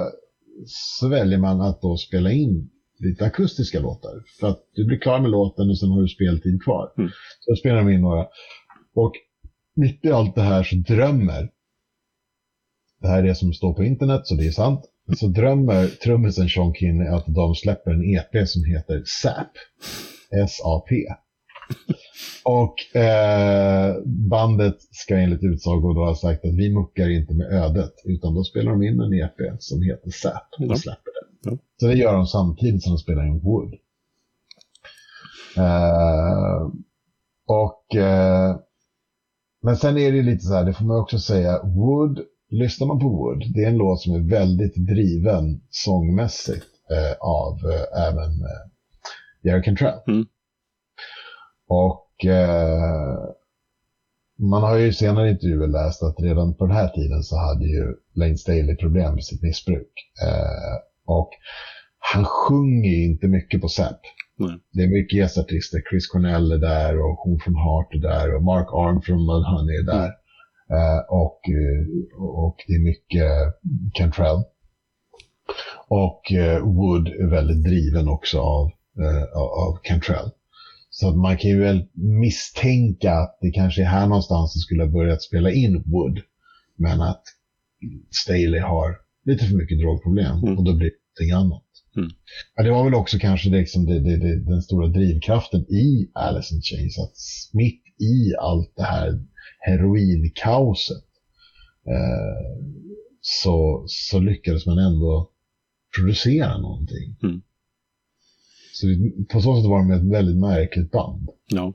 så 0.66 1.08
väljer 1.08 1.40
man 1.40 1.62
att 1.62 1.82
då 1.82 1.98
spela 1.98 2.32
in 2.32 2.70
lite 3.00 3.26
akustiska 3.26 3.80
låtar. 3.80 4.24
För 4.40 4.48
att 4.48 4.60
du 4.74 4.86
blir 4.86 5.00
klar 5.00 5.20
med 5.20 5.32
låten 5.32 5.70
och 5.70 5.80
sen 5.80 5.90
har 5.90 6.02
du 6.02 6.08
speltid 6.08 6.64
kvar. 6.64 6.94
Mm. 6.98 7.12
Så 7.40 7.56
spelar 7.56 7.78
de 7.78 7.90
in 7.90 8.02
några. 8.02 8.28
Och 8.96 9.14
mitt 9.76 10.06
i 10.06 10.12
allt 10.12 10.36
det 10.36 10.42
här 10.42 10.64
så 10.64 10.76
drömmer, 10.76 11.50
det 13.02 13.08
här 13.08 13.24
är 13.24 13.28
det 13.28 13.36
som 13.36 13.54
står 13.54 13.74
på 13.74 13.84
internet 13.84 14.22
så 14.24 14.36
det 14.36 14.48
är 14.48 14.52
sant, 14.52 14.82
så 15.18 15.28
drömmer 15.28 15.88
trummisen 15.88 16.50
Sean 16.50 16.74
Kinney 16.74 17.08
att 17.08 17.26
de 17.28 17.56
släpper 17.56 17.92
en 17.92 18.04
EP 18.04 18.48
som 18.48 18.64
heter 18.64 19.04
SAP. 19.06 19.52
S-A-P. 20.46 20.96
Och 22.44 22.96
eh, 22.96 23.96
bandet 24.06 24.78
ska 24.92 25.18
enligt 25.18 25.44
utsago 25.44 25.94
då 25.94 26.06
ha 26.06 26.16
sagt 26.16 26.46
att 26.46 26.54
vi 26.54 26.74
muckar 26.74 27.10
inte 27.10 27.34
med 27.34 27.48
ödet, 27.48 27.94
utan 28.06 28.34
då 28.34 28.44
spelar 28.44 28.72
de 28.72 28.84
in 28.84 29.00
en 29.00 29.14
EP 29.14 29.38
som 29.60 29.82
heter 29.82 30.12
SAP 30.12 30.70
och 30.70 30.80
släpper 30.80 31.12
den. 31.22 31.52
Ja. 31.52 31.58
Så 31.80 31.88
det 31.88 31.94
gör 31.94 32.14
de 32.14 32.26
samtidigt 32.26 32.84
som 32.84 32.92
de 32.94 32.98
spelar 32.98 33.28
in 33.28 33.40
Wood. 33.40 33.74
Eh, 35.58 36.70
och 37.48 37.96
eh, 37.96 38.56
men 39.64 39.78
sen 39.78 39.98
är 39.98 40.12
det 40.12 40.22
lite 40.22 40.44
så 40.44 40.54
här, 40.54 40.66
det 40.66 40.74
får 40.74 40.86
man 40.86 41.00
också 41.02 41.20
säga, 41.20 41.64
Wood, 41.64 42.20
lyssnar 42.50 42.88
man 42.88 43.00
på 43.00 43.10
Wood, 43.10 43.44
det 43.54 43.64
är 43.64 43.68
en 43.68 43.78
låt 43.78 44.02
som 44.02 44.16
är 44.16 44.30
väldigt 44.30 44.76
driven 44.76 45.62
sångmässigt 45.70 46.66
eh, 46.92 47.18
av 47.20 47.72
eh, 47.72 48.08
även 48.08 48.32
eh, 48.32 48.64
Jerry 49.44 49.64
Cantrell. 49.64 50.00
Mm. 50.08 50.26
Och 51.68 52.26
eh, 52.26 53.18
man 54.40 54.64
har 54.64 54.78
ju 54.78 54.94
senare 54.94 55.30
intervjuer 55.30 55.68
läst 55.68 56.04
att 56.04 56.16
redan 56.20 56.54
på 56.54 56.66
den 56.66 56.76
här 56.76 56.88
tiden 56.88 57.24
så 57.24 57.38
hade 57.38 57.66
ju 57.66 57.96
Lane 58.14 58.38
Staley 58.38 58.76
problem 58.76 59.14
med 59.14 59.24
sitt 59.24 59.42
missbruk. 59.42 59.94
Eh, 60.28 60.76
och 61.06 61.30
han 61.98 62.26
sjunger 62.26 62.90
ju 62.90 63.06
inte 63.06 63.28
mycket 63.28 63.62
på 63.62 63.68
Zapp. 63.68 64.00
Nej. 64.38 64.58
Det 64.72 64.84
är 64.84 64.88
mycket 64.88 65.18
gästartister. 65.18 65.82
Chris 65.90 66.08
Cornell 66.08 66.52
är 66.52 66.58
där 66.58 67.00
och 67.00 67.18
hon 67.18 67.40
från 67.40 67.56
Heart 67.56 67.94
är 67.94 68.00
där 68.00 68.36
och 68.36 68.44
Mark 68.44 68.68
Arm 68.74 69.02
från 69.02 69.26
Mudhoney 69.26 69.76
är 69.76 69.86
där. 69.86 70.12
Eh, 70.78 71.00
och, 71.10 71.40
eh, 71.50 71.86
och 72.20 72.56
det 72.68 72.74
är 72.74 72.80
mycket 72.80 73.32
Cantrell. 73.94 74.44
Och 75.88 76.32
eh, 76.32 76.60
Wood 76.60 77.08
är 77.08 77.30
väldigt 77.30 77.64
driven 77.64 78.08
också 78.08 78.40
av, 78.40 78.72
eh, 79.00 79.24
av, 79.24 79.48
av 79.48 79.78
Cantrell. 79.84 80.30
Så 80.96 81.10
att 81.10 81.16
man 81.16 81.38
kan 81.38 81.50
ju 81.50 81.60
väl 81.60 81.86
misstänka 81.94 83.14
att 83.14 83.38
det 83.42 83.52
kanske 83.52 83.82
är 83.82 83.86
här 83.86 84.08
någonstans 84.08 84.54
det 84.54 84.60
skulle 84.60 84.84
ha 84.84 84.92
börjat 84.92 85.22
spela 85.22 85.52
in 85.52 85.84
Wood. 85.86 86.20
Men 86.78 87.02
att 87.02 87.24
Staley 88.24 88.60
har 88.60 88.98
lite 89.26 89.46
för 89.46 89.56
mycket 89.56 89.80
drogproblem 89.80 90.38
Mm. 90.44 90.58
och 90.58 90.64
då 90.64 90.74
blir 90.74 90.90
det 90.90 91.26
någonting 91.26 91.46
annat. 91.46 91.64
Mm. 91.98 92.10
Ja, 92.56 92.64
det 92.64 92.72
var 92.72 92.84
väl 92.84 92.94
också 92.94 93.18
kanske 93.20 93.50
liksom 93.50 93.86
det, 93.86 94.00
det, 94.00 94.18
det, 94.18 94.40
den 94.40 94.62
stora 94.62 94.88
drivkraften 94.88 95.62
i 95.62 96.12
Alice 96.14 96.56
in 96.56 96.62
Chains. 96.62 97.00
Att 97.00 97.16
mitt 97.54 97.84
i 98.00 98.36
allt 98.40 98.74
det 98.76 98.84
här 98.84 99.24
heroinkaoset 99.60 101.06
eh, 101.88 102.66
så, 103.22 103.84
så 103.88 104.20
lyckades 104.20 104.66
man 104.66 104.78
ändå 104.78 105.30
producera 105.98 106.58
någonting. 106.58 107.18
Mm. 107.24 107.42
Så 108.84 108.88
på 109.34 109.42
så 109.42 109.56
sätt 109.56 109.70
var 109.70 109.78
de 109.80 109.92
ett 109.92 110.12
väldigt 110.14 110.38
märkligt 110.38 110.92
band. 110.92 111.30
Ja. 111.48 111.74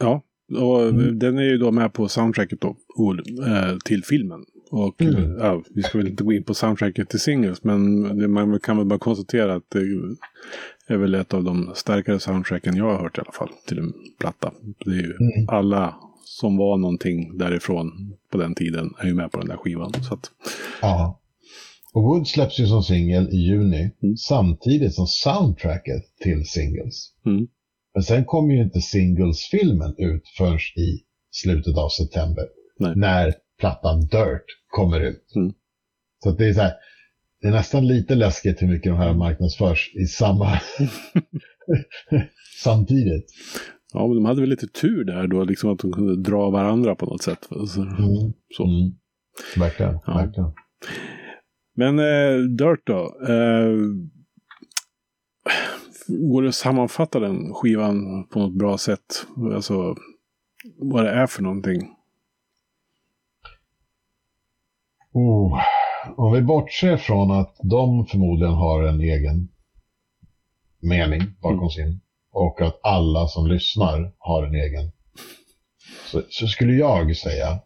Ja, 0.00 0.22
och 0.58 0.82
Mm. 0.88 1.18
den 1.18 1.38
är 1.38 1.42
ju 1.42 1.58
då 1.58 1.70
med 1.72 1.92
på 1.92 2.08
soundtracket 2.08 2.60
då, 2.60 2.76
eh, 3.46 3.76
till 3.84 4.04
filmen. 4.04 4.44
Och 4.70 5.02
Mm. 5.02 5.14
eh, 5.16 5.30
ja, 5.38 5.62
vi 5.70 5.82
ska 5.82 5.98
väl 5.98 6.08
inte 6.08 6.24
gå 6.24 6.32
in 6.32 6.44
på 6.44 6.54
soundtracket 6.54 7.08
till 7.08 7.20
singles, 7.20 7.64
men 7.64 8.32
man 8.32 8.60
kan 8.60 8.76
väl 8.76 8.86
bara 8.86 8.98
konstatera 8.98 9.54
att 9.54 9.70
det 9.70 9.78
är 10.86 10.96
väl 10.96 11.14
ett 11.14 11.34
av 11.34 11.44
de 11.44 11.72
starkare 11.74 12.18
soundtracken 12.20 12.76
jag 12.76 12.84
har 12.84 12.98
hört 13.02 13.18
i 13.18 13.20
alla 13.20 13.32
fall 13.32 13.50
till 13.66 13.78
en 13.78 13.92
platta. 14.20 14.52
Det 14.84 14.90
är 14.90 14.94
ju 14.94 15.16
Mm. 15.20 15.48
alla 15.48 15.94
som 16.24 16.56
var 16.56 16.76
någonting 16.76 17.38
därifrån 17.38 18.14
på 18.30 18.38
den 18.38 18.54
tiden 18.54 18.94
är 18.98 19.06
ju 19.06 19.14
med 19.14 19.30
på 19.32 19.38
den 19.38 19.48
där 19.48 19.56
skivan. 19.56 19.92
Så 20.02 20.14
att, 20.14 20.30
Ja. 20.82 21.20
Och 21.92 22.02
Wood 22.02 22.28
släpps 22.28 22.58
ju 22.60 22.66
som 22.66 22.82
singel 22.82 23.28
i 23.32 23.36
juni 23.36 23.90
Mm. 24.02 24.16
samtidigt 24.16 24.94
som 24.94 25.06
soundtracket 25.06 26.02
till 26.22 26.46
singles. 26.46 27.12
mm, 27.26 27.46
Men 27.94 28.02
sen 28.02 28.24
kommer 28.24 28.54
ju 28.54 28.62
inte 28.62 28.80
singles-filmen 28.80 29.94
ut 29.98 30.22
förrän 30.38 30.58
i 30.76 31.02
slutet 31.30 31.76
av 31.76 31.88
september. 31.88 32.44
Nej. 32.78 32.92
När 32.96 33.34
plattan 33.60 34.00
Dirt 34.00 34.44
kommer 34.68 35.00
ut. 35.00 35.32
Mm. 35.36 35.52
Så 36.22 36.30
det 36.30 36.48
är 36.48 36.52
så 36.52 36.60
här, 36.60 36.72
det 37.40 37.48
är 37.48 37.52
nästan 37.52 37.86
lite 37.86 38.14
läskigt 38.14 38.62
hur 38.62 38.68
mycket 38.68 38.92
de 38.92 38.98
här 38.98 39.14
marknadsförs 39.14 39.92
i 39.94 40.06
samma... 40.06 40.46
samtidigt. 42.62 43.26
ja, 43.92 44.06
men 44.06 44.16
de 44.16 44.24
hade 44.24 44.40
väl 44.40 44.50
lite 44.50 44.66
tur 44.66 45.04
där 45.04 45.26
då, 45.26 45.44
liksom 45.44 45.70
att 45.72 45.78
de 45.78 45.92
kunde 45.92 46.30
dra 46.30 46.50
varandra 46.50 46.94
på 46.94 47.06
något 47.06 47.22
sätt. 47.22 47.46
Alltså, 47.50 47.80
Mm. 47.80 48.32
så. 48.56 48.64
Mm. 48.64 48.92
Verkligen, 49.56 49.98
Ja. 50.06 50.14
verkligen. 50.14 50.52
Men 51.78 51.98
eh, 51.98 52.38
Dirt 52.38 52.86
då? 52.86 53.16
Eh, 53.28 53.76
går 56.08 56.42
det 56.42 56.48
att 56.48 56.54
sammanfatta 56.54 57.20
den 57.20 57.54
skivan 57.54 58.26
på 58.28 58.38
något 58.38 58.58
bra 58.58 58.78
sätt? 58.78 59.26
Alltså 59.54 59.96
vad 60.78 61.04
det 61.04 61.10
är 61.10 61.26
för 61.26 61.42
någonting? 61.42 61.94
Oh. 65.12 65.58
Om 66.16 66.32
vi 66.32 66.42
bortser 66.42 66.96
från 66.96 67.30
att 67.30 67.56
de 67.62 68.06
förmodligen 68.06 68.54
har 68.54 68.82
en 68.82 69.00
egen 69.00 69.48
mening 70.80 71.20
bakom 71.40 71.58
Mm. 71.58 71.70
sin 71.70 72.00
och 72.32 72.60
att 72.60 72.80
alla 72.82 73.26
som 73.28 73.46
lyssnar 73.46 74.12
har 74.18 74.46
en 74.46 74.54
egen. 74.54 74.92
Så, 76.06 76.22
så 76.28 76.46
skulle 76.46 76.72
jag 76.72 77.16
säga 77.16 77.60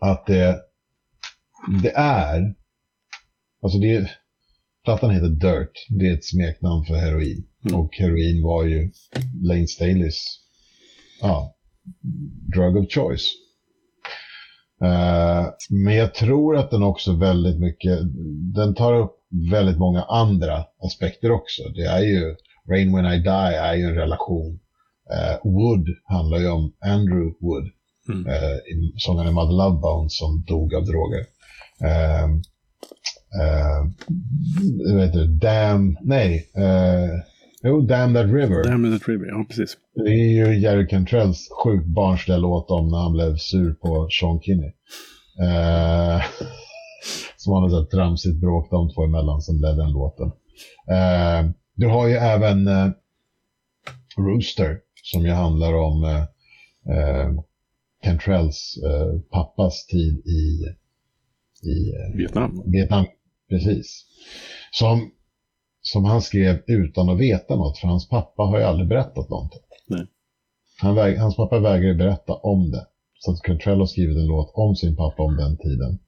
att 0.00 0.26
det, 0.26 0.60
det 1.82 1.92
är, 1.96 2.54
alltså 3.62 3.78
det, 3.78 4.10
plattan 4.84 5.10
heter 5.10 5.28
Dirt, 5.28 5.86
det 5.88 6.06
är 6.08 6.14
ett 6.14 6.24
smeknamn 6.24 6.84
för 6.84 6.94
heroin. 6.94 7.44
Mm. 7.68 7.80
Och 7.80 7.94
heroin 7.96 8.42
var 8.42 8.64
ju 8.64 8.90
Lane 9.42 9.66
Staleys, 9.66 10.24
ja, 11.20 11.54
drug 12.54 12.76
of 12.76 12.92
choice. 12.92 13.28
Eh, 14.82 15.46
men 15.70 15.94
jag 15.94 16.14
tror 16.14 16.56
att 16.56 16.70
den 16.70 16.82
också 16.82 17.12
väldigt 17.12 17.60
mycket, 17.60 17.98
den 18.54 18.74
tar 18.74 18.94
upp 18.94 19.12
väldigt 19.50 19.78
många 19.78 20.02
andra 20.02 20.64
aspekter 20.86 21.30
också. 21.30 21.62
Det 21.74 21.84
är 21.84 22.00
ju, 22.00 22.36
Rain 22.70 22.96
When 22.96 23.06
I 23.12 23.18
Die 23.18 23.56
är 23.56 23.74
ju 23.74 23.84
en 23.84 23.94
relation. 23.94 24.58
Eh, 25.14 25.50
Wood 25.50 25.86
handlar 26.04 26.38
ju 26.38 26.48
om 26.48 26.72
Andrew 26.80 27.32
Wood, 27.40 27.70
Mm. 28.08 28.26
i- 28.72 28.94
sångaren 28.98 29.28
i 29.28 29.32
Mother 29.32 29.52
Love 29.52 29.80
Bone 29.80 30.10
som 30.10 30.44
dog 30.46 30.74
av 30.74 30.84
droger. 30.84 31.20
Eh, 31.84 32.28
eh, 33.34 33.90
vad 34.94 35.04
heter 35.04 35.18
det? 35.18 35.26
Damn, 35.26 35.98
nej, 36.02 36.50
eh, 36.56 37.20
jo, 37.62 37.80
Damn 37.80 38.14
That 38.14 38.26
River. 38.26 38.64
Damn 38.64 38.94
it 38.94 39.08
River, 39.08 39.26
ja 39.26 39.44
precis. 39.48 39.76
Det 39.94 40.10
är 40.10 40.46
ju 40.46 40.58
Jerry 40.58 40.86
Cantrells 40.86 41.48
sjukt 41.64 41.86
barnsliga 41.86 42.38
låt 42.38 42.70
om 42.70 42.90
när 42.90 42.98
han 42.98 43.12
blev 43.12 43.36
sur 43.36 43.74
på 43.74 44.08
Sean 44.20 44.40
Kinney. 44.40 44.72
Eh, 45.40 46.22
som 47.36 47.70
så 47.70 47.78
här 47.78 47.84
tramsigt 47.84 48.40
bråk 48.40 48.70
de 48.70 48.90
två 48.94 49.04
emellan 49.04 49.42
som 49.42 49.58
blev 49.58 49.76
den 49.76 49.92
låten. 49.92 50.26
Eh, 50.90 51.50
du 51.74 51.86
har 51.86 52.08
ju 52.08 52.14
även 52.14 52.68
eh, 52.68 52.88
Rooster 54.16 54.78
som 55.02 55.22
ju 55.22 55.30
handlar 55.30 55.74
om 55.74 56.04
eh, 56.04 56.22
eh, 56.96 57.30
Cantrells 58.02 58.78
eh, 58.84 59.20
pappas 59.30 59.86
tid 59.86 60.26
i, 60.26 60.64
i 61.68 61.92
eh, 61.94 62.16
Vietnam. 62.16 62.62
Vietnam, 62.66 63.06
precis. 63.48 64.04
Som, 64.72 65.10
som 65.80 66.04
han 66.04 66.22
skrev 66.22 66.62
utan 66.66 67.08
att 67.08 67.18
veta 67.18 67.56
något, 67.56 67.78
för 67.78 67.88
hans 67.88 68.08
pappa 68.08 68.42
har 68.42 68.58
ju 68.58 68.64
aldrig 68.64 68.88
berättat 68.88 69.30
någonting. 69.30 69.60
Nej. 69.86 70.06
Han 70.80 70.94
väg, 70.94 71.18
hans 71.18 71.36
pappa 71.36 71.58
vägrar 71.58 71.94
berätta 71.94 72.34
om 72.34 72.70
det. 72.70 72.86
Så 73.18 73.32
att 73.32 73.42
Cantrell 73.42 73.78
har 73.78 73.86
skrivit 73.86 74.16
en 74.16 74.26
låt 74.26 74.52
om 74.54 74.76
sin 74.76 74.96
pappa 74.96 75.22
om 75.22 75.36
den 75.36 75.56
tiden. 75.56 75.98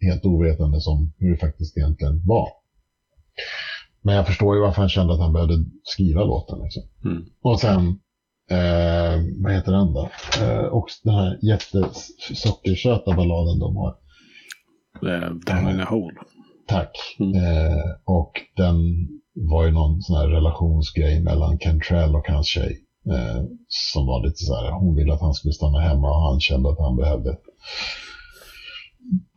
Helt 0.00 0.24
ovetande 0.24 0.78
om 0.88 1.12
hur 1.18 1.30
det 1.30 1.36
faktiskt 1.36 1.76
egentligen 1.76 2.26
var. 2.26 2.48
Men 4.02 4.14
jag 4.14 4.26
förstår 4.26 4.54
ju 4.56 4.60
varför 4.60 4.80
han 4.80 4.88
kände 4.88 5.14
att 5.14 5.20
han 5.20 5.32
behövde 5.32 5.64
skriva 5.82 6.24
låten. 6.24 6.58
Liksom. 6.62 6.82
Mm. 7.04 7.24
Och 7.42 7.60
sen, 7.60 7.86
eh, 8.50 9.20
vad 9.42 9.52
heter 9.52 9.72
den 9.72 9.92
då? 9.92 10.10
Eh, 10.40 10.64
och 10.64 10.86
den 11.04 11.14
här 11.14 11.38
jättesockersöta 11.42 13.16
balladen 13.16 13.58
de 13.58 13.76
har. 13.76 13.96
Eh, 15.02 15.30
Down 15.30 15.70
in 15.70 15.80
a 15.80 15.84
hole. 15.84 16.14
Tack. 16.68 17.16
Mm. 17.18 17.34
Eh, 17.34 17.84
och 18.04 18.32
den 18.56 18.76
var 19.34 19.64
ju 19.64 19.70
någon 19.70 20.02
sån 20.02 20.16
här 20.16 20.28
relationsgrej 20.28 21.20
mellan 21.20 21.58
Cantrell 21.58 22.16
och 22.16 22.28
hans 22.28 22.46
tjej. 22.46 22.80
Eh, 23.10 23.42
som 23.68 24.06
var 24.06 24.26
lite 24.26 24.36
så 24.36 24.54
här, 24.54 24.70
hon 24.70 24.96
ville 24.96 25.12
att 25.12 25.20
han 25.20 25.34
skulle 25.34 25.52
stanna 25.52 25.80
hemma 25.80 26.10
och 26.10 26.30
han 26.30 26.40
kände 26.40 26.68
att 26.70 26.78
han 26.78 26.96
behövde 26.96 27.38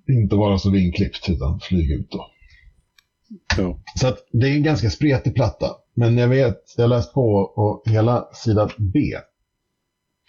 inte 0.07 0.35
vara 0.35 0.57
så 0.57 0.69
vinklippt 0.69 1.29
utan 1.29 1.59
flyga 1.59 1.95
ut 1.95 2.11
då. 2.11 2.27
Ja. 3.57 3.79
Så 3.95 4.07
att 4.07 4.17
det 4.31 4.47
är 4.47 4.55
en 4.55 4.63
ganska 4.63 4.89
spretig 4.89 5.35
platta. 5.35 5.67
Men 5.93 6.17
jag 6.17 6.27
vet, 6.27 6.61
jag 6.77 6.89
läst 6.89 7.13
på 7.13 7.31
och 7.55 7.83
hela 7.85 8.27
sida 8.33 8.69
B, 8.77 8.99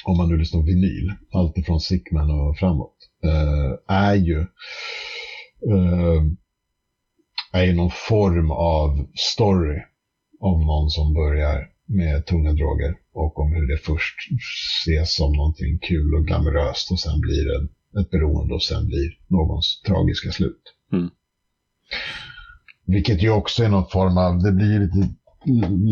om 0.05 0.17
man 0.17 0.29
nu 0.29 0.37
lyssnar 0.37 0.61
på 0.61 0.67
vinyl, 0.67 1.13
alltifrån 1.33 1.81
Sickman 1.81 2.31
och 2.31 2.57
framåt, 2.59 2.97
eh, 3.25 3.97
är 3.97 4.15
ju 4.15 4.41
eh, 5.71 6.23
är 7.53 7.63
ju 7.65 7.73
någon 7.73 7.91
form 7.91 8.51
av 8.51 9.07
story 9.15 9.83
om 10.41 10.67
någon 10.67 10.91
som 10.91 11.15
börjar 11.15 11.69
med 11.87 12.27
tunga 12.27 12.53
droger 12.53 12.95
och 13.15 13.39
om 13.41 13.53
hur 13.53 13.67
det 13.69 13.79
först 13.79 14.17
ses 14.87 15.17
som 15.17 15.33
någonting 15.33 15.79
kul 15.79 16.15
och 16.15 16.27
glamoröst 16.27 16.91
och 16.93 17.01
sen 17.01 17.21
blir 17.21 17.45
det 17.49 17.69
ett 18.01 18.11
beroende 18.11 18.55
och 18.55 18.63
sen 18.63 18.87
blir 18.87 19.11
någons 19.29 19.83
tragiska 19.87 20.31
slut. 20.31 20.63
Mm. 20.93 21.11
Vilket 22.87 23.23
ju 23.23 23.31
också 23.31 23.65
är 23.65 23.69
någon 23.69 23.89
form 23.89 24.19
av, 24.19 24.43
det 24.43 24.53
blir 24.53 24.81
lite 24.81 25.15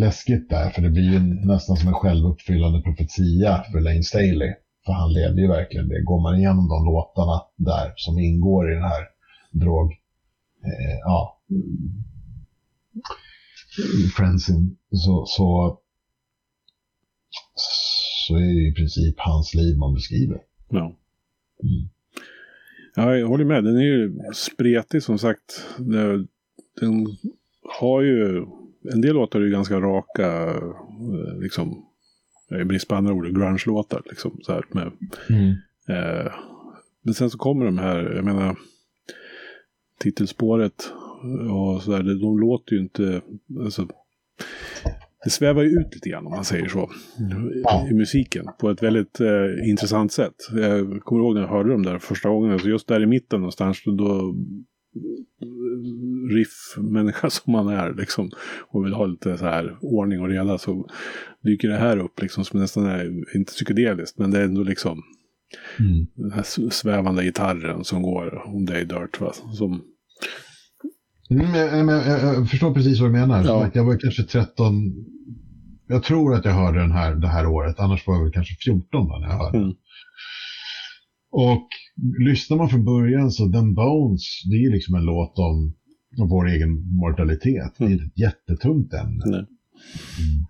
läskigt 0.07 0.51
där, 0.51 0.71
för 0.71 0.83
det 0.83 0.91
blir 0.91 1.13
ju 1.13 1.19
nästan 1.47 1.77
som 1.77 1.89
en 1.89 1.95
självuppfyllande 1.95 2.83
profetia 2.83 3.65
för 3.73 3.81
Lane 3.81 4.03
Staley. 4.03 4.55
För 4.87 4.93
han 4.93 5.13
levde 5.13 5.41
ju 5.41 5.49
verkligen 5.49 5.89
det. 5.89 6.03
Går 6.03 6.21
man 6.23 6.39
igenom 6.39 6.69
de 6.69 6.85
låtarna 6.85 7.43
där 7.57 7.93
som 7.97 8.19
ingår 8.19 8.73
i 8.73 8.75
den 8.75 8.85
här 8.85 9.05
drog, 9.53 9.93
eh, 10.65 10.99
ja, 11.05 11.40
Friendsin, 14.17 14.77
så, 14.91 15.25
så, 15.27 15.79
så 18.27 18.37
är 18.37 18.41
det 18.41 18.69
i 18.69 18.75
princip 18.75 19.15
hans 19.19 19.55
liv 19.55 19.79
man 19.79 19.95
beskriver. 19.95 20.41
Ja. 20.69 20.97
Mm. 21.63 21.89
Ja, 22.95 23.17
jag 23.17 23.29
håller 23.29 23.45
med. 23.45 23.65
Den 23.65 23.77
är 23.77 23.83
ju 23.83 24.13
spretig 24.35 25.03
som 25.03 25.19
sagt. 25.19 25.67
Den 26.81 27.07
har 27.81 28.03
ju... 28.03 28.47
En 28.93 29.01
del 29.01 29.15
låtar 29.15 29.41
är 29.41 29.45
ju 29.45 29.51
ganska 29.51 29.81
raka, 29.81 30.51
eh, 30.51 31.39
liksom, 31.41 31.87
i 32.61 32.65
brist 32.65 32.89
på 32.89 32.95
andra 32.95 33.13
ord, 33.13 33.37
grunge-låtar. 33.37 34.03
Liksom, 34.07 34.39
så 34.43 34.53
här, 34.53 34.65
med, 34.71 34.93
mm. 35.31 35.51
eh, 35.89 36.33
men 37.03 37.15
sen 37.15 37.31
så 37.31 37.39
kommer 37.39 37.65
de 37.65 37.79
här, 37.79 38.13
jag 38.17 38.25
menar, 38.25 38.59
titelspåret 39.99 40.93
och 41.51 41.83
sådär, 41.83 42.21
de 42.21 42.41
låter 42.41 42.73
ju 42.73 42.83
inte, 42.83 43.21
alltså, 43.61 43.89
det 45.25 45.31
svävar 45.31 45.63
ju 45.63 45.69
ut 45.69 45.95
lite 45.95 46.09
grann 46.09 46.27
om 46.27 46.33
man 46.33 46.45
säger 46.45 46.69
så. 46.69 46.91
Ja. 47.65 47.89
I 47.91 47.95
musiken 47.95 48.47
på 48.61 48.71
ett 48.71 48.83
väldigt 48.83 49.21
eh, 49.21 49.69
intressant 49.69 50.13
sätt. 50.13 50.35
Jag 50.53 51.03
kommer 51.03 51.23
ihåg 51.23 51.35
när 51.35 51.43
jag 51.43 51.49
hörde 51.49 51.71
dem 51.71 51.83
där 51.83 51.99
första 51.99 52.29
gången. 52.29 52.53
Alltså 52.53 52.69
just 52.69 52.89
där 52.89 53.03
i 53.03 53.07
mitten 53.07 53.41
någonstans. 53.41 53.83
Då 53.85 54.35
riffmänniska 56.31 57.31
som 57.31 57.53
man 57.53 57.69
är 57.69 57.95
liksom. 57.95 58.31
Och 58.61 58.85
vill 58.85 58.93
ha 58.93 59.07
lite 59.07 59.39
så 59.39 59.45
här 59.45 59.79
ordning 59.81 60.21
och 60.21 60.29
reda. 60.29 60.59
Så 60.59 60.91
dyker 61.45 61.69
det 61.69 61.77
här 61.77 61.97
upp 61.99 62.23
liksom 62.23 62.45
som 62.45 62.61
nästan 62.61 62.87
är, 62.87 63.37
inte 63.37 63.53
psykedeliskt. 63.53 64.19
Men 64.19 64.31
det 64.31 64.39
är 64.39 64.45
ändå 64.45 64.63
liksom. 64.63 65.03
Mm. 65.79 66.07
Den 66.15 66.33
här 66.33 66.71
svävande 66.71 67.25
gitarren 67.25 67.85
som 67.85 68.03
går. 68.03 68.43
Om 68.47 68.67
det 68.67 68.81
är 68.81 68.85
dirt 68.85 69.21
va. 69.21 69.33
Som 69.33 69.83
Mm, 71.31 71.55
jag, 71.55 71.89
jag, 71.89 72.37
jag, 72.37 72.51
förstår 72.51 72.75
precis 72.75 73.01
vad 73.01 73.09
du 73.09 73.13
menar. 73.13 73.45
Ja. 73.45 73.71
Jag 73.75 73.85
var 73.85 73.97
kanske 73.97 74.23
13, 74.23 74.75
jag 75.89 76.03
tror 76.03 76.35
att 76.35 76.45
jag 76.45 76.53
hörde 76.53 76.81
den 76.81 76.93
här 76.93 77.15
det 77.15 77.29
här 77.29 77.47
året, 77.47 77.81
annars 77.81 78.07
var 78.07 78.15
jag 78.15 78.23
väl 78.23 78.33
kanske 78.33 78.55
14 78.65 79.09
när 79.21 79.29
jag 79.29 79.39
hörde 79.39 79.59
mm. 79.59 79.73
Och 81.33 81.69
lyssnar 82.19 82.57
man 82.57 82.69
från 82.69 82.85
början 82.85 83.31
så 83.31 83.47
Den 83.47 83.75
Bones, 83.75 84.23
det 84.51 84.57
är 84.57 84.61
ju 84.61 84.71
liksom 84.71 84.95
en 84.95 85.05
låt 85.05 85.39
om, 85.39 85.75
om 86.19 86.29
vår 86.29 86.49
egen 86.49 86.97
mortalitet. 86.97 87.81
Mm. 87.81 87.97
Det 87.97 88.03
är 88.03 88.07
ett 88.07 88.19
jättetungt 88.19 88.93
ämne. 88.93 89.25
Nej. 89.27 89.47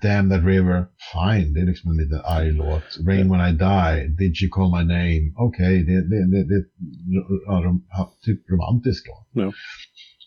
Damn 0.02 0.30
that 0.30 0.44
river, 0.44 0.86
fine, 1.12 1.52
det 1.52 1.60
är 1.60 1.66
liksom 1.66 1.90
en 1.90 1.96
liten 1.96 2.20
arg 2.24 2.52
låt. 2.52 3.06
Rain 3.06 3.30
when 3.30 3.40
I 3.40 3.52
die, 3.52 4.08
did 4.18 4.34
you 4.42 4.48
call 4.50 4.70
my 4.78 4.84
name? 4.84 5.32
Okej, 5.36 5.82
okay, 5.82 5.84
det, 5.84 6.08
det, 6.10 6.30
det, 6.30 6.44
det 6.48 6.54
är 6.54 6.64
ja, 7.46 8.12
typ 8.24 8.50
romantisk 8.50 9.06
låt. 9.08 9.44
Ja. 9.44 9.52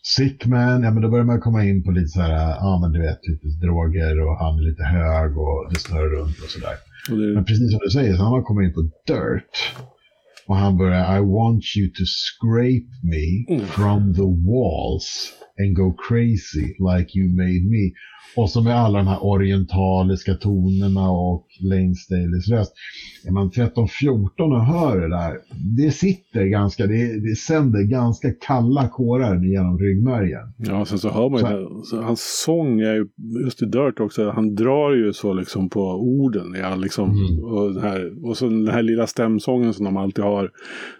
Sickman, 0.06 0.82
ja 0.82 0.90
men 0.90 1.02
då 1.02 1.08
börjar 1.10 1.24
man 1.24 1.40
komma 1.40 1.64
in 1.64 1.82
på 1.84 1.90
lite 1.90 2.08
så 2.08 2.20
här, 2.20 2.32
ja 2.32 2.78
men 2.82 2.92
du 2.92 3.00
vet, 3.00 3.18
lite 3.28 3.46
droger 3.66 4.20
och 4.26 4.38
han 4.38 4.58
är 4.58 4.62
lite 4.62 4.82
hög 4.82 5.38
och 5.38 5.70
det 5.70 5.80
snurrar 5.80 6.08
runt 6.08 6.38
och 6.44 6.50
sådär. 6.50 6.76
Det... 7.08 7.34
Men 7.34 7.44
precis 7.44 7.70
som 7.70 7.80
du 7.84 7.90
säger, 7.90 8.16
så 8.16 8.22
har 8.22 8.30
man 8.30 8.44
kommit 8.44 8.68
in 8.68 8.74
på 8.74 8.82
Dirt. 9.06 9.54
Och 10.46 10.56
han 10.56 10.76
börjar, 10.76 11.16
I 11.16 11.20
want 11.20 11.64
you 11.76 11.88
to 11.88 12.04
scrape 12.04 12.90
me 13.02 13.56
mm. 13.56 13.66
from 13.66 14.14
the 14.14 14.28
walls 14.50 15.32
and 15.58 15.76
go 15.76 15.94
crazy 16.08 16.74
like 16.78 17.18
you 17.18 17.28
made 17.28 17.64
me. 17.74 17.92
Och 18.36 18.50
så 18.50 18.62
med 18.62 18.76
alla 18.76 18.98
de 18.98 19.06
här 19.06 19.24
orientaliska 19.24 20.34
tonerna 20.34 21.10
och 21.10 21.46
Lane 21.60 21.94
Staleys 21.94 22.48
röst. 22.48 22.72
Är 23.26 23.32
man 23.32 23.50
13-14 23.50 24.30
och 24.38 24.64
hör 24.64 25.00
det 25.00 25.08
där, 25.08 25.38
det 25.76 25.90
sitter 25.90 26.44
ganska, 26.44 26.86
det, 26.86 27.20
det 27.28 27.36
sänder 27.36 27.82
ganska 27.82 28.28
kalla 28.46 28.88
kårar 28.88 29.44
genom 29.44 29.78
ryggmärgen. 29.78 30.54
Ja, 30.56 30.84
sen 30.84 30.98
så 30.98 31.10
hör 31.10 31.30
man 31.30 31.40
ju, 31.40 31.82
så, 31.84 32.02
hans 32.02 32.42
sång 32.44 32.80
är 32.80 32.94
ju, 32.94 33.06
just 33.44 33.62
i 33.62 33.66
Dirt 33.66 34.00
också, 34.00 34.30
han 34.30 34.54
drar 34.54 34.94
ju 34.94 35.12
så 35.12 35.32
liksom 35.32 35.68
på 35.68 35.80
orden. 35.90 36.54
Ja, 36.60 36.76
liksom, 36.76 37.10
mm. 37.10 37.44
och, 37.44 37.82
här, 37.82 38.28
och 38.28 38.36
så 38.36 38.48
den 38.48 38.68
här 38.68 38.82
lilla 38.82 39.06
stämsången 39.06 39.74
som 39.74 39.84
de 39.84 39.96
alltid 39.96 40.24
har, 40.24 40.33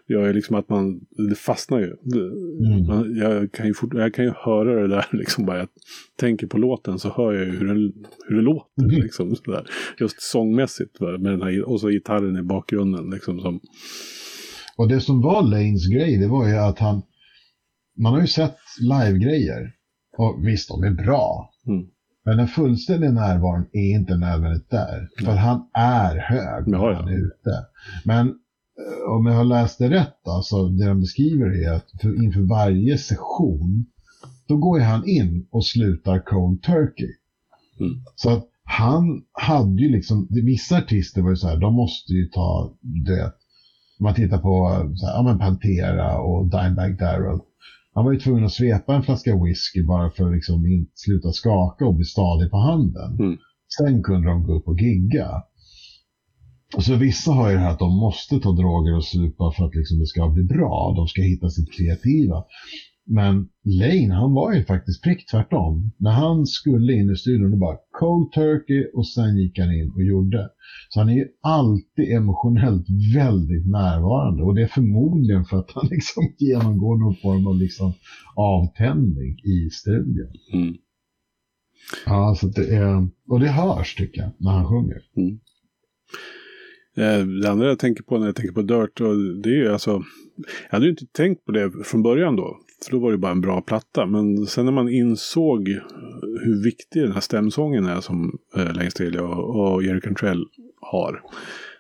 gör 0.09 0.26
ju 0.26 0.32
liksom 0.32 0.57
att 0.57 0.68
man, 0.68 1.01
det 1.28 1.35
fastnar 1.35 1.78
ju. 1.78 1.87
Mm. 1.87 2.87
Man, 2.87 3.16
jag, 3.16 3.53
kan 3.53 3.66
ju 3.66 3.74
fort, 3.74 3.95
jag 3.95 4.14
kan 4.14 4.24
ju 4.24 4.32
höra 4.45 4.80
det 4.80 4.89
där 4.89 5.07
liksom 5.12 5.47
bara, 5.47 5.59
jag 5.59 5.68
tänker 6.20 6.47
på 6.47 6.59
låten 6.59 6.99
så 6.99 7.09
hör 7.09 7.32
jag 7.32 7.45
ju 7.45 7.51
hur 7.51 7.66
den, 7.66 7.93
hur 8.28 8.37
det 8.37 8.43
låter. 8.43 8.82
Mm. 8.82 9.03
Liksom, 9.03 9.37
sådär. 9.37 9.66
Just 10.01 10.22
sångmässigt. 10.22 11.01
Med 11.01 11.32
den 11.32 11.43
här, 11.43 11.68
och 11.68 11.80
så 11.80 11.89
gitarren 11.89 12.37
i 12.37 12.43
bakgrunden. 12.43 13.11
Liksom, 13.11 13.41
som... 13.41 13.61
Och 14.76 14.89
det 14.89 15.01
som 15.01 15.22
var 15.22 15.43
Lanes 15.43 15.89
grej, 15.89 16.18
det 16.18 16.28
var 16.28 16.49
ju 16.49 16.55
att 16.55 16.78
han... 16.78 17.03
Man 17.99 18.12
har 18.12 18.20
ju 18.20 18.26
sett 18.26 18.57
live-grejer. 18.80 19.72
Och 20.18 20.47
visst, 20.47 20.68
de 20.68 20.82
är 20.85 21.05
bra. 21.05 21.51
Mm. 21.66 21.87
Men 22.24 22.37
den 22.37 22.49
fullständiga 22.49 23.11
närvaron 23.11 23.66
är 23.72 23.91
inte 23.99 24.16
nödvändigt 24.16 24.70
där. 24.70 25.09
För 25.24 25.32
han 25.32 25.70
är 25.74 26.16
hög 26.16 26.68
när 26.68 26.78
ja, 26.78 26.95
han 26.95 27.09
är 27.09 27.18
ute. 27.18 27.66
Men 28.05 28.35
om 29.09 29.27
jag 29.27 29.35
har 29.35 29.45
läst 29.45 29.79
det 29.79 29.91
rätt, 29.91 30.29
alltså 30.29 30.68
det 30.68 30.87
de 30.87 31.01
beskriver 31.01 31.66
är 31.66 31.72
att 31.72 31.91
för, 32.01 32.25
inför 32.25 32.41
varje 32.41 32.99
session 32.99 33.87
då 34.49 34.57
går 34.57 34.81
han 34.81 35.09
in 35.09 35.47
och 35.51 35.64
slutar 35.64 36.18
cold 36.18 36.62
turkey. 36.62 37.12
Mm. 37.81 37.93
Så 38.16 38.31
att 38.31 38.49
han 38.64 39.22
hade 39.33 39.83
ju 39.83 39.89
liksom, 39.89 40.29
vissa 40.31 40.79
artister 40.79 41.22
var 41.22 41.31
ju 41.31 41.37
så 41.37 41.49
här, 41.49 41.57
de 41.57 41.75
måste 41.75 42.12
ju 42.12 42.27
ta, 42.27 42.77
det. 42.81 43.33
Om 43.99 44.05
man 44.05 44.14
tittar 44.14 44.39
på 44.39 44.85
så 44.97 45.07
här, 45.07 45.14
ja, 45.14 45.22
men 45.22 45.39
Pantera 45.39 46.18
och 46.18 46.51
Dimebag 46.51 46.99
Darrell. 46.99 47.41
Han 47.95 48.05
var 48.05 48.12
ju 48.12 48.18
tvungen 48.18 48.45
att 48.45 48.53
svepa 48.53 48.95
en 48.95 49.03
flaska 49.03 49.45
whisky 49.45 49.83
bara 49.83 50.11
för 50.11 50.27
att 50.27 50.35
liksom 50.35 50.66
inte 50.66 50.93
sluta 50.95 51.33
skaka 51.33 51.87
och 51.87 51.95
bli 51.95 52.05
stadig 52.05 52.51
på 52.51 52.57
handen. 52.57 53.16
Mm. 53.18 53.39
Sen 53.79 54.03
kunde 54.03 54.29
de 54.29 54.43
gå 54.43 54.55
upp 54.55 54.68
och 54.68 54.81
gigga. 54.81 55.43
Och 56.77 56.85
så 56.85 56.97
vissa 56.97 57.33
har 57.33 57.49
ju 57.49 57.55
det 57.55 57.61
här 57.61 57.70
att 57.70 57.79
de 57.79 57.97
måste 57.97 58.39
ta 58.39 58.53
droger 58.53 58.97
och 58.97 59.05
supa 59.05 59.53
för 59.57 59.64
att 59.64 59.75
liksom 59.75 59.99
det 59.99 60.07
ska 60.07 60.29
bli 60.29 60.43
bra. 60.43 60.93
De 60.97 61.07
ska 61.07 61.22
hitta 61.22 61.49
sitt 61.51 61.72
kreativa. 61.72 62.45
Men 63.07 63.49
Lane, 63.64 64.14
han 64.14 64.33
var 64.33 64.53
ju 64.53 64.64
faktiskt 64.64 65.03
prick 65.03 65.31
tvärtom. 65.31 65.93
När 65.99 66.11
han 66.11 66.47
skulle 66.47 66.93
in 66.93 67.11
i 67.11 67.16
studion, 67.16 67.51
då 67.51 67.57
bara 67.57 67.77
cold 68.01 68.33
turkey 68.33 68.87
och 68.95 69.09
sen 69.09 69.37
gick 69.37 69.59
han 69.59 69.72
in 69.72 69.91
och 69.97 70.03
gjorde. 70.03 70.49
Så 70.89 71.01
han 71.01 71.09
är 71.09 71.14
ju 71.14 71.27
alltid 71.43 72.16
emotionellt 72.16 72.87
väldigt 73.14 73.66
närvarande 73.66 74.43
och 74.43 74.55
det 74.55 74.62
är 74.62 74.66
förmodligen 74.66 75.45
för 75.45 75.57
att 75.57 75.70
han 75.75 75.89
liksom 75.91 76.22
genomgår 76.39 76.97
någon 76.97 77.16
form 77.16 77.47
av 77.47 77.57
liksom 77.57 77.93
avtändning 78.35 79.39
i 79.45 79.70
studion. 79.70 80.33
Mm. 80.53 80.75
Ja, 82.07 82.35
så 82.41 82.47
det 82.47 82.77
är, 82.77 83.09
och 83.29 83.41
det 83.41 83.49
hörs 83.49 83.95
tycker 83.95 84.20
jag 84.20 84.31
när 84.39 84.51
han 84.51 84.66
sjunger. 84.66 84.99
Mm. 85.16 85.39
Eh, 86.97 87.27
det 87.27 87.51
andra 87.51 87.67
jag 87.67 87.79
tänker 87.79 88.03
på 88.03 88.19
när 88.19 88.27
jag 88.27 88.37
tänker 88.37 88.53
på 88.53 88.63
Dirt, 88.63 89.01
och 89.01 89.17
det 89.43 89.49
är 89.49 89.55
ju 89.55 89.73
alltså, 89.73 90.03
jag 90.71 90.77
hade 90.77 90.85
ju 90.85 90.91
inte 90.91 91.07
tänkt 91.07 91.45
på 91.45 91.53
det 91.53 91.71
från 91.85 92.03
början 92.03 92.37
då. 92.37 92.59
För 92.85 92.91
då 92.91 92.99
var 92.99 93.13
det 93.13 93.19
bara 93.19 93.33
en 93.33 93.41
bra 93.41 93.61
platta. 93.61 94.07
Men 94.07 94.47
sen 94.47 94.65
när 94.65 94.73
man 94.73 94.89
insåg 94.89 95.69
hur 96.43 96.65
viktig 96.65 97.03
den 97.03 97.13
här 97.13 97.21
stämsången 97.21 97.87
är 97.87 98.01
som 98.01 98.39
eh, 98.57 98.73
Lane 98.73 98.91
Staley 98.91 99.21
och, 99.21 99.75
och 99.75 99.83
Jerry 99.83 100.01
Cantrell 100.01 100.45
har. 100.81 101.23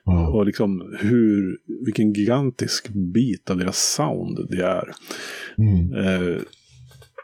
Mm. 0.06 0.24
Och 0.26 0.46
liksom 0.46 0.96
hur, 1.00 1.58
vilken 1.84 2.12
gigantisk 2.12 2.88
bit 2.88 3.50
av 3.50 3.58
deras 3.58 3.94
sound 3.94 4.38
det 4.50 4.62
är. 4.62 4.92
Mm. 5.58 5.94
Eh, 5.94 6.42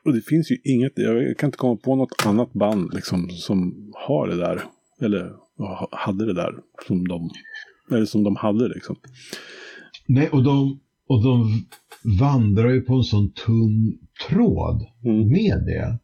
och 0.04 0.12
det 0.14 0.20
finns 0.20 0.50
ju 0.50 0.56
inget, 0.64 0.92
jag 0.94 1.38
kan 1.38 1.48
inte 1.48 1.58
komma 1.58 1.76
på 1.76 1.96
något 1.96 2.26
annat 2.26 2.52
band 2.52 2.94
liksom 2.94 3.30
som 3.30 3.90
har 3.94 4.28
det 4.28 4.36
där. 4.36 4.62
Eller 5.00 5.32
hade 5.90 6.26
det 6.26 6.34
där 6.34 6.54
som 6.86 7.08
de, 7.08 7.30
eller 7.90 8.06
som 8.06 8.24
de 8.24 8.36
hade 8.36 8.68
liksom. 8.68 8.96
Nej, 10.06 10.28
och 10.28 10.44
de, 10.44 10.80
och 11.08 11.22
de 11.22 11.64
vandrar 12.18 12.70
ju 12.70 12.80
på 12.80 12.94
en 12.94 13.02
sån 13.02 13.32
tunn 13.32 13.98
tråd 14.28 14.86
mm. 15.04 15.28
med 15.28 15.64
det. 15.66 15.98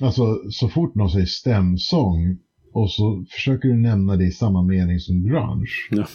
Alltså 0.00 0.42
så 0.50 0.68
fort 0.68 0.94
någon 0.94 1.10
säger 1.10 1.26
stämsång 1.26 2.38
och 2.72 2.90
så 2.90 3.24
försöker 3.30 3.68
du 3.68 3.76
nämna 3.76 4.16
det 4.16 4.24
i 4.24 4.30
samma 4.30 4.62
mening 4.62 5.00
som 5.00 5.22
grunge. 5.22 5.66
Ja. 5.90 6.06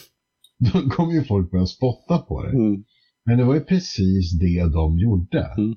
Då 0.73 0.89
kommer 0.89 1.13
ju 1.13 1.23
folk 1.23 1.51
börja 1.51 1.65
spotta 1.65 2.17
på 2.17 2.43
det. 2.43 2.49
Mm. 2.49 2.83
Men 3.25 3.37
det 3.37 3.43
var 3.43 3.55
ju 3.55 3.61
precis 3.61 4.39
det 4.39 4.73
de 4.73 4.99
gjorde. 4.99 5.45
Mm. 5.57 5.75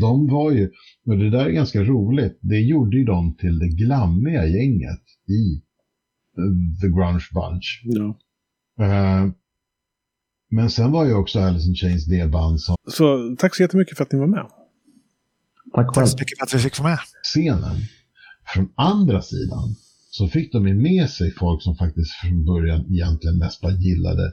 De 0.00 0.26
var 0.26 0.52
ju, 0.52 0.70
och 1.06 1.18
det 1.18 1.30
där 1.30 1.46
är 1.46 1.50
ganska 1.50 1.84
roligt, 1.84 2.38
det 2.40 2.60
gjorde 2.60 2.96
ju 2.96 3.04
de 3.04 3.34
till 3.34 3.58
det 3.58 3.68
glammiga 3.68 4.46
gänget 4.46 5.02
i 5.28 5.62
The 6.80 6.88
Grunge 6.88 7.28
Bunch. 7.34 7.82
Ja. 7.84 8.18
Uh, 8.80 9.32
men 10.50 10.70
sen 10.70 10.92
var 10.92 11.04
ju 11.04 11.14
också 11.14 11.40
Alice 11.40 11.68
in 11.68 11.74
Chains 11.74 12.06
det 12.06 12.30
band 12.30 12.60
som... 12.60 12.76
Så 12.88 13.36
tack 13.38 13.56
så 13.56 13.62
jättemycket 13.62 13.96
för 13.96 14.04
att 14.04 14.12
ni 14.12 14.18
var 14.18 14.26
med. 14.26 14.46
Tack 15.74 15.86
själv. 15.86 15.94
Tack 15.94 16.08
så 16.08 16.16
mycket 16.18 16.38
för 16.38 16.46
att 16.46 16.54
vi 16.54 16.58
fick 16.58 16.78
vara 16.78 16.90
med. 16.90 16.98
Scenen. 17.22 17.76
Från 18.54 18.68
andra 18.74 19.22
sidan 19.22 19.74
så 20.10 20.28
fick 20.28 20.52
de 20.52 20.82
med 20.82 21.10
sig 21.10 21.34
folk 21.34 21.62
som 21.62 21.76
faktiskt 21.76 22.10
från 22.12 22.44
början 22.44 22.86
egentligen 22.92 23.38
mest 23.38 23.60
bara 23.60 23.72
gillade 23.72 24.32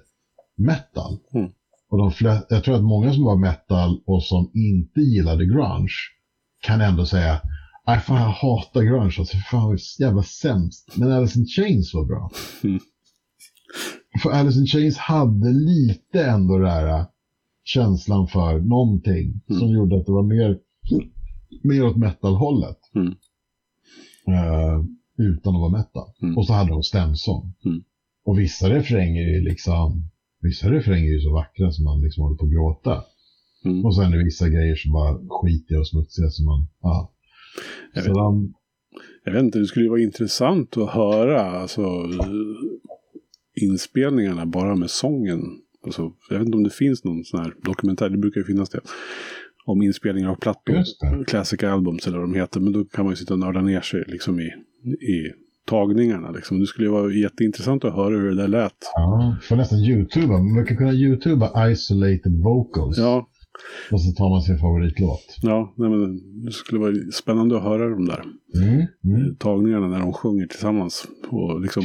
metal. 0.55 1.19
Mm. 1.33 1.51
Och 1.89 1.97
de 1.97 2.11
flest, 2.11 2.45
jag 2.49 2.63
tror 2.63 2.75
att 2.75 2.83
många 2.83 3.13
som 3.13 3.23
var 3.23 3.35
metal 3.35 4.01
och 4.05 4.23
som 4.23 4.51
inte 4.53 5.01
gillade 5.01 5.45
grunge 5.45 5.93
kan 6.61 6.81
ändå 6.81 7.05
säga 7.05 7.41
Nej, 7.87 7.99
fan 7.99 8.21
jag 8.21 8.29
hatar 8.29 8.81
grunge. 8.81 9.15
Alltså, 9.19 9.37
fan 9.51 9.67
vad 9.67 9.79
jävla 9.99 10.23
sämst. 10.23 10.89
Men 10.95 11.11
Alice 11.11 11.39
in 11.39 11.45
Chains 11.45 11.93
var 11.93 12.05
bra. 12.05 12.31
Mm. 12.63 12.79
För 14.21 14.29
Alice 14.29 14.59
in 14.59 14.65
Chains 14.65 14.97
hade 14.97 15.49
lite 15.49 16.25
ändå 16.25 16.57
det 16.57 16.69
här 16.69 16.87
äh, 16.87 17.05
känslan 17.63 18.27
för 18.27 18.59
någonting 18.59 19.41
mm. 19.49 19.59
som 19.59 19.69
gjorde 19.69 19.97
att 19.97 20.05
det 20.05 20.11
var 20.11 20.23
mer, 20.23 20.59
mer 21.63 21.85
åt 21.85 21.97
metal-hållet. 21.97 22.79
Mm. 22.95 23.13
Uh, 24.27 24.85
utan 25.17 25.55
att 25.55 25.61
vara 25.61 25.71
metal. 25.71 26.07
Mm. 26.21 26.37
Och 26.37 26.47
så 26.47 26.53
hade 26.53 26.69
de 26.69 26.83
stämsång. 26.83 27.53
Mm. 27.65 27.83
Och 28.25 28.39
vissa 28.39 28.69
refränger 28.69 29.37
är 29.37 29.41
liksom, 29.41 30.09
vissa 30.41 30.71
refränger 30.71 31.15
är 31.15 31.19
så 31.19 31.33
vackra 31.33 31.71
som 31.71 31.85
man 31.85 32.01
liksom 32.01 32.23
håller 32.23 32.37
på 32.37 32.45
att 32.45 32.51
gråta. 32.51 33.03
Mm. 33.65 33.85
Och 33.85 33.95
sen 33.95 34.13
är 34.13 34.17
det 34.17 34.23
vissa 34.23 34.49
grejer 34.49 34.75
som 34.75 34.91
bara 34.91 35.19
skitiga 35.29 35.79
och 35.79 35.87
smutsiga 35.87 36.29
som 36.29 36.45
man, 36.45 36.67
ja. 36.81 37.11
Jag 37.93 38.03
vet, 38.03 38.13
de... 38.13 38.53
jag 39.25 39.33
vet 39.33 39.43
inte, 39.43 39.59
det 39.59 39.65
skulle 39.65 39.85
ju 39.85 39.89
vara 39.89 40.01
intressant 40.01 40.77
att 40.77 40.89
höra 40.89 41.41
alltså, 41.41 41.81
inspelningarna 43.55 44.45
bara 44.45 44.75
med 44.75 44.89
sången. 44.89 45.41
Alltså, 45.85 46.11
jag 46.29 46.37
vet 46.37 46.45
inte 46.45 46.57
om 46.57 46.63
det 46.63 46.73
finns 46.73 47.03
någon 47.03 47.23
sån 47.23 47.39
här 47.39 47.53
dokumentär, 47.63 48.09
det 48.09 48.17
brukar 48.17 48.41
ju 48.41 48.45
finnas 48.45 48.69
det. 48.69 48.79
Om 49.65 49.81
inspelningar 49.81 50.29
av 50.29 50.35
plattor, 50.35 50.83
classic 51.25 51.63
albums 51.63 52.07
eller 52.07 52.17
vad 52.17 52.29
de 52.29 52.35
heter. 52.39 52.59
Men 52.59 52.73
då 52.73 52.85
kan 52.85 53.05
man 53.05 53.11
ju 53.11 53.15
sitta 53.15 53.33
och 53.33 53.39
nörda 53.39 53.61
ner 53.61 53.81
sig 53.81 54.03
liksom 54.07 54.39
i, 54.39 54.45
i 54.89 55.31
tagningarna. 55.65 56.31
Liksom. 56.31 56.59
Det 56.59 56.65
skulle 56.65 56.87
ju 56.87 56.91
vara 56.91 57.13
jätteintressant 57.13 57.85
att 57.85 57.95
höra 57.95 58.15
hur 58.17 58.29
det 58.29 58.35
där 58.35 58.47
lät. 58.47 58.91
Ja, 58.95 59.37
får 59.41 59.55
nästan 59.55 59.79
youtuba. 59.79 60.33
Man 60.33 60.53
brukar 60.53 60.75
kunna 60.75 60.93
youtuba 60.93 61.69
isolated 61.69 62.41
vocals. 62.43 62.97
Ja, 62.97 63.27
och 63.91 64.01
så 64.01 64.11
tar 64.11 64.29
man 64.29 64.41
sin 64.41 64.57
favoritlåt. 64.57 65.37
Ja, 65.41 65.73
nej, 65.77 65.89
men 65.89 66.19
det 66.45 66.51
skulle 66.51 66.81
vara 66.81 66.93
spännande 67.13 67.57
att 67.57 67.63
höra 67.63 67.89
de 67.89 68.05
där 68.05 68.23
mm, 68.55 68.85
mm. 69.03 69.35
tagningarna 69.35 69.87
när 69.87 69.99
de 69.99 70.13
sjunger 70.13 70.47
tillsammans. 70.47 71.05
Och 71.29 71.61
liksom, 71.61 71.83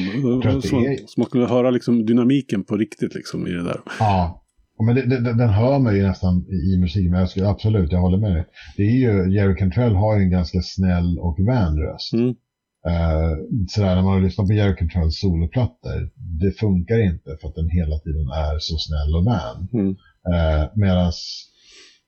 så, 0.63 0.69
så, 0.69 1.21
man 1.21 1.27
skulle 1.27 1.47
höra 1.47 1.71
liksom 1.71 2.07
dynamiken 2.07 2.65
på 2.65 2.77
riktigt 2.77 3.15
liksom 3.15 3.47
i 3.47 3.51
det 3.51 3.65
där. 3.65 3.81
Ja, 4.01 4.45
men 4.85 4.95
det, 4.95 5.07
det, 5.07 5.21
den 5.21 5.49
hör 5.49 5.79
man 5.79 5.97
ju 5.97 6.03
nästan 6.03 6.47
i 6.49 6.79
musiken. 6.81 7.11
Men 7.11 7.21
jag 7.21 7.31
skulle, 7.31 7.49
absolut, 7.49 7.93
jag 7.93 8.01
håller 8.01 8.19
med 8.19 8.33
dig. 8.33 8.47
Det 8.77 8.83
är 8.83 8.97
ju, 8.97 9.35
Jerry 9.35 9.57
Cantrell 9.57 9.95
har 9.95 10.17
ju 10.17 10.23
en 10.23 10.31
ganska 10.31 10.63
snäll 10.63 11.19
och 11.19 11.39
vän 11.49 11.79
röst. 11.79 12.13
Mm. 12.13 12.35
Uh, 12.87 13.35
sådär 13.69 13.95
när 13.95 14.03
man 14.03 14.23
lyssnar 14.23 14.47
på 14.47 14.53
Jerry 14.53 14.77
Cantrells 14.77 15.21
soloplattor, 15.21 16.11
det 16.41 16.53
funkar 16.53 16.99
inte 17.11 17.37
för 17.41 17.49
att 17.49 17.55
den 17.55 17.71
hela 17.71 17.99
tiden 17.99 18.29
är 18.29 18.59
så 18.59 18.77
snäll 18.79 19.17
och 19.19 19.27
vän. 19.27 19.59
Mm. 19.73 19.97
Uh, 20.29 20.63
eh, 20.63 20.69
Medan 20.75 21.13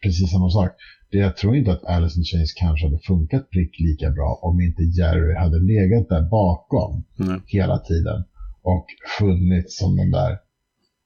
precis 0.03 0.31
samma 0.31 0.51
sak. 0.51 0.71
Det, 1.11 1.19
jag 1.19 1.37
tror 1.37 1.57
inte 1.57 1.73
att 1.73 1.85
Alice 1.85 2.19
in 2.19 2.25
Chains 2.25 2.53
kanske 2.53 2.87
hade 2.87 2.99
funkat 2.99 3.51
prick 3.51 3.81
lika 3.81 4.11
bra 4.11 4.41
om 4.43 4.61
inte 4.61 4.83
Jerry 4.83 5.35
hade 5.35 5.59
legat 5.59 6.09
där 6.09 6.31
bakom 6.31 7.05
mm. 7.21 7.41
hela 7.47 7.79
tiden 7.79 8.25
och 8.63 8.87
funnits 9.19 9.79
som 9.79 9.97
den 9.97 10.11
där, 10.11 10.39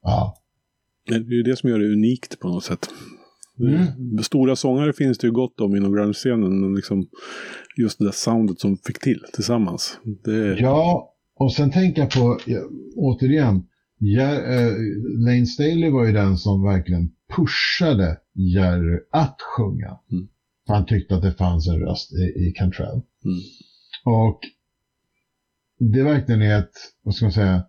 ja. 0.03 0.37
Det 1.09 1.15
är 1.15 1.21
ju 1.21 1.43
det 1.43 1.57
som 1.57 1.71
gör 1.71 1.79
det 1.79 1.93
unikt 1.93 2.41
på 2.41 2.49
något 2.49 2.65
sätt. 2.65 2.89
Mm. 3.61 4.23
Stora 4.23 4.57
sångare 4.57 4.93
finns 4.93 5.19
det 5.19 5.27
ju 5.27 5.33
gott 5.33 5.61
om 5.61 5.77
inom 5.77 5.93
grunge-scenen, 5.93 6.61
men 6.61 6.75
liksom 6.75 7.09
just 7.77 7.99
det 7.99 8.05
där 8.05 8.13
soundet 8.13 8.61
som 8.61 8.77
fick 8.77 8.99
till 8.99 9.25
tillsammans. 9.33 9.99
Det... 10.25 10.57
Ja, 10.59 11.15
och 11.37 11.53
sen 11.53 11.71
tänker 11.71 12.03
jag 12.03 12.11
på, 12.11 12.39
återigen, 12.97 13.67
ja, 13.99 14.33
äh, 14.33 14.73
Lane 15.27 15.47
Staley 15.47 15.91
var 15.91 16.07
ju 16.07 16.13
den 16.13 16.39
som 16.39 16.63
verkligen 16.63 17.11
pushade 17.37 18.19
Jerry 18.33 18.99
att 19.13 19.37
sjunga. 19.57 19.99
Mm. 20.13 20.29
Han 20.67 20.87
tyckte 20.87 21.15
att 21.15 21.23
det 21.23 21.33
fanns 21.33 21.69
en 21.69 21.81
röst 21.81 22.13
i, 22.13 22.47
i 22.49 22.53
Cantrell. 22.57 23.03
Mm. 23.25 23.41
Och 24.05 24.41
det 25.79 26.03
verkligen 26.03 26.43
är 26.43 26.59
ett, 26.59 26.73
vad 27.03 27.15
ska 27.15 27.25
man 27.25 27.33
säga, 27.33 27.65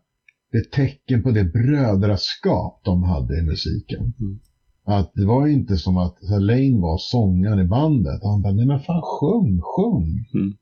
ett 0.54 0.72
tecken 0.72 1.24
på 1.24 1.32
det 1.32 1.44
brödraskap 1.44 2.82
de 2.84 3.04
hade 3.04 3.40
i 3.40 3.42
musiken. 3.42 4.14
Mm. 4.20 4.40
Att 4.86 5.12
det 5.14 5.26
var 5.26 5.48
inte 5.48 5.78
som 5.78 5.98
att 5.98 6.18
Lane 6.22 6.82
var 6.82 6.98
sångaren 6.98 7.60
i 7.60 7.64
bandet. 7.68 8.20
Han 8.24 8.42
bara, 8.42 8.54
nej 8.54 8.66
men 8.66 8.80
fan 8.80 9.02
sjung, 9.02 9.62
sjung. 9.62 10.26
Mm. 10.34 10.58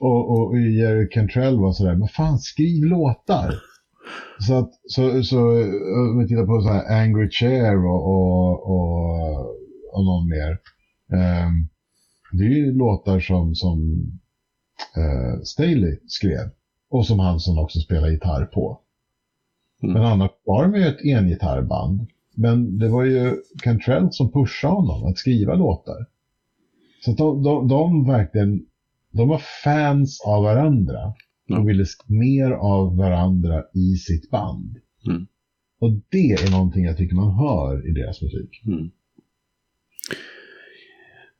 Och, 0.00 0.30
och 0.30 0.60
Jerry 0.60 1.08
Cantrell 1.08 1.60
var 1.60 1.72
sådär, 1.72 1.94
men 1.94 2.08
fan 2.08 2.38
skriv 2.38 2.84
låtar. 2.84 3.54
Så, 4.40 4.54
att, 4.54 4.70
så, 4.88 5.22
så 5.22 5.38
om 6.12 6.18
vi 6.18 6.28
tittar 6.28 6.46
på 6.46 6.60
så 6.60 6.68
här 6.68 7.02
Angry 7.02 7.30
Chair 7.30 7.86
och, 7.86 8.06
och, 8.06 8.70
och, 8.70 9.40
och 9.92 10.04
någon 10.04 10.28
mer. 10.28 10.50
Um, 11.12 11.68
det 12.32 12.44
är 12.44 12.48
ju 12.48 12.72
låtar 12.72 13.20
som, 13.20 13.54
som 13.54 13.80
uh, 14.98 15.42
Staley 15.42 15.98
skrev. 16.06 16.50
Och 16.90 17.06
som 17.06 17.18
han 17.18 17.40
som 17.40 17.58
också 17.58 17.80
spelar 17.80 18.08
gitarr 18.08 18.44
på. 18.44 18.80
Mm. 19.82 19.92
Men 19.92 20.04
annars 20.04 20.30
var 20.44 20.62
de 20.62 20.74
ju 20.74 20.86
ett 20.86 21.04
engitarrband. 21.04 22.06
Men 22.34 22.78
det 22.78 22.88
var 22.88 23.04
ju 23.04 23.36
Cantrell 23.62 24.08
som 24.12 24.32
pushade 24.32 24.74
honom 24.74 25.10
att 25.10 25.18
skriva 25.18 25.54
låtar. 25.54 26.06
Så 27.04 27.10
de, 27.12 27.42
de, 27.42 27.68
de 27.68 28.06
verkligen, 28.06 28.66
de 29.10 29.28
var 29.28 29.42
fans 29.64 30.20
av 30.26 30.42
varandra. 30.42 31.14
De 31.48 31.66
ville 31.66 31.84
mer 32.06 32.50
av 32.50 32.96
varandra 32.96 33.62
i 33.74 33.96
sitt 33.96 34.30
band. 34.30 34.76
Mm. 35.06 35.26
Och 35.80 35.92
det 36.08 36.32
är 36.32 36.50
någonting 36.50 36.84
jag 36.84 36.96
tycker 36.96 37.16
man 37.16 37.34
hör 37.34 37.88
i 37.90 37.92
deras 37.92 38.22
musik. 38.22 38.62
Mm. 38.66 38.90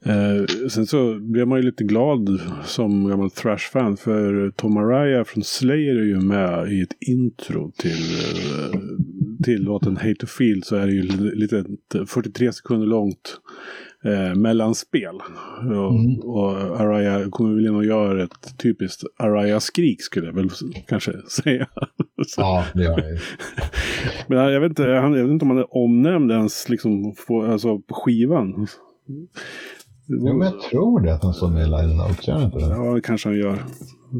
Eh, 0.04 0.68
sen 0.68 0.86
så 0.86 1.18
blev 1.20 1.48
man 1.48 1.58
ju 1.58 1.64
lite 1.64 1.84
glad 1.84 2.40
som 2.64 3.08
gammal 3.08 3.30
Thrash-fan 3.30 3.96
för 3.96 4.50
Tom 4.50 4.76
Araya 4.76 5.24
från 5.24 5.44
Slayer 5.44 5.96
är 5.96 6.04
ju 6.04 6.20
med 6.20 6.72
i 6.72 6.80
ett 6.80 6.96
intro 7.00 7.72
till, 7.78 7.90
eh, 7.90 8.80
till 9.44 9.62
låten 9.62 9.96
Hate 9.96 10.14
to 10.14 10.26
Feel 10.26 10.62
så 10.62 10.76
är 10.76 10.86
det 10.86 10.92
ju 10.92 11.02
lite 11.34 11.64
43 12.06 12.52
sekunder 12.52 12.86
långt 12.86 13.40
eh, 14.04 14.34
mellanspel. 14.34 15.14
Och, 15.58 15.94
mm. 15.94 16.20
och 16.20 16.80
Araya 16.80 17.30
kommer 17.30 17.54
väl 17.54 17.66
in 17.66 17.74
och 17.74 17.84
gör 17.84 18.16
ett 18.16 18.58
typiskt 18.58 19.02
Araya-skrik 19.18 20.02
skulle 20.02 20.26
jag 20.26 20.34
väl 20.34 20.48
kanske 20.86 21.12
säga. 21.42 21.66
ja, 22.36 22.64
det 22.74 22.82
gör 22.82 22.96
det. 22.96 23.18
Men 24.28 24.38
jag 24.52 24.60
vet, 24.60 24.70
inte, 24.70 24.82
jag 24.82 25.10
vet 25.10 25.30
inte 25.30 25.44
om 25.44 25.50
han 25.50 25.58
är 25.58 25.76
omnämnd 25.76 26.30
ens 26.30 26.68
liksom, 26.68 27.14
på, 27.28 27.42
alltså, 27.42 27.78
på 27.78 27.94
skivan. 27.94 28.66
Jo, 30.10 30.38
men 30.38 30.40
jag 30.40 30.60
tror 30.60 31.00
det 31.00 31.14
att 31.14 31.22
han 31.22 31.34
står 31.34 31.50
med 31.50 31.62
i 31.62 31.70
line 31.70 31.96
notes, 31.96 32.28
gör 32.28 32.44
inte 32.44 32.58
det? 32.58 32.64
Ja, 32.64 32.94
det 32.94 33.00
kanske 33.00 33.28
han 33.28 33.38
gör. 33.38 33.58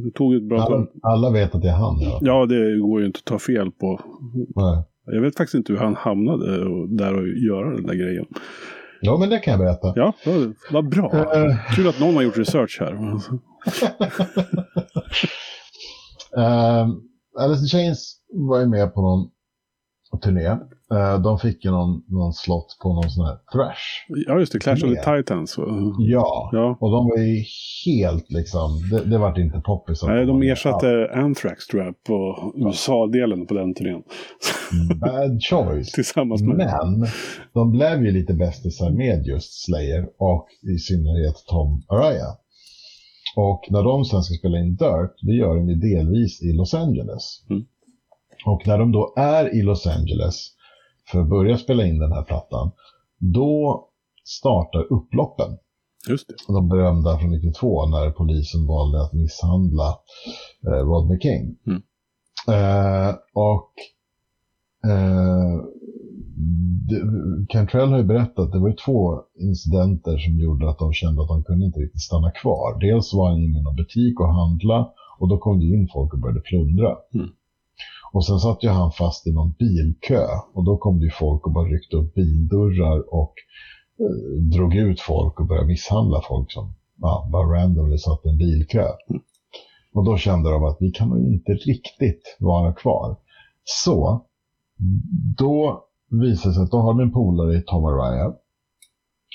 Det 0.04 0.10
tog 0.10 0.34
ett 0.34 0.48
bra 0.48 0.60
alla, 0.60 0.86
alla 1.02 1.30
vet 1.30 1.54
att 1.54 1.62
det 1.62 1.68
är 1.68 1.76
han, 1.76 2.00
ja. 2.00 2.18
Ja, 2.22 2.46
det 2.46 2.78
går 2.78 3.00
ju 3.00 3.06
inte 3.06 3.18
att 3.18 3.24
ta 3.24 3.38
fel 3.38 3.70
på. 3.70 4.00
Nej. 4.56 4.84
Jag 5.04 5.20
vet 5.20 5.36
faktiskt 5.36 5.54
inte 5.54 5.72
hur 5.72 5.80
han 5.80 5.94
hamnade 5.94 6.46
där 6.96 7.14
och 7.14 7.28
göra 7.28 7.74
den 7.74 7.86
där 7.86 7.94
grejen. 7.94 8.26
Ja, 9.00 9.16
men 9.18 9.30
det 9.30 9.38
kan 9.38 9.50
jag 9.50 9.60
berätta. 9.60 9.92
Ja, 9.96 10.12
vad 10.70 10.88
bra. 10.88 11.36
Uh, 11.36 11.74
Kul 11.74 11.88
att 11.88 12.00
någon 12.00 12.14
har 12.14 12.22
gjort 12.22 12.36
research 12.38 12.78
här. 12.80 12.92
uh, 12.92 13.20
Alice 17.38 17.62
in 17.62 17.68
Chains 17.68 18.16
var 18.32 18.60
ju 18.60 18.66
med 18.66 18.94
på 18.94 19.02
någon 19.02 19.30
turné. 20.20 20.58
Uh, 20.92 21.22
de 21.22 21.38
fick 21.38 21.64
ju 21.64 21.70
någon, 21.70 22.02
någon 22.08 22.32
slott 22.32 22.78
på 22.82 22.92
någon 22.92 23.10
sån 23.10 23.26
här 23.26 23.36
thrash. 23.52 24.06
Ja, 24.26 24.38
just 24.38 24.52
det. 24.52 24.58
Clash 24.58 24.84
of 24.84 24.94
the 24.94 25.16
Titans. 25.16 25.58
Ja, 25.98 26.50
ja, 26.52 26.78
och 26.80 26.90
de 26.90 27.08
var 27.08 27.18
ju 27.18 27.44
helt 27.86 28.32
liksom, 28.32 28.70
det, 28.90 29.04
det 29.04 29.18
vart 29.18 29.38
inte 29.38 29.60
poppis. 29.60 30.02
Nej, 30.02 30.26
de 30.26 30.42
ersatte 30.42 30.86
ja. 30.86 31.20
Anthrax 31.20 31.66
tror 31.66 31.84
jag 31.84 32.04
på 32.04 32.52
USA-delen 32.56 33.46
på 33.46 33.54
den 33.54 33.74
turnén. 33.74 34.02
Bad 35.00 35.42
choice. 35.50 35.92
Tillsammans 35.92 36.42
med 36.42 36.56
Men 36.56 37.06
de 37.54 37.72
blev 37.72 38.04
ju 38.04 38.10
lite 38.10 38.34
bästisar 38.34 38.90
med 38.90 39.26
just 39.26 39.64
Slayer 39.64 40.06
och 40.18 40.46
i 40.74 40.78
synnerhet 40.78 41.44
Tom 41.46 41.82
Araya. 41.88 42.36
Och 43.36 43.66
när 43.70 43.82
de 43.82 44.04
sen 44.04 44.22
ska 44.22 44.34
spela 44.34 44.58
in 44.58 44.76
Dirt, 44.76 45.14
det 45.22 45.32
gör 45.32 45.56
de 45.56 45.68
ju 45.68 45.74
delvis 45.74 46.42
i 46.42 46.52
Los 46.52 46.74
Angeles. 46.74 47.44
Mm. 47.50 47.64
Och 48.46 48.66
när 48.66 48.78
de 48.78 48.92
då 48.92 49.14
är 49.16 49.54
i 49.54 49.62
Los 49.62 49.86
Angeles 49.86 50.54
för 51.12 51.20
att 51.20 51.28
börja 51.28 51.56
spela 51.56 51.86
in 51.86 51.98
den 51.98 52.12
här 52.12 52.22
plattan, 52.22 52.70
då 53.18 53.84
startar 54.24 54.92
upploppen. 54.92 55.58
Just 56.08 56.28
det. 56.28 56.52
De 56.52 56.68
berömda 56.68 57.18
från 57.18 57.30
92 57.30 57.86
när 57.86 58.10
polisen 58.10 58.66
valde 58.66 59.02
att 59.02 59.12
misshandla 59.12 59.88
eh, 60.66 60.82
Rodney 60.88 61.20
King. 61.20 61.56
Mm. 61.66 61.82
Eh, 62.48 63.14
och 63.34 63.72
eh, 64.90 65.56
Cantrell 67.48 67.88
har 67.88 67.98
ju 67.98 68.04
berättat 68.04 68.38
att 68.38 68.52
det 68.52 68.58
var 68.58 68.74
två 68.84 69.22
incidenter 69.40 70.18
som 70.18 70.38
gjorde 70.38 70.70
att 70.70 70.78
de 70.78 70.92
kände 70.92 71.22
att 71.22 71.28
de 71.28 71.44
kunde 71.44 71.66
inte 71.66 71.80
riktigt 71.80 72.02
stanna 72.02 72.30
kvar. 72.30 72.80
Dels 72.80 73.14
var 73.14 73.28
han 73.30 73.38
inne 73.38 73.58
i 73.58 73.62
någon 73.62 73.76
butik 73.76 74.20
och 74.20 74.34
handla 74.34 74.92
och 75.18 75.28
då 75.28 75.38
kom 75.38 75.58
det 75.60 75.66
in 75.66 75.88
folk 75.92 76.12
och 76.12 76.18
började 76.18 76.40
plundra. 76.40 76.96
Mm. 77.14 77.28
Och 78.12 78.26
sen 78.26 78.38
satt 78.38 78.64
ju 78.64 78.68
han 78.68 78.92
fast 78.92 79.26
i 79.26 79.32
någon 79.32 79.52
bilkö 79.58 80.26
och 80.54 80.64
då 80.64 80.76
kom 80.76 80.98
det 80.98 81.04
ju 81.04 81.10
folk 81.10 81.46
och 81.46 81.52
bara 81.52 81.68
ryckte 81.68 81.96
upp 81.96 82.14
bildörrar 82.14 83.14
och 83.14 83.34
eh, 84.00 84.42
drog 84.56 84.74
ut 84.74 85.00
folk 85.00 85.40
och 85.40 85.46
började 85.46 85.66
misshandla 85.66 86.20
folk 86.28 86.52
som 86.52 86.74
ja, 87.00 87.28
bara 87.32 87.60
randomly 87.60 87.98
satt 87.98 88.26
i 88.26 88.28
en 88.28 88.38
bilkö. 88.38 88.88
Och 89.94 90.04
då 90.04 90.16
kände 90.16 90.50
de 90.50 90.64
att 90.64 90.76
vi 90.80 90.90
kan 90.90 91.08
nog 91.08 91.18
inte 91.18 91.52
riktigt 91.52 92.36
vara 92.40 92.72
kvar. 92.72 93.16
Så 93.64 94.26
då 95.38 95.84
visar 96.10 96.48
det 96.48 96.54
sig 96.54 96.62
att 96.64 96.70
de 96.70 96.80
har 96.80 97.02
en 97.02 97.12
polare 97.12 97.56
i 97.56 97.62
Tom 97.66 97.84
Araya. 97.84 98.32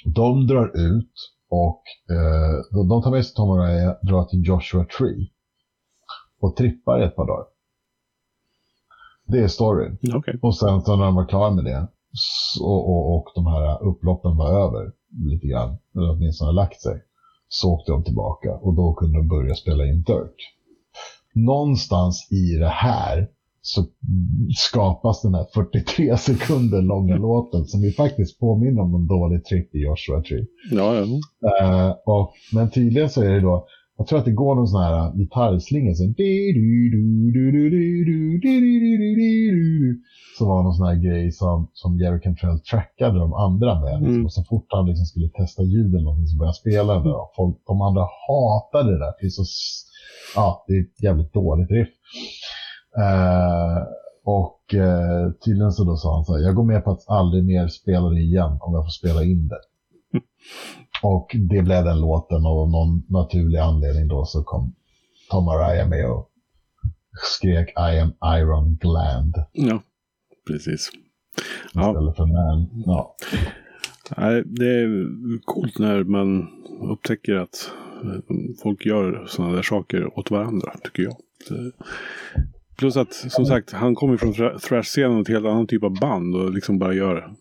De 0.06 0.48
drar 0.48 0.66
ut 0.66 1.14
och 1.50 1.84
eh, 2.10 2.88
de 2.90 3.02
tar 3.02 3.12
med 3.12 3.26
sig 3.26 3.36
Tom 3.36 3.50
Araya, 3.50 3.98
drar 4.02 4.24
till 4.24 4.48
Joshua 4.48 4.86
Tree 4.98 5.28
och 6.40 6.56
trippar 6.56 7.02
i 7.02 7.06
ett 7.06 7.16
par 7.16 7.28
dagar. 7.28 7.53
Det 9.28 9.40
är 9.40 9.48
storyn. 9.48 9.98
Okej. 10.16 10.40
Och 10.42 10.58
sen 10.58 10.82
så 10.82 10.96
när 10.96 11.06
de 11.06 11.16
var 11.16 11.26
klara 11.26 11.52
med 11.52 11.66
det 11.66 11.88
så, 12.14 12.66
och, 12.66 13.16
och 13.16 13.32
de 13.36 13.46
här 13.48 13.84
upploppen 13.84 14.38
var 14.38 14.50
över 14.50 14.92
lite 15.30 15.48
grann, 15.48 15.78
eller 15.96 16.12
åtminstone 16.12 16.52
lagt 16.52 16.82
sig, 16.82 17.02
så 17.48 17.74
åkte 17.74 17.92
de 17.92 18.04
tillbaka 18.04 18.54
och 18.56 18.74
då 18.74 18.94
kunde 18.94 19.18
de 19.18 19.28
börja 19.28 19.56
spela 19.56 19.86
in 19.86 20.02
Dirt. 20.02 20.36
Någonstans 21.34 22.28
i 22.32 22.58
det 22.60 22.70
här 22.70 23.28
så 23.62 23.86
skapas 24.56 25.22
den 25.22 25.34
här 25.34 25.46
43 25.54 26.18
sekunder 26.30 26.82
långa 26.82 27.16
låten 27.28 27.66
som 27.66 27.82
ju 27.82 27.92
faktiskt 27.92 28.40
påminner 28.40 28.82
om 28.82 28.96
en 28.96 29.08
dålig 29.08 29.46
tripp 29.46 29.76
i 29.76 29.80
Joshua 29.80 30.22
Tree. 30.22 30.46
Ja, 30.72 30.96
ja. 30.96 31.04
Eh, 31.62 31.96
och, 32.06 32.34
men 32.54 32.72
tydligen 32.72 33.10
så 33.10 33.22
är 33.22 33.30
det 33.30 33.42
då, 33.42 33.68
jag 33.98 34.08
tror 34.08 34.20
att 34.20 34.26
det 34.26 34.32
går 34.32 34.56
någon 34.56 34.68
sån 34.68 34.84
här 34.84 35.18
gitarrslinga 35.18 35.94
så 35.96 36.04
som 40.38 40.48
var 40.48 40.64
någon 40.64 40.74
sån 40.74 40.88
här 40.88 40.96
grej 40.96 41.32
som, 41.32 41.70
som 41.74 42.00
Jerry 42.00 42.22
Cantrell 42.22 42.60
trackade 42.60 43.20
de 43.20 43.34
andra 43.34 43.82
med. 43.82 44.00
Liksom. 44.00 44.16
Mm. 44.16 44.26
Och 44.26 44.34
så 44.34 44.44
fort 44.44 44.68
han 44.70 44.86
liksom 44.86 45.06
skulle 45.06 45.30
testa 45.30 45.64
ljud 45.64 45.96
eller 45.96 46.04
någonting 46.04 46.28
så 46.28 46.38
började 46.38 46.56
han 46.58 46.64
spela 46.66 46.94
det. 47.00 47.14
Och 47.14 47.32
folk, 47.36 47.58
de 47.66 47.82
andra 47.82 48.06
hatade 48.28 48.92
det 48.92 49.00
där. 49.00 49.14
Det 49.20 49.26
är, 49.26 49.30
så, 49.30 49.44
ja, 50.36 50.66
det 50.68 50.74
är 50.74 50.82
ett 50.82 51.04
jävligt 51.04 51.34
dåligt 51.34 51.72
riff. 51.72 51.94
Eh, 52.98 53.80
och 54.26 54.74
eh, 54.74 55.32
tydligen 55.46 55.72
så 55.72 55.84
då 55.84 55.96
sa 55.96 56.16
han 56.16 56.26
så 56.26 56.34
här, 56.34 56.44
jag 56.44 56.56
går 56.56 56.64
med 56.64 56.84
på 56.84 56.92
att 56.92 57.04
aldrig 57.08 57.44
mer 57.46 57.68
spela 57.68 58.10
det 58.10 58.22
igen 58.22 58.58
om 58.62 58.74
jag 58.74 58.84
får 58.86 58.96
spela 59.02 59.24
in 59.24 59.48
det. 59.48 59.62
Och 61.04 61.36
det 61.50 61.62
blev 61.62 61.84
den 61.84 62.00
låten 62.02 62.46
och 62.46 62.62
av 62.62 62.70
någon 62.72 63.04
naturlig 63.10 63.58
anledning 63.60 64.08
då 64.08 64.26
så 64.26 64.44
kom 64.44 64.76
Tom 65.30 65.48
Araya 65.48 65.88
med 65.88 66.10
och 66.10 66.30
skrek 67.38 67.70
I 67.70 68.00
am 68.00 68.14
Iron 68.40 68.78
Gland 68.82 69.36
ja. 69.52 69.84
Precis. 70.48 70.92
Ja, 71.74 71.90
istället 71.90 72.16
för 72.16 72.26
Man. 72.26 72.84
Ja. 72.86 73.16
nej, 74.18 74.44
det 74.46 74.66
är 74.66 75.08
coolt 75.46 75.80
när 75.80 76.04
man 76.04 76.48
upptäcker 76.92 77.36
att 77.36 77.72
folk 78.64 78.86
gör 78.86 79.26
sådana 79.28 79.54
där 79.56 79.62
saker 79.62 80.20
åt 80.20 80.32
varandra, 80.32 80.74
tycker 80.84 81.04
jag. 81.04 81.16
Plus 82.78 82.98
att, 82.98 83.14
som 83.14 83.46
sagt, 83.46 83.72
han 83.72 83.96
kommer 83.96 84.18
från 84.18 84.34
thra- 84.34 84.60
thrash-scenen 84.60 85.16
och 85.16 85.22
ett 85.22 85.28
helt 85.28 85.46
annan 85.46 85.68
typ 85.68 85.84
av 85.84 86.00
band 86.02 86.36
och 86.36 86.54
liksom 86.54 86.80
bara 86.80 86.94
gör, 86.94 87.34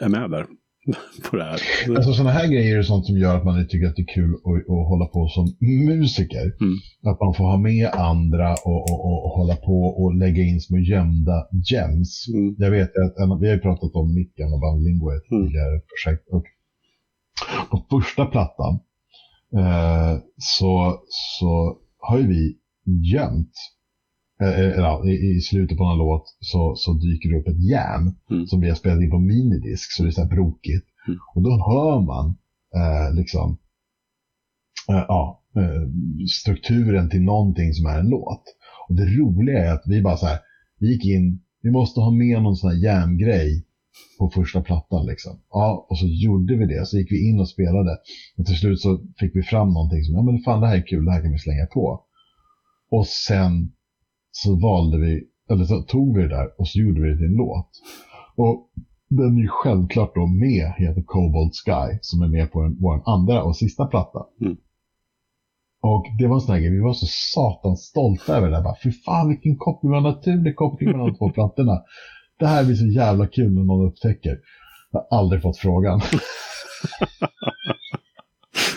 är 0.00 0.08
med 0.08 0.30
där 0.30 0.46
på 1.30 1.36
det 1.36 1.44
här. 1.44 1.58
Så- 1.86 1.94
Alltså 1.96 2.12
sådana 2.12 2.30
här 2.30 2.46
grejer 2.48 2.78
är 2.78 2.82
sånt 2.82 3.06
som 3.06 3.18
gör 3.18 3.36
att 3.36 3.44
man 3.44 3.68
tycker 3.68 3.86
att 3.88 3.96
det 3.96 4.02
är 4.02 4.14
kul 4.14 4.34
att, 4.34 4.70
att 4.74 4.88
hålla 4.92 5.06
på 5.06 5.28
som 5.28 5.46
musiker. 5.88 6.44
Mm. 6.60 6.76
Att 7.10 7.20
man 7.20 7.34
får 7.34 7.44
ha 7.44 7.56
med 7.58 7.88
andra 7.88 8.52
och, 8.52 8.82
och, 8.90 9.00
och, 9.08 9.24
och 9.24 9.30
hålla 9.30 9.56
på 9.56 9.78
och 10.02 10.14
lägga 10.14 10.42
in 10.42 10.60
små 10.60 10.78
gömda 10.78 11.46
gems. 11.70 12.28
Mm. 12.34 12.54
Jag 12.58 12.70
vet 12.70 12.88
att 12.88 13.40
vi 13.40 13.46
har 13.48 13.54
ju 13.54 13.60
pratat 13.60 13.94
om 13.94 14.14
mitt 14.14 14.34
gamla 14.34 14.58
band 14.58 14.84
Lingo 14.84 15.12
i 15.12 15.16
ett 15.16 15.30
Mm. 15.30 15.46
tidigare 15.46 15.80
projekt. 15.90 16.24
Och 16.32 16.44
på 17.70 18.00
första 18.00 18.26
plattan 18.26 18.72
eh, 19.56 20.18
så, 20.36 20.98
så 21.08 21.76
har 21.98 22.18
ju 22.18 22.26
vi 22.26 22.56
gömt, 23.12 23.52
eh, 24.40 24.58
eh, 24.60 24.66
ja, 24.76 25.04
i, 25.06 25.10
i 25.36 25.40
slutet 25.40 25.78
på 25.78 25.84
en 25.84 25.98
låt 25.98 26.24
så, 26.40 26.74
så 26.76 26.92
dyker 26.92 27.28
det 27.30 27.36
upp 27.38 27.48
ett 27.48 27.64
jam 27.70 28.14
Mm. 28.30 28.46
som 28.46 28.60
vi 28.60 28.68
har 28.68 28.76
spelat 28.76 29.00
in 29.02 29.10
på 29.10 29.18
minidisk 29.18 29.92
så 29.92 30.02
det 30.02 30.08
är 30.08 30.10
så 30.10 30.20
här 30.22 30.28
brokigt. 30.28 30.86
Mm. 31.08 31.18
Och 31.34 31.42
då 31.42 31.50
hör 31.50 32.00
man 32.00 32.26
eh, 32.74 33.14
liksom 33.14 33.58
eh, 34.88 35.04
ja, 35.08 35.42
eh, 35.56 35.82
strukturen 36.40 37.10
till 37.10 37.22
någonting 37.22 37.72
som 37.74 37.86
är 37.86 37.98
en 37.98 38.08
låt. 38.08 38.42
Och 38.88 38.94
det 38.94 39.06
roliga 39.06 39.64
är 39.64 39.72
att 39.72 39.82
vi 39.86 40.02
bara 40.02 40.16
så 40.16 40.26
här, 40.26 40.38
vi 40.78 40.92
gick 40.92 41.04
in, 41.04 41.40
vi 41.62 41.70
måste 41.70 42.00
ha 42.00 42.10
med 42.10 42.42
någon 42.42 42.56
sån 42.56 42.70
här 42.70 42.78
jam-grej 42.84 43.66
på 44.18 44.30
första 44.30 44.62
plattan 44.62 45.06
liksom. 45.06 45.40
Ja, 45.50 45.86
och 45.90 45.98
så 45.98 46.06
gjorde 46.06 46.56
vi 46.56 46.66
det. 46.66 46.86
Så 46.86 46.98
gick 46.98 47.12
vi 47.12 47.28
in 47.28 47.40
och 47.40 47.48
spelade. 47.48 47.90
Och 48.38 48.46
till 48.46 48.56
slut 48.56 48.80
så 48.80 49.00
fick 49.18 49.36
vi 49.36 49.42
fram 49.42 49.68
någonting 49.72 50.04
som, 50.04 50.14
ja 50.14 50.22
men 50.22 50.38
fan 50.42 50.60
det 50.60 50.66
här 50.66 50.76
är 50.76 50.86
kul, 50.86 51.04
det 51.04 51.12
här 51.12 51.22
kan 51.22 51.32
vi 51.32 51.38
slänga 51.38 51.66
på. 51.66 52.00
Och 52.90 53.06
sen 53.06 53.72
så 54.36 54.54
valde 54.54 54.98
vi, 54.98 55.22
eller 55.50 55.64
så 55.64 55.82
tog 55.82 56.16
vi 56.16 56.22
det 56.22 56.28
där 56.28 56.60
och 56.60 56.68
så 56.68 56.78
gjorde 56.78 57.00
vi 57.00 57.08
det 57.08 57.16
till 57.16 57.26
en 57.26 57.36
låt. 57.44 57.70
Och 58.36 58.70
den 59.08 59.36
är 59.38 59.42
ju 59.42 59.48
självklart 59.48 60.14
då 60.14 60.26
med, 60.26 60.72
heter 60.76 61.02
Cobalt 61.02 61.54
Sky, 61.64 61.98
som 62.00 62.22
är 62.22 62.28
med 62.28 62.52
på 62.52 62.60
en, 62.60 62.76
vår 62.80 63.02
andra 63.06 63.42
och 63.42 63.56
sista 63.56 63.86
platta. 63.86 64.26
Mm. 64.40 64.56
Och 65.82 66.06
det 66.18 66.26
var 66.26 66.34
en 66.34 66.40
sån 66.40 66.54
här 66.54 66.60
grej, 66.60 66.70
vi 66.70 66.80
var 66.80 66.92
så 66.92 67.06
satans 67.34 67.80
stolta 67.80 68.36
över 68.36 68.48
det 68.48 68.56
där. 68.56 68.62
Bara, 68.62 68.76
Fy 68.82 68.92
fan 68.92 69.28
vilken 69.28 69.56
koppling, 69.56 69.92
vad 69.92 70.02
naturlig 70.02 70.56
koppling 70.56 70.90
mellan 70.90 71.06
de 71.06 71.16
två 71.16 71.30
plattorna. 71.30 71.82
Det 72.38 72.46
här 72.46 72.64
blir 72.64 72.74
så 72.74 72.86
jävla 72.86 73.26
kul 73.26 73.54
när 73.54 73.64
någon 73.64 73.86
upptäcker. 73.86 74.38
Jag 74.90 75.06
har 75.10 75.18
aldrig 75.18 75.42
fått 75.42 75.56
frågan. 75.56 76.00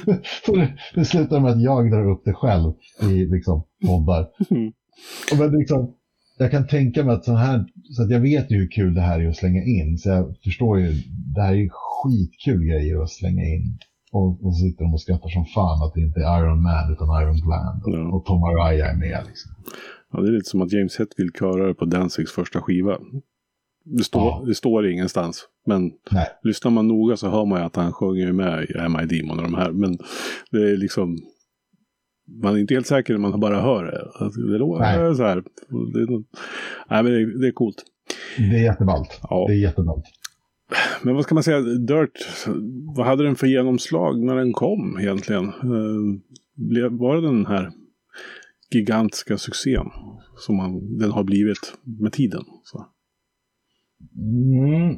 Så 0.45 0.55
det, 0.55 0.73
det 0.95 1.05
slutar 1.05 1.39
med 1.39 1.51
att 1.51 1.61
jag 1.61 1.91
drar 1.91 2.11
upp 2.11 2.21
det 2.25 2.33
själv 2.33 2.73
i 3.01 3.25
liksom, 3.25 3.63
poddar. 3.85 4.27
Mm. 4.49 4.73
Och 5.31 5.37
men 5.37 5.51
liksom, 5.59 5.93
jag 6.37 6.51
kan 6.51 6.67
tänka 6.67 7.03
mig 7.03 7.15
att 7.15 7.25
så 7.25 7.33
här, 7.33 7.65
så 7.91 8.03
att 8.03 8.09
jag 8.11 8.19
vet 8.19 8.51
ju 8.51 8.57
hur 8.57 8.71
kul 8.71 8.93
det 8.93 9.01
här 9.01 9.19
är 9.19 9.27
att 9.29 9.35
slänga 9.35 9.63
in. 9.63 9.97
Så 9.97 10.09
jag 10.09 10.35
förstår 10.43 10.79
ju, 10.79 10.93
det 11.35 11.41
här 11.41 11.51
är 11.51 11.55
ju 11.57 11.69
skitkul 11.71 12.63
grejer 12.63 13.03
att 13.03 13.09
slänga 13.09 13.43
in. 13.43 13.77
Och, 14.11 14.45
och 14.45 14.55
så 14.55 14.59
sitter 14.61 14.83
de 14.83 14.93
och 14.93 15.01
skrattar 15.01 15.29
som 15.29 15.45
fan 15.45 15.83
att 15.87 15.93
det 15.93 16.01
inte 16.01 16.19
är 16.19 16.39
Iron 16.43 16.61
Man 16.63 16.91
utan 16.93 17.21
Iron 17.21 17.41
Gland. 17.41 17.83
Och, 17.83 17.91
Ja. 17.93 18.15
och 18.15 18.25
Tom 18.25 18.43
Araya 18.43 18.85
är 18.91 18.95
med 18.95 19.23
liksom. 19.27 19.51
Ja, 20.13 20.21
det 20.21 20.27
är 20.27 20.31
lite 20.31 20.49
som 20.49 20.61
att 20.61 20.71
James 20.73 20.99
Hetfield 20.99 21.37
körar 21.39 21.73
på 21.73 21.85
Danzigs 21.85 22.31
första 22.31 22.61
skiva. 22.61 22.97
Det, 23.85 24.03
står, 24.03 24.21
Ja. 24.21 24.43
det 24.47 24.55
står 24.55 24.87
ingenstans. 24.91 25.43
Men 25.65 25.91
Nej. 26.11 26.27
lyssnar 26.43 26.71
man 26.71 26.87
noga 26.87 27.17
så 27.17 27.29
hör 27.29 27.45
man 27.45 27.59
ju 27.59 27.65
att 27.65 27.75
han 27.75 27.91
sjunger 27.93 28.31
med 28.31 28.63
i 28.69 28.77
Am 28.77 28.99
I 28.99 29.05
Demon 29.05 29.37
och 29.37 29.43
de 29.43 29.53
här. 29.53 29.71
Men 29.71 29.97
det 30.51 30.71
är 30.71 30.77
liksom... 30.77 31.17
Man 32.27 32.55
är 32.55 32.59
inte 32.59 32.73
helt 32.73 32.87
säker 32.87 33.13
när 33.13 33.19
man 33.19 33.39
bara 33.39 33.61
hör 33.61 33.85
det. 33.85 34.23
Alltså, 34.23 34.41
Det 34.41 34.57
låter 34.57 35.13
så 35.13 35.23
här. 35.23 35.35
Det 35.93 36.23
nej, 36.89 37.03
men 37.03 37.05
det 37.05 37.21
är, 37.21 37.41
det 37.41 37.47
är 37.47 37.51
coolt. 37.51 37.83
Det 38.37 38.43
är 38.43 38.63
jätteballt. 38.63 39.19
Ja. 39.23 39.45
Det 39.47 39.53
är 39.53 39.57
jätteballt. 39.59 40.05
Men 41.03 41.15
vad 41.15 41.23
ska 41.23 41.35
man 41.35 41.43
säga? 41.43 41.59
Dirt, 41.61 42.27
vad 42.95 43.05
hade 43.05 43.23
den 43.23 43.35
för 43.35 43.47
genomslag 43.47 44.23
när 44.23 44.35
den 44.35 44.53
kom 44.53 44.99
egentligen? 44.99 45.43
Eh, 45.45 46.91
Var 46.91 47.15
det 47.15 47.21
den 47.21 47.45
här 47.45 47.71
gigantiska 48.71 49.37
succén 49.37 49.85
som 50.37 50.55
man, 50.55 50.97
den 50.97 51.11
har 51.11 51.23
blivit 51.23 51.73
med 51.83 52.11
tiden? 52.13 52.43
Så. 52.63 52.85
Mm. 54.17 54.97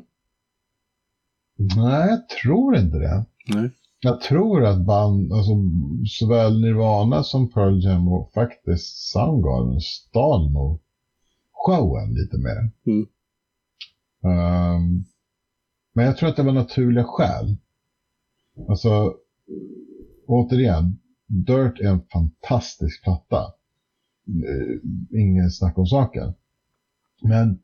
Nej, 1.75 2.09
jag 2.09 2.30
tror 2.30 2.75
inte 2.75 2.97
det. 2.97 3.25
Nej. 3.47 3.69
Jag 4.02 4.22
tror 4.22 4.66
att 4.66 4.86
band, 4.86 5.34
alltså 5.34 5.52
såväl 6.06 6.62
Nirvana 6.62 7.24
som 7.24 7.50
Pearl 7.50 7.86
Jam 7.86 8.08
och 8.08 8.32
faktiskt 8.34 9.12
Soundgarden 9.12 9.80
stal 9.82 10.52
nog 10.52 10.80
showen 11.52 12.14
lite 12.14 12.38
mer. 12.38 12.72
Mm. 12.86 13.08
Ehm, 14.24 15.06
men 15.93 16.06
jag 16.06 16.18
tror 16.18 16.30
att 16.30 16.36
det 16.36 16.43
var 16.43 16.54
naturliga 16.54 17.04
skäl. 17.04 17.58
Alltså, 18.70 19.14
återigen, 20.28 21.00
Dirt 21.28 21.80
är 21.80 21.88
en 21.88 22.02
fantastisk 22.14 23.04
platta. 23.04 23.54
Eh, 24.28 24.80
ingen 25.20 25.52
snack 25.52 25.78
om 25.78 25.86
saken. 25.86 26.34
Men 27.22 27.60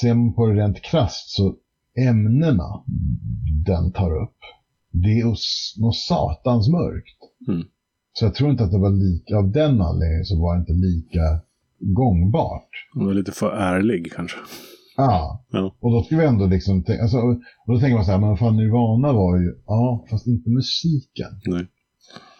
ser 0.00 0.14
man 0.14 0.34
på 0.34 0.46
det 0.46 0.54
rent 0.54 0.82
krasst 0.82 1.30
så 1.30 1.56
ämnena 1.98 2.84
den 3.66 3.92
tar 3.92 4.22
upp, 4.22 4.36
det 4.92 5.20
är 5.20 5.24
något 5.80 5.96
satans 5.96 6.68
mörkt. 6.68 7.18
Mm. 7.48 7.62
Så 8.12 8.24
jag 8.24 8.34
tror 8.34 8.50
inte 8.50 8.64
att 8.64 8.70
det 8.70 8.78
var 8.78 8.90
lika, 8.90 9.36
av 9.36 9.52
den 9.52 9.80
anledningen 9.80 10.24
så 10.24 10.40
var 10.40 10.54
det 10.54 10.60
inte 10.60 10.72
lika 10.72 11.40
gångbart. 11.78 12.68
Den 12.94 13.06
var 13.06 13.14
lite 13.14 13.32
för 13.32 13.50
ärlig 13.50 14.12
kanske. 14.12 14.36
Ja. 14.96 15.44
Ja. 15.50 15.74
Och 15.80 15.90
då 15.92 16.02
ska 16.02 16.16
vi 16.16 16.24
ändå 16.24 16.46
liksom, 16.46 16.82
tänka- 16.82 17.02
alltså, 17.02 17.18
och 17.18 17.74
då 17.74 17.80
tänker 17.80 17.94
man 17.94 18.04
så 18.04 18.10
här, 18.10 18.18
men 18.18 18.36
fan 18.36 18.56
Nirvana 18.56 19.12
var 19.12 19.38
ju, 19.38 19.54
ja, 19.66 20.06
fast 20.10 20.26
inte 20.26 20.50
musiken. 20.50 21.30
Nej. 21.46 21.66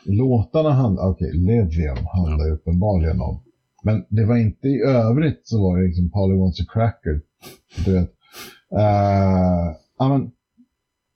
Låtarna 0.05 0.71
handlar, 0.71 1.09
okej, 1.09 1.33
Levian 1.33 2.07
handlar 2.13 2.47
ju 2.47 2.53
uppenbarligen 2.53 3.21
om. 3.21 3.43
Men 3.85 4.05
det 4.09 4.25
var 4.25 4.37
inte 4.37 4.69
i 4.69 4.81
övrigt 4.81 5.41
så 5.45 5.63
var 5.63 5.79
det 5.79 5.87
liksom 5.87 6.11
Polly 6.11 6.39
wants 6.39 6.61
a 6.61 6.65
cracker. 6.73 7.21
Du 7.85 7.93
vet. 7.93 8.11
Uh, 8.73 10.09
men, 10.09 10.31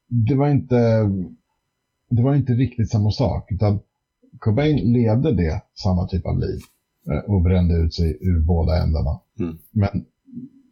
det 0.08 0.34
var 0.34 0.48
inte, 0.48 1.10
det 2.10 2.22
var 2.22 2.34
inte 2.34 2.52
riktigt 2.52 2.90
samma 2.90 3.10
sak. 3.10 3.52
Utan 3.52 3.80
Cobain 4.38 4.92
levde 4.92 5.32
det, 5.32 5.62
samma 5.74 6.08
typ 6.08 6.26
av 6.26 6.38
liv. 6.38 6.60
eh, 7.10 7.18
Och 7.18 7.42
brände 7.42 7.74
ut 7.74 7.94
sig 7.94 8.18
ur 8.20 8.40
båda 8.40 8.82
ändarna. 8.82 9.20
Mm. 9.40 9.58
Men, 9.70 10.04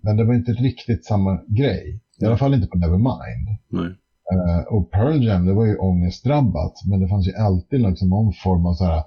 men 0.01 0.17
det 0.17 0.25
var 0.25 0.35
inte 0.35 0.53
riktigt 0.53 1.05
samma 1.05 1.41
grej. 1.47 2.01
I 2.21 2.25
alla 2.25 2.37
fall 2.37 2.55
inte 2.55 2.67
på 2.67 2.79
Nevermind. 2.79 3.49
Nej. 3.69 3.95
Eh, 4.33 4.61
och 4.75 4.91
Pearl 4.91 5.25
Jam, 5.25 5.47
det 5.47 5.53
var 5.53 5.67
ju 5.67 5.77
ångestdrabbat, 5.77 6.75
men 6.87 7.01
det 7.01 7.09
fanns 7.09 7.29
ju 7.29 7.35
alltid 7.35 7.81
liksom 7.81 8.09
någon 8.09 8.33
form 8.33 8.67
av 8.67 8.75
så 8.75 8.85
här, 8.85 9.03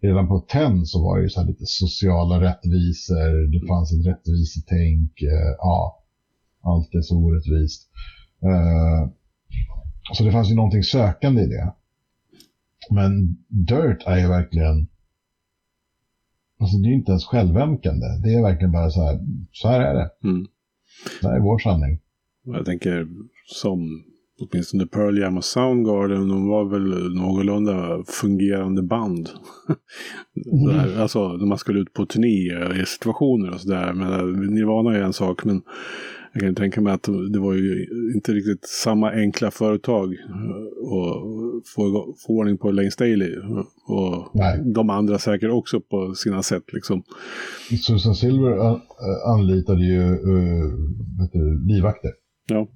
redan 0.00 0.28
på 0.28 0.40
TEN 0.40 0.86
så 0.86 1.02
var 1.02 1.16
det 1.16 1.22
ju 1.22 1.28
så 1.28 1.42
lite 1.42 1.66
sociala 1.66 2.40
rättvisor, 2.40 3.52
det 3.52 3.66
fanns 3.66 3.92
ett 3.92 4.06
rättvisetänk, 4.06 5.22
eh, 5.22 5.54
ja, 5.58 5.99
allt 6.62 6.94
är 6.94 7.00
så 7.00 7.16
orättvist. 7.16 7.88
Eh, 8.42 9.10
så 10.12 10.24
det 10.24 10.32
fanns 10.32 10.50
ju 10.50 10.54
någonting 10.54 10.82
sökande 10.82 11.42
i 11.42 11.46
det. 11.46 11.72
Men 12.90 13.36
Dirt 13.48 14.02
är 14.06 14.18
ju 14.18 14.28
verkligen, 14.28 14.88
alltså 16.60 16.76
det 16.76 16.88
är 16.88 16.92
inte 16.92 17.10
ens 17.10 17.24
självömkande, 17.24 18.06
det 18.24 18.34
är 18.34 18.42
verkligen 18.42 18.72
bara 18.72 18.90
så 18.90 19.02
här, 19.04 19.18
så 19.52 19.68
här 19.68 19.80
är 19.80 19.94
det, 19.94 20.10
Mm. 20.28 20.46
det 21.22 21.28
här 21.28 21.36
är 21.36 21.40
vår 21.40 21.58
sanning. 21.58 21.98
Jag 22.44 22.64
tänker 22.64 23.08
som 23.46 24.04
åtminstone 24.40 24.86
Pearl 24.86 25.18
Jam 25.18 25.36
och 25.36 25.44
Soundgarden, 25.44 26.28
de 26.28 26.48
var 26.48 26.64
väl 26.64 27.14
någorlunda 27.14 28.02
fungerande 28.06 28.82
band. 28.82 29.28
Sådär, 30.44 31.00
alltså 31.00 31.28
när 31.28 31.46
man 31.46 31.58
skulle 31.58 31.80
ut 31.80 31.92
på 31.92 32.06
turné 32.06 32.80
i 32.82 32.86
situationer 32.86 33.50
och 33.54 33.60
sådär. 33.60 33.92
Men 33.92 34.12
eh, 34.12 34.50
Nirvana 34.50 34.96
är 34.96 35.02
en 35.02 35.12
sak, 35.12 35.44
men 35.44 35.62
jag 36.32 36.42
kan 36.42 36.54
tänka 36.54 36.80
mig 36.80 36.92
att 36.92 37.08
det 37.32 37.38
var 37.38 37.54
ju 37.54 37.86
inte 38.14 38.32
riktigt 38.32 38.64
samma 38.68 39.10
enkla 39.10 39.50
företag 39.50 40.16
och 40.80 41.26
få, 41.74 41.88
igång- 41.88 42.14
få 42.26 42.32
ordning 42.32 42.58
på 42.58 42.70
Lane 42.70 42.90
Staley. 42.90 43.36
Och 43.86 44.30
Nej. 44.34 44.62
de 44.74 44.90
andra 44.90 45.18
säkert 45.18 45.50
också 45.50 45.80
på 45.80 46.14
sina 46.14 46.42
sätt 46.42 46.62
liksom. 46.72 47.02
Susan 47.80 48.14
Silver 48.14 48.52
eh, 48.52 48.76
anlitade 49.26 49.84
ju 49.84 50.00
uh, 50.00 50.72
du, 51.32 51.66
livvakter. 51.66 52.10
Ja. 52.48 52.68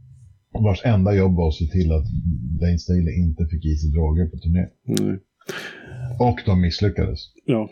Vars 0.52 0.82
enda 0.84 1.14
jobb 1.14 1.36
var 1.36 1.48
att 1.48 1.54
se 1.54 1.64
till 1.66 1.92
att 1.92 2.04
Lane 2.60 2.78
Staley 2.78 3.14
inte 3.14 3.46
fick 3.46 3.64
i 3.64 3.76
sig 3.76 3.90
droger 3.90 4.26
på 4.26 4.36
turné. 4.38 4.66
Mm. 4.88 5.18
Och 6.18 6.40
de 6.46 6.60
misslyckades. 6.60 7.20
Ja, 7.44 7.70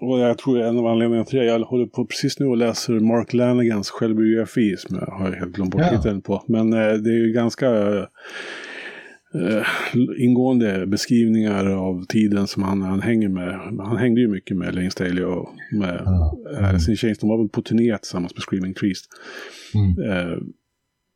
och 0.00 0.18
jag 0.20 0.38
tror 0.38 0.60
en 0.60 0.78
av 0.78 0.86
anledningarna 0.86 1.24
till 1.24 1.38
det, 1.38 1.44
jag 1.44 1.58
håller 1.60 1.86
på 1.86 2.06
precis 2.06 2.38
nu 2.38 2.46
och 2.46 2.56
läser 2.56 2.92
Mark 2.92 3.32
Lanigans 3.32 3.90
självbiografi 3.90 4.76
som 4.76 4.96
jag 4.96 5.06
har 5.06 5.32
helt 5.32 5.52
glömt 5.52 5.70
bort 5.70 5.82
Ja. 5.90 5.96
titeln 5.96 6.20
på. 6.22 6.44
Men 6.46 6.72
eh, 6.72 6.78
det 6.92 7.10
är 7.10 7.26
ju 7.26 7.32
ganska 7.32 7.68
eh, 9.34 9.66
ingående 10.18 10.86
beskrivningar 10.86 11.66
av 11.66 12.04
tiden 12.06 12.46
som 12.46 12.62
han, 12.62 12.82
han 12.82 13.00
hänger 13.02 13.28
med. 13.28 13.60
Han 13.78 13.96
hängde 13.96 14.20
ju 14.20 14.28
mycket 14.28 14.56
med 14.56 14.74
Lane 14.74 14.90
Staley 14.90 15.24
och 15.24 15.48
med 15.72 16.02
Ja. 16.04 16.38
Alice 16.68 16.90
in 16.90 16.96
Chains. 16.96 17.18
De 17.18 17.28
var 17.28 17.38
väl 17.38 17.48
på 17.48 17.62
turné 17.62 17.98
tillsammans 17.98 18.34
med 18.34 18.42
Screaming 18.42 18.74
Trees. 18.74 18.98
Mm. 19.74 20.10
Eh, 20.12 20.38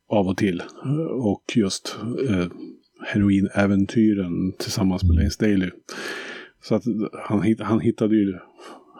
av 0.08 0.26
och 0.28 0.36
till. 0.36 0.62
Och 1.20 1.42
just 1.54 1.96
eh, 2.28 2.46
heroinäventyren 3.06 4.52
tillsammans 4.58 5.04
med 5.04 5.16
Lane 5.16 5.30
Staley. 5.30 5.70
Så 6.68 6.74
att 6.74 6.82
han, 7.28 7.56
han 7.60 7.80
hittade 7.80 8.14
ju 8.16 8.38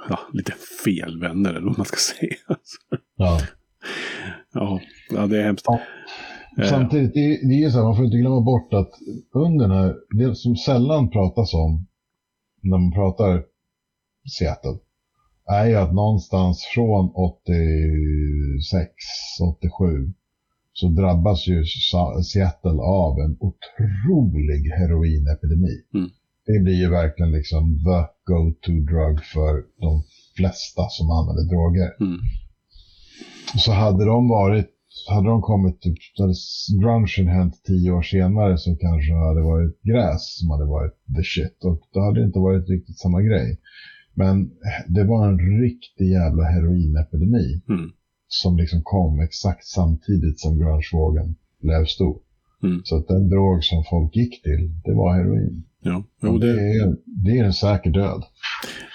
ja, 0.09 0.19
lite 0.33 0.53
fel 0.85 1.21
vänner, 1.21 1.51
eller 1.51 1.67
vad 1.67 1.79
man 1.79 1.87
ska 1.87 1.97
säga. 2.15 2.59
Ja. 3.17 3.41
ja, 4.53 4.81
ja, 5.11 5.27
det 5.27 5.39
är 5.39 5.45
hemskt. 5.45 5.65
Ja. 5.67 5.81
Eh, 6.63 6.69
Samtidigt, 6.69 7.15
det 7.15 7.21
är, 7.21 7.49
det 7.49 7.65
är 7.65 7.71
så 7.71 7.77
här, 7.79 7.85
man 7.85 7.97
får 7.97 8.05
inte 8.05 8.17
glömma 8.17 8.41
bort 8.41 8.75
att 8.75 8.91
under 9.35 9.69
den 9.69 9.77
här, 9.77 9.95
det 10.19 10.35
som 10.37 10.57
sällan 10.57 11.11
pratas 11.11 11.55
om 11.55 11.87
när 12.63 12.79
man 12.79 12.93
pratar 12.93 13.45
Seattle, 14.39 14.79
är 15.51 15.67
ju 15.67 15.75
att 15.75 15.95
någonstans 15.95 16.65
från 16.75 17.11
86, 17.15 18.89
87 19.43 20.13
så 20.73 20.89
drabbas 20.89 21.47
ju 21.49 21.65
Seattle 22.33 22.81
av 22.83 23.19
en 23.25 23.37
otrolig 23.41 24.63
heroinepidemi. 24.79 25.77
Mm. 25.95 26.11
Det 26.47 26.59
blir 26.63 26.79
ju 26.83 26.91
verkligen 26.91 27.33
liksom 27.33 27.65
the 27.87 28.01
go-to 28.31 28.73
drug 28.73 29.25
för 29.25 29.53
de 29.81 30.03
flesta 30.37 30.83
som 30.91 31.11
använder 31.11 31.45
droger. 31.53 31.91
Mm. 32.01 32.21
Så 33.65 33.73
hade 33.73 34.05
de 34.05 34.29
varit, 34.29 34.71
hade 35.11 35.29
de 35.29 35.43
kommit 35.43 35.81
typ, 35.81 35.99
hade 36.19 36.35
grungen 36.83 37.29
hänt 37.37 37.55
tio 37.67 37.91
år 37.91 38.03
senare 38.03 38.59
så 38.59 38.77
kanske 38.77 39.13
det 39.13 39.29
hade 39.29 39.43
varit 39.43 39.83
gräs 39.83 40.39
som 40.39 40.51
hade 40.51 40.65
varit 40.65 40.95
the 41.17 41.25
shit 41.25 41.65
och 41.65 41.81
då 41.93 42.01
hade 42.01 42.21
det 42.21 42.27
inte 42.27 42.39
varit 42.39 42.69
riktigt 42.69 42.99
samma 42.99 43.23
grej. 43.23 43.61
Men 44.15 44.51
det 44.89 45.05
var 45.05 45.29
en 45.29 45.39
riktig 45.63 46.07
jävla 46.11 46.45
heroinepidemi 46.45 47.63
Mm. 47.69 47.91
som 48.29 48.57
liksom 48.57 48.81
kom 48.83 49.21
exakt 49.21 49.65
samtidigt 49.65 50.41
som 50.41 50.59
grungevågen 50.59 51.35
blev 51.61 51.85
stor. 51.85 52.19
Mm. 52.65 52.81
Så 52.85 52.97
att 52.97 53.09
den 53.09 53.29
drog 53.29 53.65
som 53.65 53.85
folk 53.91 54.17
gick 54.17 54.43
till, 54.43 54.71
det 54.85 54.95
var 54.95 55.15
heroin. 55.17 55.65
Ja. 55.83 56.05
Jo, 56.23 56.39
det, 56.39 56.53
det, 56.53 56.61
är, 56.61 56.97
det 57.25 57.39
är 57.39 57.45
en 57.45 57.53
säker 57.53 57.91
död. 57.91 58.23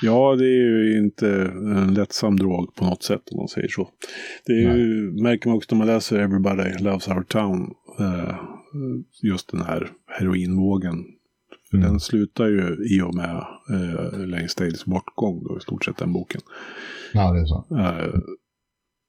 ja, 0.02 0.36
det 0.36 0.46
är 0.46 0.84
ju 0.84 0.98
inte 0.98 1.30
en 1.76 1.94
lättsam 1.94 2.38
drog 2.38 2.76
på 2.76 2.86
något 2.86 3.04
sätt 3.04 3.22
om 3.32 3.38
man 3.38 3.48
säger 3.48 3.68
så. 3.68 3.90
Det 4.46 4.54
är 4.54 4.76
ju, 4.78 5.12
märker 5.24 5.50
man 5.50 5.58
också 5.58 5.76
när 5.76 5.78
man 5.78 5.88
läser 5.88 6.20
Everybody 6.20 6.84
Loves 6.84 7.08
Our 7.08 7.24
Town. 7.24 7.72
Eh, 8.00 8.36
just 9.24 9.52
den 9.52 9.62
här 9.62 9.92
heroinvågen. 10.20 10.96
För 11.72 11.78
Mm. 11.78 11.90
den 11.90 12.00
slutar 12.00 12.48
ju 12.48 12.78
i 12.96 13.02
och 13.02 13.16
med 13.16 13.36
eh, 13.74 14.20
Lane 14.28 14.48
Stales 14.48 14.86
bortgång 14.86 15.44
då 15.44 15.58
i 15.58 15.62
stort 15.62 15.86
sett 15.86 15.98
den 15.98 16.14
boken. 16.14 16.42
Ja, 17.14 17.32
det 17.34 17.40
är 17.40 17.46
så. 17.46 17.66
Eh, 17.80 18.20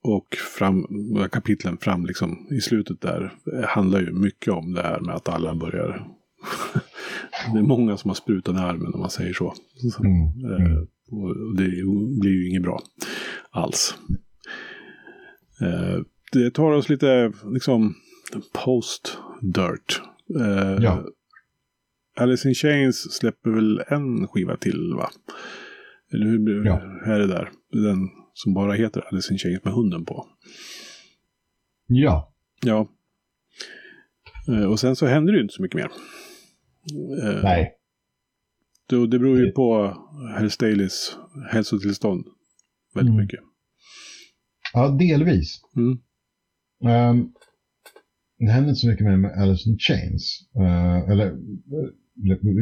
och 0.02 0.36
fram, 0.58 0.86
kapitlen 1.32 1.76
fram 1.78 2.06
liksom 2.06 2.46
i 2.50 2.60
slutet 2.60 3.00
där 3.00 3.32
eh, 3.52 3.68
handlar 3.68 4.00
ju 4.00 4.12
mycket 4.12 4.52
om 4.52 4.72
det 4.72 4.82
här 4.82 5.00
med 5.00 5.14
att 5.14 5.28
alla 5.28 5.54
börjar... 5.54 6.06
det 7.52 7.58
är 7.58 7.62
många 7.62 7.96
som 7.96 8.10
har 8.10 8.14
sprutat 8.14 8.56
i 8.56 8.58
armen 8.58 8.94
om 8.94 9.00
man 9.00 9.10
säger 9.10 9.32
så. 9.32 9.54
så 9.92 10.04
Mm. 10.04 10.22
eh, 10.72 10.78
och 11.12 11.56
det 11.56 11.64
blir 12.20 12.30
ju 12.30 12.48
inget 12.48 12.62
bra 12.62 12.82
alls. 13.50 13.94
Eh, 15.60 16.00
det 16.32 16.50
tar 16.50 16.72
oss 16.72 16.88
lite 16.88 17.32
liksom 17.52 17.94
post-dirt. 18.64 20.00
Eh, 20.40 20.82
Ja. 20.84 21.04
Alice 22.16 22.48
in 22.48 22.54
Chains 22.54 23.12
släpper 23.12 23.50
väl 23.50 23.82
en 23.88 24.28
skiva 24.28 24.56
till 24.56 24.94
va? 24.96 25.10
Eller 26.12 26.26
hur 26.26 26.64
Ja. 26.66 26.80
är 27.04 27.18
det 27.18 27.26
där? 27.26 27.50
Den 27.72 28.08
som 28.42 28.54
bara 28.54 28.72
heter 28.72 29.00
Alice 29.00 29.32
in 29.32 29.38
Chains 29.38 29.64
med 29.64 29.72
hunden 29.74 30.04
på. 30.04 30.26
Ja, 31.86 32.34
Ja. 32.64 32.88
Eh, 34.48 34.64
Och 34.70 34.80
sen 34.80 34.96
så 34.96 35.06
händer 35.06 35.32
det 35.32 35.36
ju 35.36 35.42
inte 35.42 35.54
så 35.54 35.62
mycket 35.62 35.76
mer. 35.76 35.90
Eh, 37.22 37.42
nej. 37.42 37.72
Det, 38.88 39.06
det 39.06 39.18
beror 39.18 39.38
ju 39.38 39.50
på 39.52 39.96
herr 40.36 40.48
Staleys 40.48 41.16
hälsotillstånd 41.52 42.24
väldigt 42.94 43.12
Mm. 43.12 43.22
mycket. 43.24 43.40
Ja, 44.72 44.88
delvis. 44.88 45.60
Mm. 45.76 45.98
Ehm, 46.92 47.32
det 48.38 48.50
händer 48.50 48.68
inte 48.70 48.80
så 48.80 48.88
mycket 48.88 49.06
mer 49.06 49.16
med 49.16 49.30
Alice 49.42 49.68
in 49.70 49.78
Chains. 49.78 50.48
Eh, 50.56 51.10
eller, 51.10 51.36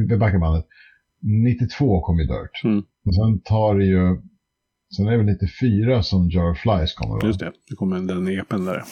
vi 0.09 0.17
backar 0.17 0.39
bandet. 0.39 0.67
92 1.21 2.01
kom 2.01 2.19
ju 2.19 2.25
Dirt. 2.25 2.65
Mm. 2.65 2.79
Och 2.79 3.15
sen 3.15 3.41
tar 3.41 3.79
det 3.79 3.85
ju, 3.85 4.23
sen 4.97 5.07
är 5.07 5.11
det 5.11 5.17
väl 5.17 5.27
94 5.27 6.03
som 6.03 6.31
Jar 6.31 6.55
Flies 6.55 6.95
kommer. 6.95 7.15
va? 7.15 7.21
Just 7.25 7.41
det, 7.41 7.53
det 7.69 7.77
kommer 7.77 7.97
den 7.97 8.29
epen 8.29 8.65
där. 8.65 8.83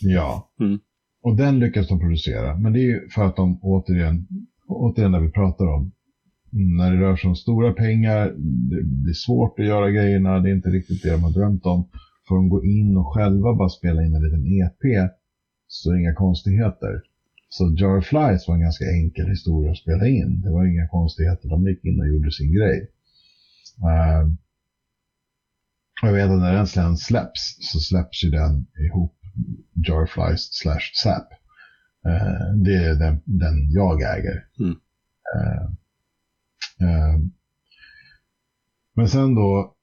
Ja. 0.00 0.50
Mm. 0.60 0.78
Och 1.22 1.36
den 1.36 1.58
lyckas 1.58 1.88
de 1.88 2.00
producera. 2.00 2.58
Men 2.58 2.72
det 2.72 2.78
är 2.78 2.82
ju 2.82 3.08
för 3.08 3.24
att 3.24 3.36
de 3.36 3.58
återigen, 3.62 4.26
återigen 4.68 5.12
när 5.12 5.20
vi 5.20 5.30
pratar 5.30 5.66
om, 5.66 5.92
när 6.50 6.92
det 6.92 7.00
rör 7.00 7.16
sig 7.16 7.28
om 7.28 7.36
stora 7.36 7.72
pengar, 7.72 8.34
det 8.70 8.84
blir 8.84 9.14
svårt 9.14 9.58
att 9.58 9.66
göra 9.66 9.90
grejerna, 9.90 10.40
det 10.40 10.50
är 10.50 10.54
inte 10.54 10.68
riktigt 10.68 11.02
det 11.02 11.10
de 11.10 11.22
har 11.22 11.30
drömt 11.30 11.66
om. 11.66 11.88
Får 12.28 12.36
de 12.36 12.48
gå 12.48 12.64
in 12.64 12.96
och 12.96 13.14
själva 13.14 13.54
bara 13.54 13.68
spela 13.68 14.02
in 14.04 14.14
en 14.14 14.22
liten 14.22 14.46
EP 14.46 15.10
så 15.66 15.96
inga 15.96 16.14
konstigheter. 16.14 17.02
Så 17.48 17.74
Jar 17.78 18.00
Flies 18.00 18.48
var 18.48 18.54
en 18.54 18.60
ganska 18.60 18.84
enkel 18.84 19.28
historia 19.28 19.70
att 19.70 19.78
spela 19.78 20.06
in. 20.06 20.40
Det 20.40 20.50
var 20.50 20.66
inga 20.66 20.88
konstigheter, 20.88 21.48
de 21.48 21.66
gick 21.68 21.84
in 21.84 22.00
och 22.00 22.08
gjorde 22.08 22.32
sin 22.32 22.54
grej. 22.54 22.88
Och 23.82 23.90
jag 26.06 26.12
vet 26.12 26.30
att 26.30 26.38
när 26.38 26.52
den 26.52 26.66
sen 26.66 26.96
släpps 26.96 27.56
så 27.60 27.80
släpps 27.80 28.24
ju 28.24 28.30
den 28.30 28.66
ihop 28.86 29.14
Jarflies 29.86 30.48
slash 30.52 30.90
Sap. 30.94 31.32
Eh, 32.06 32.54
det 32.64 32.74
är 32.74 32.94
den, 32.94 33.22
den 33.24 33.70
jag 33.70 34.02
äger. 34.02 34.46
Mm. 34.58 34.76
Eh, 35.34 35.62
eh, 36.88 37.18
men 38.94 39.08
sen 39.08 39.34
då, 39.34 39.74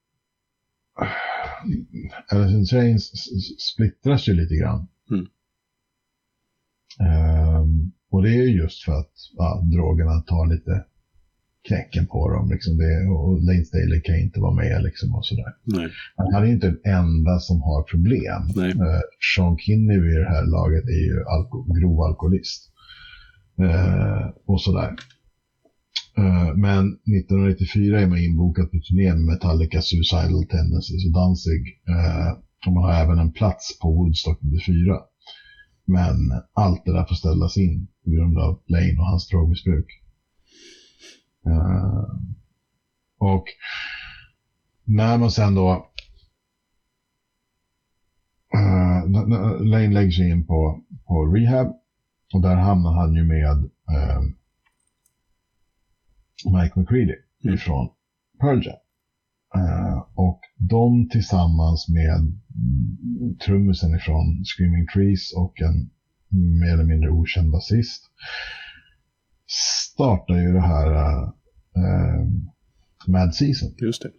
Alice 2.32 2.58
in 2.58 2.66
Chains 2.66 3.12
splittras 3.60 4.28
ju 4.28 4.34
lite 4.34 4.56
grann. 4.56 4.88
Mm. 5.12 5.28
Och 8.12 8.24
det 8.24 8.30
är 8.30 8.44
just 8.44 8.84
för 8.84 8.92
att 8.92 9.14
ja, 9.38 9.62
drogerna 9.72 10.22
tar 10.22 10.48
lite 10.48 10.86
knäcken 11.70 12.06
på 12.14 12.20
dem. 12.34 12.46
Liksom 12.54 12.74
det, 12.84 12.96
och 13.16 13.44
Lane 13.48 13.66
Staley 13.70 14.02
kan 14.02 14.16
inte 14.26 14.40
vara 14.46 14.56
med 14.64 14.78
liksom 14.88 15.16
och 15.16 15.26
sådär. 15.26 15.52
Nej. 15.78 15.88
Han 16.16 16.44
är 16.44 16.52
inte 16.56 16.68
den 16.68 16.82
enda 17.02 17.40
som 17.48 17.58
har 17.68 17.82
problem. 17.94 18.42
Nej. 18.56 18.72
Uh, 18.84 19.02
Sean 19.32 19.58
Kinney 19.64 20.00
vid 20.06 20.18
det 20.22 20.30
här 20.34 20.46
laget 20.58 20.86
är 20.98 21.04
ju 21.10 21.18
alko 21.34 21.58
grov 21.78 21.98
alkoholist. 22.02 22.62
Uh, 23.66 24.26
och 24.52 24.62
sådär. 24.62 24.92
Uh, 26.20 26.50
men 26.66 26.84
1994 27.18 28.02
är 28.02 28.08
man 28.08 28.26
inbokad 28.28 28.72
på 28.72 28.78
turné 28.88 29.10
med 29.14 29.26
Metallica, 29.32 29.82
Suicidal 29.82 30.46
Tendencies 30.54 31.06
och 31.08 31.16
Danzig. 31.20 31.64
Uh, 31.94 32.32
och 32.66 32.74
man 32.74 32.84
har 32.84 32.94
även 33.04 33.20
en 33.20 33.32
plats 33.40 33.80
på 33.82 33.88
Woodstock 33.98 34.40
94. 34.42 35.00
Men 35.98 36.18
allt 36.54 36.86
det 36.86 36.94
där 36.94 37.06
får 37.10 37.16
ställas 37.16 37.58
in 37.58 37.88
på 38.04 38.10
grund 38.12 38.38
av 38.38 38.52
Lane 38.68 38.96
och 39.00 39.06
hans 39.06 39.28
drogmissbruk. 39.30 39.90
Uh, 41.48 42.04
och 43.18 43.44
när 44.84 45.18
man 45.18 45.32
sen 45.32 45.54
då 45.54 45.86
uh, 48.56 49.10
Lane 49.64 49.88
lägger 49.88 50.12
sig 50.12 50.30
in 50.30 50.46
på, 50.46 50.82
på 51.08 51.26
rehab 51.26 51.68
och 52.34 52.42
där 52.42 52.56
hamnar 52.56 52.92
han 52.92 53.14
ju 53.14 53.24
med 53.24 53.58
uh, 53.92 54.22
Mike 56.46 56.80
McCready 56.80 57.16
Mm. 57.44 57.56
ifrån 57.56 57.88
Pearl 58.40 58.62
Jam. 58.66 58.76
Uh, 59.56 60.04
och 60.14 60.40
de 60.58 61.08
tillsammans 61.10 61.88
med 61.88 62.16
mm, 62.16 62.38
trummisen 63.46 63.96
ifrån 63.96 64.44
Screaming 64.46 64.86
Trees 64.94 65.34
och 65.34 65.62
en 65.62 65.90
mer 66.60 66.74
eller 66.74 66.84
mindre 66.84 67.10
okänd 67.10 67.52
basist 67.52 68.04
startar 69.94 70.36
ju 70.36 70.54
det 70.54 70.62
här 70.62 71.24
uh, 71.78 72.28
Mad 73.08 73.36
Season. 73.36 73.70
Just 73.78 74.02
det. 74.02 74.12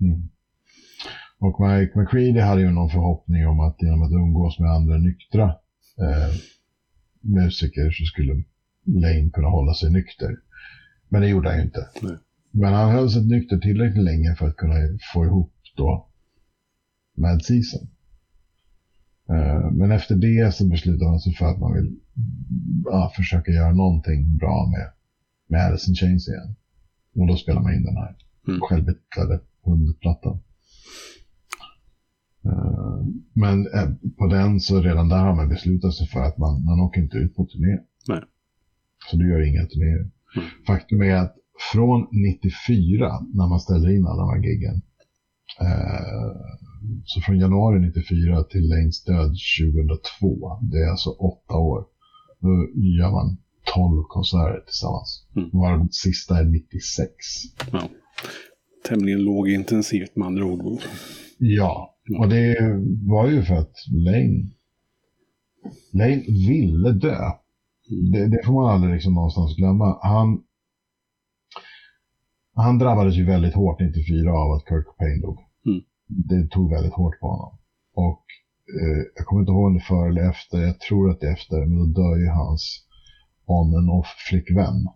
Mm. 0.00 0.28
Och 1.38 1.60
Mike 1.60 1.98
McCready 1.98 2.40
hade 2.40 2.60
ju 2.60 2.70
någon 2.70 2.90
förhoppning 2.90 3.46
om 3.46 3.60
att 3.60 3.76
genom 3.82 4.02
att 4.02 4.12
umgås 4.12 4.58
med 4.58 4.70
andra 4.70 4.98
nyktra 4.98 5.44
eh, 5.98 6.34
musiker 7.20 7.90
så 7.90 8.04
skulle 8.04 8.44
Lane 8.86 9.30
kunna 9.32 9.48
hålla 9.48 9.74
sig 9.74 9.92
nykter. 9.92 10.36
Men 11.08 11.20
det 11.20 11.28
gjorde 11.28 11.48
han 11.48 11.58
ju 11.58 11.64
inte. 11.64 11.88
Nej. 12.02 12.16
Men 12.50 12.72
han 12.74 12.92
höll 12.92 13.10
sig 13.10 13.26
nykter 13.26 13.58
tillräckligt 13.58 14.04
länge 14.04 14.34
för 14.34 14.48
att 14.48 14.56
kunna 14.56 14.74
få 15.14 15.24
ihop 15.24 15.52
då 15.76 16.08
Mad 17.16 17.44
Season. 17.44 17.88
Eh, 19.30 19.70
men 19.72 19.90
efter 19.90 20.14
det 20.14 20.54
så 20.54 20.64
beslutade 20.68 21.10
han 21.10 21.20
sig 21.20 21.34
för 21.34 21.46
att 21.46 21.58
man 21.60 21.74
vill 21.74 21.96
ja, 22.84 23.12
försöka 23.16 23.50
göra 23.52 23.72
någonting 23.72 24.36
bra 24.36 24.68
med, 24.70 24.90
med 25.48 25.66
Alice 25.66 25.90
in 25.90 25.94
Chains 25.94 26.28
igen. 26.28 26.54
Och 27.14 27.26
då 27.26 27.36
spelar 27.36 27.62
man 27.62 27.74
in 27.74 27.82
den 27.82 27.96
här 27.96 28.16
Mm. 28.48 28.60
självbetitlade 28.60 29.40
hundplattan. 29.64 30.38
Eh, 32.44 33.00
Men 33.32 33.66
eh, 33.66 33.88
på 34.18 34.26
den 34.26 34.60
så 34.60 34.80
redan 34.80 35.08
där 35.08 35.16
har 35.24 35.34
man 35.34 35.48
beslutat 35.48 35.94
sig 35.94 36.06
för 36.06 36.20
att 36.20 36.38
man, 36.38 36.64
man 36.64 36.80
åker 36.80 37.00
inte 37.00 37.16
ut 37.16 37.34
på 37.36 37.44
turné. 37.44 37.78
Nej. 38.08 38.20
Så 39.10 39.16
du 39.16 39.30
gör 39.30 39.48
inga 39.48 39.66
turnéer. 39.66 40.10
Mm. 40.36 40.48
Faktum 40.66 41.02
är 41.02 41.14
att 41.14 41.34
från 41.72 42.06
94 42.12 43.20
när 43.34 43.46
man 43.48 43.60
ställer 43.60 43.90
in 43.96 44.06
alla 44.06 44.22
de 44.22 44.30
här 44.30 44.42
giggen. 44.48 44.82
Eh, 45.60 46.30
så 47.04 47.20
från 47.20 47.38
januari 47.38 47.80
94 47.80 48.42
till 48.42 48.68
Lanes 48.68 49.04
död 49.04 49.34
2002. 50.20 50.58
Det 50.62 50.78
är 50.78 50.90
alltså 50.90 51.10
åtta 51.10 51.54
år. 51.54 51.84
Då 52.40 52.48
gör 52.74 53.10
man 53.10 53.36
12 53.74 54.02
konserter 54.08 54.62
tillsammans. 54.66 55.26
Mm. 55.36 55.50
Varav 55.52 55.88
sista 55.90 56.38
är 56.38 56.44
96. 56.44 57.10
Ja. 57.72 57.88
Tämligen 58.88 59.22
lågintensivt 59.22 60.16
med 60.16 60.26
andra 60.26 60.44
ord. 60.44 60.80
Ja, 61.38 61.94
och 62.18 62.28
det 62.28 62.56
var 63.06 63.28
ju 63.28 63.42
för 63.42 63.54
att 63.54 63.74
Lane, 63.90 64.50
Lane 65.92 66.22
ville 66.48 66.92
dö. 66.92 67.18
Det, 68.12 68.26
det 68.26 68.42
får 68.44 68.52
man 68.52 68.74
aldrig 68.74 68.94
liksom 68.94 69.14
någonstans 69.14 69.56
glömma. 69.56 69.98
Han, 70.02 70.42
han 72.54 72.78
drabbades 72.78 73.14
ju 73.14 73.24
väldigt 73.24 73.54
hårt 73.54 73.80
94 73.80 74.32
av 74.32 74.52
att 74.52 74.64
Kurt 74.64 74.86
Cobain 74.86 75.20
dog. 75.20 75.38
Mm. 76.10 76.22
Det 76.28 76.48
tog 76.50 76.70
väldigt 76.70 76.92
hårt 76.92 77.20
på 77.20 77.26
honom. 77.26 77.58
Och 77.94 78.24
eh, 78.80 79.02
jag 79.16 79.26
kommer 79.26 79.40
inte 79.42 79.52
ihåg 79.52 79.66
om 79.66 79.74
det 79.74 79.80
före 79.80 80.08
eller 80.08 80.28
efter, 80.30 80.58
jag 80.58 80.80
tror 80.80 81.10
att 81.10 81.20
det 81.20 81.26
är 81.26 81.32
efter, 81.32 81.66
men 81.66 81.78
då 81.78 82.02
dör 82.02 82.16
ju 82.16 82.28
hans 82.28 82.84
on 83.46 83.74
and 83.74 83.90
off 83.90 84.06
flickvän. 84.28 84.86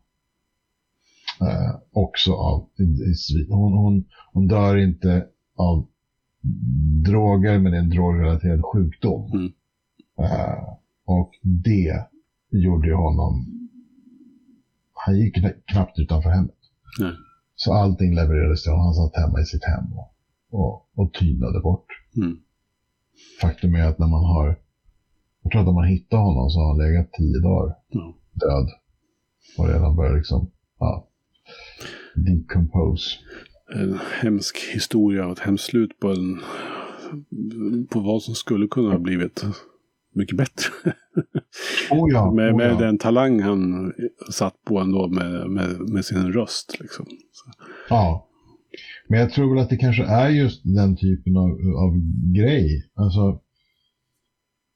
Eh, 1.40 1.74
också 1.92 2.32
av, 2.32 2.68
i, 2.78 2.82
i, 2.82 3.14
svit. 3.14 3.48
hon, 3.50 3.72
hon, 3.72 4.04
hon 4.32 4.46
dör 4.46 4.76
inte 4.76 5.26
av 5.56 5.88
droger, 7.04 7.58
men 7.58 7.72
det 7.72 7.78
är 7.78 7.82
en 7.82 7.90
drogrelaterad 7.90 8.62
sjukdom. 8.64 9.30
Mm. 9.32 9.52
Eh, 10.18 10.64
och 11.04 11.30
det 11.42 12.06
gjorde 12.50 12.88
ju 12.88 12.94
honom... 12.94 13.58
Han 14.92 15.18
gick 15.18 15.36
kna- 15.36 15.62
knappt 15.66 15.98
utanför 15.98 16.30
hemmet. 16.30 16.58
Nej. 17.00 17.12
Så 17.54 17.72
allting 17.72 18.14
levererades 18.14 18.62
till 18.62 18.72
honom. 18.72 18.84
Han 18.84 18.94
satt 18.94 19.22
hemma 19.22 19.40
i 19.40 19.44
sitt 19.44 19.64
hem 19.64 19.92
och, 19.92 20.11
och, 20.52 20.88
och 20.94 21.12
tynade 21.12 21.60
bort. 21.60 21.86
Mm. 22.16 22.38
Faktum 23.40 23.74
är 23.74 23.88
att 23.88 23.98
när 23.98 24.06
man 24.06 24.24
har... 24.24 24.58
Jag 25.42 25.52
tror 25.52 25.60
att 25.60 25.66
när 25.66 25.74
man 25.74 25.88
hittar 25.88 26.18
honom 26.18 26.50
så 26.50 26.60
har 26.60 26.68
han 26.68 26.78
legat 26.78 27.12
tio 27.12 27.40
dagar 27.40 27.74
Ja. 27.88 28.14
död. 28.32 28.68
Och 29.58 29.68
redan 29.68 29.96
börjat 29.96 30.16
liksom... 30.16 30.50
Ja, 30.78 31.08
decompose. 32.14 33.10
En 33.74 33.98
hemsk 34.20 34.58
historia 34.74 35.26
och 35.26 35.32
ett 35.32 35.38
hemskt 35.38 35.64
slut 35.64 35.98
på 36.00 36.08
en 36.08 36.40
på 37.90 38.00
vad 38.00 38.22
som 38.22 38.34
skulle 38.34 38.66
kunna 38.66 38.90
ha 38.90 38.98
blivit 38.98 39.44
mycket 40.14 40.36
bättre. 40.36 40.72
Oh 41.90 42.12
ja, 42.12 42.32
med 42.32 42.52
oh 42.52 42.56
med 42.56 42.70
ja. 42.70 42.78
den 42.78 42.98
talang 42.98 43.40
han 43.40 43.92
satt 44.30 44.64
på 44.64 44.78
ändå 44.78 45.08
med, 45.08 45.50
med, 45.50 45.80
med 45.80 46.04
sin 46.04 46.32
röst. 46.32 46.76
Liksom. 46.80 47.06
Så, 47.32 47.50
Ja. 47.88 48.28
Men 49.12 49.20
jag 49.20 49.30
tror 49.30 49.54
väl 49.54 49.62
att 49.62 49.70
det 49.70 49.76
kanske 49.76 50.04
är 50.04 50.28
just 50.28 50.60
den 50.64 50.96
typen 50.96 51.36
av, 51.36 51.50
av 51.84 51.92
grej. 52.34 52.84
Alltså, 52.94 53.40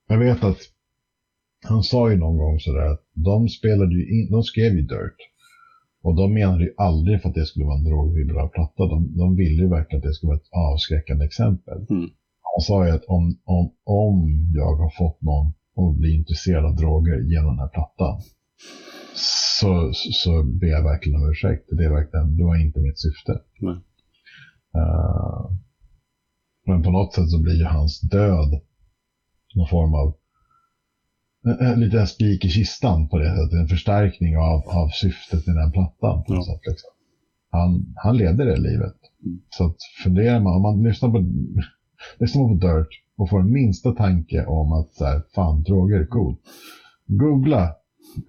jag 0.08 0.18
vet 0.18 0.44
att 0.44 0.58
han 1.64 1.82
sa 1.82 2.10
ju 2.10 2.16
någon 2.16 2.36
gång 2.36 2.58
sådär 2.58 2.86
att 2.92 3.02
de 3.14 3.48
spelade 3.48 3.94
in, 3.94 4.30
de 4.30 4.42
skrev 4.42 4.72
ju 4.72 4.82
Dirt. 4.82 5.20
Och 6.02 6.14
de 6.14 6.34
menade 6.34 6.64
ju 6.64 6.70
aldrig 6.76 7.22
för 7.22 7.28
att 7.28 7.34
det 7.34 7.46
skulle 7.46 7.64
vara 7.64 7.78
en 7.78 7.84
drogfri 7.84 8.24
platta. 8.54 8.86
De, 8.86 9.16
de 9.16 9.36
ville 9.36 9.62
ju 9.62 9.68
verkligen 9.68 9.98
att 9.98 10.08
det 10.08 10.14
skulle 10.14 10.28
vara 10.28 10.40
ett 10.42 10.52
avskräckande 10.72 11.24
exempel. 11.24 11.78
Mm. 11.90 12.08
Han 12.50 12.60
sa 12.60 12.86
ju 12.86 12.92
att 12.92 13.04
om, 13.04 13.38
om, 13.44 13.72
om 13.84 14.16
jag 14.54 14.76
har 14.76 14.92
fått 14.98 15.22
någon 15.22 15.46
att 15.80 15.96
bli 15.98 16.14
intresserad 16.14 16.64
av 16.64 16.76
droger 16.76 17.18
genom 17.32 17.50
den 17.50 17.58
här 17.58 17.68
plattan 17.68 18.20
så, 19.60 19.90
så 19.92 20.42
ber 20.42 20.66
jag 20.66 20.82
verkligen 20.82 21.20
om 21.20 21.30
ursäkt. 21.30 21.64
Det, 21.76 21.84
är 21.84 21.90
verkligen, 21.90 22.36
det 22.36 22.44
var 22.44 22.56
inte 22.56 22.80
mitt 22.80 22.98
syfte. 22.98 23.32
Nej. 23.60 23.76
Eh, 24.76 25.50
men 26.66 26.82
på 26.82 26.90
något 26.90 27.14
sätt 27.14 27.30
så 27.30 27.42
blir 27.42 27.54
ju 27.54 27.64
hans 27.64 28.00
död 28.00 28.60
någon 29.54 29.68
form 29.68 29.94
av 29.94 30.14
en, 31.44 31.66
en 31.66 31.80
liten 31.80 32.06
spik 32.06 32.44
i 32.44 32.48
kistan 32.48 33.08
på 33.08 33.18
det 33.18 33.30
sättet. 33.36 33.52
En 33.60 33.68
förstärkning 33.68 34.36
av, 34.38 34.68
av 34.68 34.88
syftet 34.88 35.46
med 35.46 35.56
den 35.56 35.72
plattan. 35.72 36.24
På 36.24 36.34
något 36.34 36.46
Ja. 36.46 36.54
sätt, 36.54 36.60
liksom. 36.66 36.90
han, 37.50 37.92
han 37.96 38.16
levde 38.16 38.44
det 38.44 38.56
livet. 38.56 38.96
Mm. 39.24 39.40
Så 39.50 39.66
att 39.66 39.76
funderar 40.04 40.40
man, 40.40 40.56
om 40.56 40.62
man 40.62 40.82
lyssnar 40.82 41.10
på, 41.10 41.18
lyssnar 42.20 42.42
man 42.42 42.58
på 42.60 42.66
Dirt 42.66 42.88
och 43.16 43.30
får 43.30 43.40
en 43.40 43.52
minsta 43.52 43.92
tanke 43.92 44.44
om 44.46 44.72
att 44.72 44.94
så 44.94 45.04
här, 45.04 45.22
fan, 45.34 45.62
droger 45.62 45.96
är 46.00 46.06
coolt. 46.06 46.40
Googla, 47.06 47.74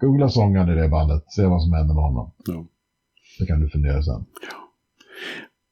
googla 0.00 0.28
sångaren 0.28 0.68
i 0.78 0.80
det 0.80 0.88
bandet, 0.88 1.24
se 1.32 1.46
vad 1.46 1.62
som 1.62 1.72
händer 1.72 1.94
med 1.94 2.04
honom. 2.04 2.32
Ja. 2.46 2.64
Så 3.38 3.46
kan 3.46 3.60
du 3.60 3.68
fundera 3.68 4.02
sen. 4.02 4.24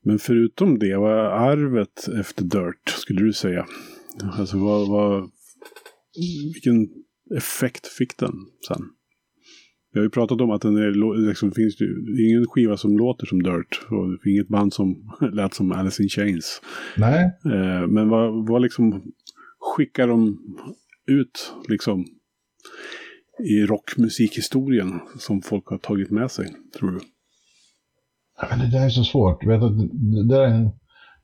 Men 0.07 0.19
förutom 0.19 0.79
det, 0.79 0.97
vad 0.97 1.13
är 1.13 1.31
arvet 1.51 2.09
efter 2.09 2.45
Dirt, 2.45 2.89
skulle 2.89 3.21
du 3.21 3.33
säga? 3.33 3.67
Alltså 4.33 4.59
vad, 4.59 4.89
vad, 4.89 5.31
vilken 6.55 6.89
effekt 7.37 7.87
fick 7.87 8.19
den 8.19 8.35
sen? 8.69 8.83
Vi 9.93 10.01
har 10.01 10.05
ju 10.05 10.11
pratat 10.11 10.41
om 10.41 10.51
att 10.51 10.63
den 10.63 10.77
är, 10.77 11.27
liksom, 11.29 11.53
finns 11.53 11.81
ju 11.81 12.17
ingen 12.27 12.47
skiva 12.47 12.77
som 12.77 12.99
låter 12.99 13.27
som 13.27 13.43
Dirt. 13.43 13.81
Och 13.91 14.27
inget 14.27 14.49
band 14.49 14.73
som 14.73 15.17
lät 15.33 15.55
som 15.55 15.73
Alice 15.73 16.03
in 16.03 16.09
Chains. 16.09 16.63
Nej, 16.97 17.31
Eh, 17.45 17.87
men 17.87 18.09
vad, 18.09 18.49
vad 18.49 18.63
liksom 18.63 19.13
skickar 19.59 20.09
de 20.09 20.39
ut 21.07 21.55
liksom 21.69 22.05
i 23.45 23.67
rockmusikhistorien 23.67 25.01
som 25.19 25.43
folk 25.43 25.67
har 25.67 25.79
tagit 25.79 26.11
med 26.11 26.31
sig, 26.31 26.55
tror 26.79 26.91
du? 26.91 27.01
Ja, 28.41 28.47
men 28.51 28.59
det 28.59 28.79
där 28.79 28.85
är 28.85 28.89
så 28.89 29.05
svårt. 29.05 29.47
Vet 29.47 29.61
du, 29.61 29.69
det, 29.93 30.25
där 30.35 30.41
är 30.41 30.47
en, 30.47 30.71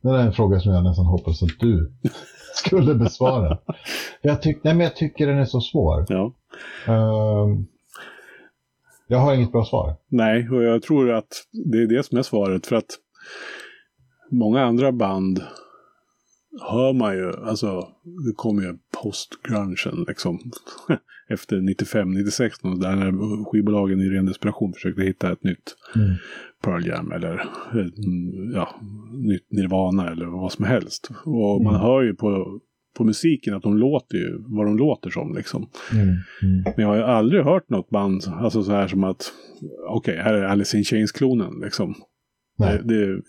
det 0.03 0.09
där 0.09 0.15
är 0.15 0.27
en 0.27 0.33
fråga 0.33 0.61
som 0.61 0.73
jag 0.73 0.85
nästan 0.85 1.07
hoppas 1.07 1.43
att 1.43 1.59
du 1.61 1.93
skulle 2.55 2.95
besvara. 2.95 3.59
jag, 4.23 4.43
tyck, 4.43 4.65
nej, 4.65 4.75
men 4.75 4.85
jag 4.85 4.97
tycker 4.97 5.27
den 5.27 5.39
är 5.39 5.45
så 5.45 5.61
svår. 5.61 6.07
Ja. 6.09 6.33
Uh, 6.89 7.59
jag 9.07 9.19
har 9.19 9.35
inget 9.35 9.53
bra 9.53 9.65
svar. 9.65 9.97
Nej, 10.09 10.49
och 10.49 10.63
jag 10.63 10.83
tror 10.83 11.11
att 11.11 11.47
det 11.53 11.79
är 11.79 11.87
det 11.87 12.03
som 12.03 12.19
är 12.19 12.23
svaret. 12.23 12.67
För 12.67 12.77
att 12.77 12.99
många 14.31 14.65
andra 14.65 14.93
band 14.93 15.43
hör 16.61 16.93
man 16.93 17.15
ju, 17.15 17.33
alltså 17.45 17.89
det 18.27 18.33
kommer 18.37 18.63
ju 18.63 18.79
post-grungen 19.03 20.05
liksom. 20.09 20.39
Efter 21.29 21.57
95-96 21.57 22.81
där 22.81 22.97
när 22.97 23.45
skivbolagen 23.45 24.01
i 24.01 24.09
ren 24.09 24.27
desperation 24.27 24.73
försökte 24.73 25.03
hitta 25.03 25.33
ett 25.33 25.45
nytt 25.45 25.77
mm. 25.97 26.15
Pearl 26.65 26.87
Jam 26.87 27.13
eller 27.13 27.45
ja, 28.55 28.81
nytt 29.13 29.53
Nirvana 29.53 30.11
eller 30.11 30.27
vad 30.27 30.53
som 30.53 30.65
helst. 30.65 31.11
Och 31.25 31.61
mm. 31.61 31.65
man 31.65 31.81
hör 31.81 32.03
ju 32.03 32.15
på, 32.15 32.61
på 32.97 33.05
musiken 33.05 33.55
att 33.55 33.63
de 33.63 33.79
låter 33.79 34.17
ju 34.17 34.39
vad 34.39 34.67
de 34.67 34.77
låter 34.77 35.11
som 35.11 35.35
liksom. 35.35 35.69
Mm. 35.93 36.09
mm. 36.09 36.63
Men 36.65 36.75
jag 36.77 36.89
har 36.89 36.97
ju 36.97 37.03
aldrig 37.03 37.45
hört 37.45 37.71
något 37.71 37.91
band, 37.91 38.23
alltså 38.33 38.63
så 38.63 38.73
här 38.73 38.89
som 38.89 39.05
att 39.05 39.33
okej, 39.89 40.15
okay, 40.15 40.25
här 40.25 40.35
är 40.35 40.45
Alice 40.45 40.79
in 40.79 40.85
Chains-klonen 40.85 41.61
liksom. 41.61 41.95
Det, 42.59 42.83
det, 42.85 43.23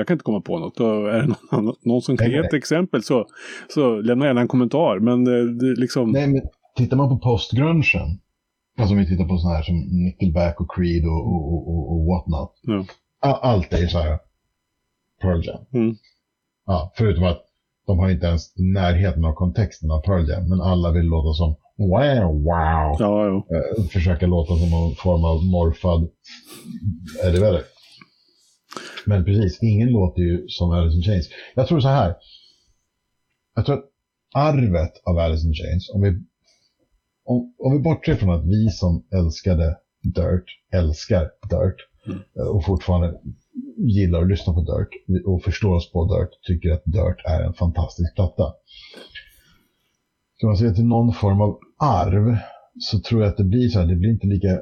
jag 0.00 0.06
kan 0.06 0.14
inte 0.14 0.24
komma 0.24 0.40
på 0.40 0.58
något. 0.58 0.80
Och 0.80 1.10
är 1.14 1.22
det 1.22 1.34
någon, 1.52 1.74
någon 1.82 2.02
som 2.02 2.16
kan 2.16 2.30
ge 2.30 2.36
ett 2.36 2.54
exempel 2.54 3.02
så, 3.02 3.26
så 3.68 4.00
lämna 4.00 4.26
gärna 4.26 4.40
en 4.40 4.48
kommentar. 4.48 4.98
Men 4.98 5.24
det, 5.24 5.54
det 5.54 5.80
liksom... 5.80 6.10
Nej, 6.10 6.26
men 6.26 6.42
tittar 6.76 6.96
man 6.96 7.08
på 7.08 7.18
postgrungen, 7.18 7.82
alltså 8.78 8.94
om 8.94 8.98
vi 8.98 9.06
tittar 9.06 9.24
på 9.24 9.38
sådana 9.38 9.56
här 9.56 9.62
som 9.62 9.76
Nickelback 10.04 10.60
och 10.60 10.70
Creed 10.74 11.04
och, 11.04 11.26
och, 11.32 11.68
och, 11.68 11.92
och 11.92 12.06
whatnot. 12.06 12.52
Ja. 12.62 12.84
Allt 13.42 13.72
är 13.72 13.86
så 13.86 13.98
här 13.98 14.18
Pearl 15.22 15.46
Jam. 15.46 15.64
Mm. 15.72 15.96
Ja, 16.66 16.92
förutom 16.96 17.24
att 17.24 17.42
de 17.86 17.98
har 17.98 18.10
inte 18.10 18.26
ens 18.26 18.52
närheten 18.56 19.24
av 19.24 19.32
kontexten 19.32 19.90
av 19.90 20.00
Pearl 20.00 20.28
Jam, 20.28 20.48
men 20.48 20.60
alla 20.60 20.92
vill 20.92 21.06
låta 21.06 21.32
som 21.34 21.56
wow, 21.76 22.42
wow. 22.42 22.96
Ja, 22.98 23.26
ja. 23.26 23.36
Eh, 23.36 23.84
försöka 23.84 24.26
låta 24.26 24.56
som 24.56 24.70
någon 24.70 24.94
form 24.94 25.24
av 25.24 25.44
morfad 25.44 26.08
Eddie 27.24 27.40
Vedder. 27.40 27.62
Men 29.06 29.24
precis, 29.24 29.62
ingen 29.62 29.88
låter 29.88 30.22
ju 30.22 30.48
som 30.48 30.70
Alice 30.70 30.96
in 30.96 31.02
Chains. 31.02 31.28
Jag 31.54 31.66
tror 31.66 31.80
så 31.80 31.88
här. 31.88 32.14
Jag 33.54 33.64
tror 33.66 33.76
att 33.76 33.84
arvet 34.34 34.92
av 35.04 35.18
Alice 35.18 35.46
in 35.46 35.54
Chains, 35.54 35.90
om 35.94 36.00
vi, 36.02 36.08
om, 37.24 37.54
om 37.58 37.72
vi 37.72 37.78
bortser 37.78 38.14
från 38.14 38.30
att 38.30 38.44
vi 38.44 38.68
som 38.68 39.04
älskade 39.12 39.76
Dirt, 40.02 40.44
älskar 40.72 41.30
Dirt 41.50 41.76
mm. 42.06 42.48
och 42.48 42.64
fortfarande 42.64 43.20
gillar 43.76 44.22
att 44.22 44.28
lyssna 44.28 44.52
på 44.52 44.60
Dirt 44.60 45.24
och 45.26 45.42
förstår 45.42 45.74
oss 45.74 45.92
på 45.92 46.04
Dirt, 46.04 46.42
tycker 46.42 46.70
att 46.70 46.82
Dirt 46.84 47.24
är 47.24 47.40
en 47.40 47.52
fantastisk 47.52 48.14
platta. 48.14 48.52
Ska 50.36 50.46
man 50.46 50.56
se 50.56 50.70
till 50.70 50.84
någon 50.84 51.12
form 51.12 51.40
av 51.40 51.58
arv 51.78 52.36
så 52.78 52.98
tror 53.00 53.22
jag 53.22 53.30
att 53.30 53.36
det 53.36 53.44
blir 53.44 53.68
så 53.68 53.78
här, 53.78 53.86
det 53.86 53.96
blir 53.96 54.10
inte 54.10 54.26
lika 54.26 54.60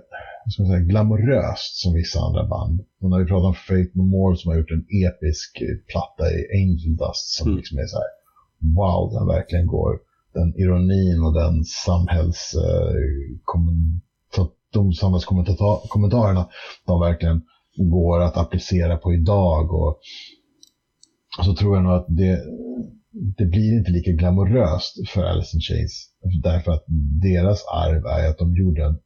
ska 0.50 0.64
säga, 0.64 0.80
glamoröst 0.80 1.74
som 1.82 1.94
vissa 1.94 2.20
andra 2.20 2.46
band. 2.46 2.80
Och 3.00 3.10
när 3.10 3.18
vi 3.18 3.26
pratar 3.26 3.48
om 3.48 3.54
Faith 3.54 3.96
No 3.96 4.02
More 4.02 4.36
som 4.36 4.50
har 4.50 4.58
gjort 4.58 4.70
en 4.70 4.86
episk 5.06 5.62
platta 5.90 6.24
i 6.36 6.40
Angel 6.60 6.96
Dust 6.96 7.28
som 7.36 7.46
mm. 7.46 7.56
liksom 7.56 7.78
är 7.78 7.86
så 7.86 7.96
här, 7.96 8.10
wow, 8.78 9.12
den 9.12 9.26
verkligen 9.26 9.66
går, 9.66 9.98
den 10.34 10.54
ironin 10.62 11.22
och 11.24 11.34
den 11.34 11.64
samhälls, 11.64 12.54
eh, 12.54 12.94
de 14.72 14.92
samhällskommentarerna, 14.92 16.48
de 16.86 17.00
verkligen 17.00 17.42
går 17.76 18.20
att 18.22 18.36
applicera 18.36 18.96
på 18.96 19.14
idag. 19.14 19.74
Och 19.74 20.00
så 21.44 21.54
tror 21.54 21.76
jag 21.76 21.84
nog 21.84 21.92
att 21.92 22.06
det, 22.08 22.40
det 23.10 23.46
blir 23.46 23.78
inte 23.78 23.90
lika 23.90 24.10
glamoröst 24.10 25.08
för 25.08 25.24
Alice 25.24 25.56
in 25.56 25.60
Chains. 25.60 26.10
Därför 26.42 26.72
att 26.72 26.84
deras 27.22 27.64
arv 27.64 28.06
är 28.06 28.28
att 28.28 28.38
de 28.38 28.56
gjorde 28.56 28.84
en 28.84 28.98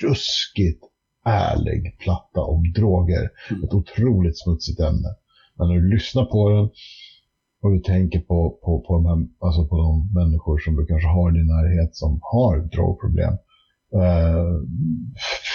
ruskigt 0.00 0.84
ärlig 1.28 1.98
platta 1.98 2.40
om 2.40 2.72
droger. 2.72 3.30
Mm. 3.50 3.64
Ett 3.64 3.74
otroligt 3.74 4.38
smutsigt 4.38 4.80
ämne. 4.80 5.08
Men 5.56 5.68
när 5.68 5.74
du 5.74 5.90
lyssnar 5.94 6.24
på 6.24 6.48
den 6.48 6.68
och 7.62 7.72
du 7.72 7.78
tänker 7.80 8.20
på, 8.20 8.58
på, 8.64 8.80
på, 8.80 8.94
de 8.94 9.06
här, 9.06 9.46
alltså 9.46 9.66
på 9.66 9.76
de 9.76 10.12
människor 10.20 10.58
som 10.58 10.76
du 10.76 10.86
kanske 10.86 11.08
har 11.08 11.30
i 11.30 11.38
din 11.38 11.46
närhet 11.46 11.96
som 11.96 12.18
har 12.22 12.56
drogproblem. 12.58 13.34
Uh, 13.94 14.54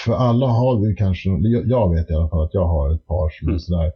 för 0.06 0.14
alla 0.14 0.48
har 0.48 0.88
vi 0.88 0.96
kanske, 0.96 1.30
jag 1.66 1.96
vet 1.96 2.10
i 2.10 2.14
alla 2.14 2.30
fall 2.30 2.44
att 2.44 2.54
jag 2.54 2.68
har 2.68 2.96
ett 2.96 3.08
par 3.08 3.30
som 3.30 3.48
är 3.48 3.52
mm. 3.52 3.60
sådär 3.60 3.92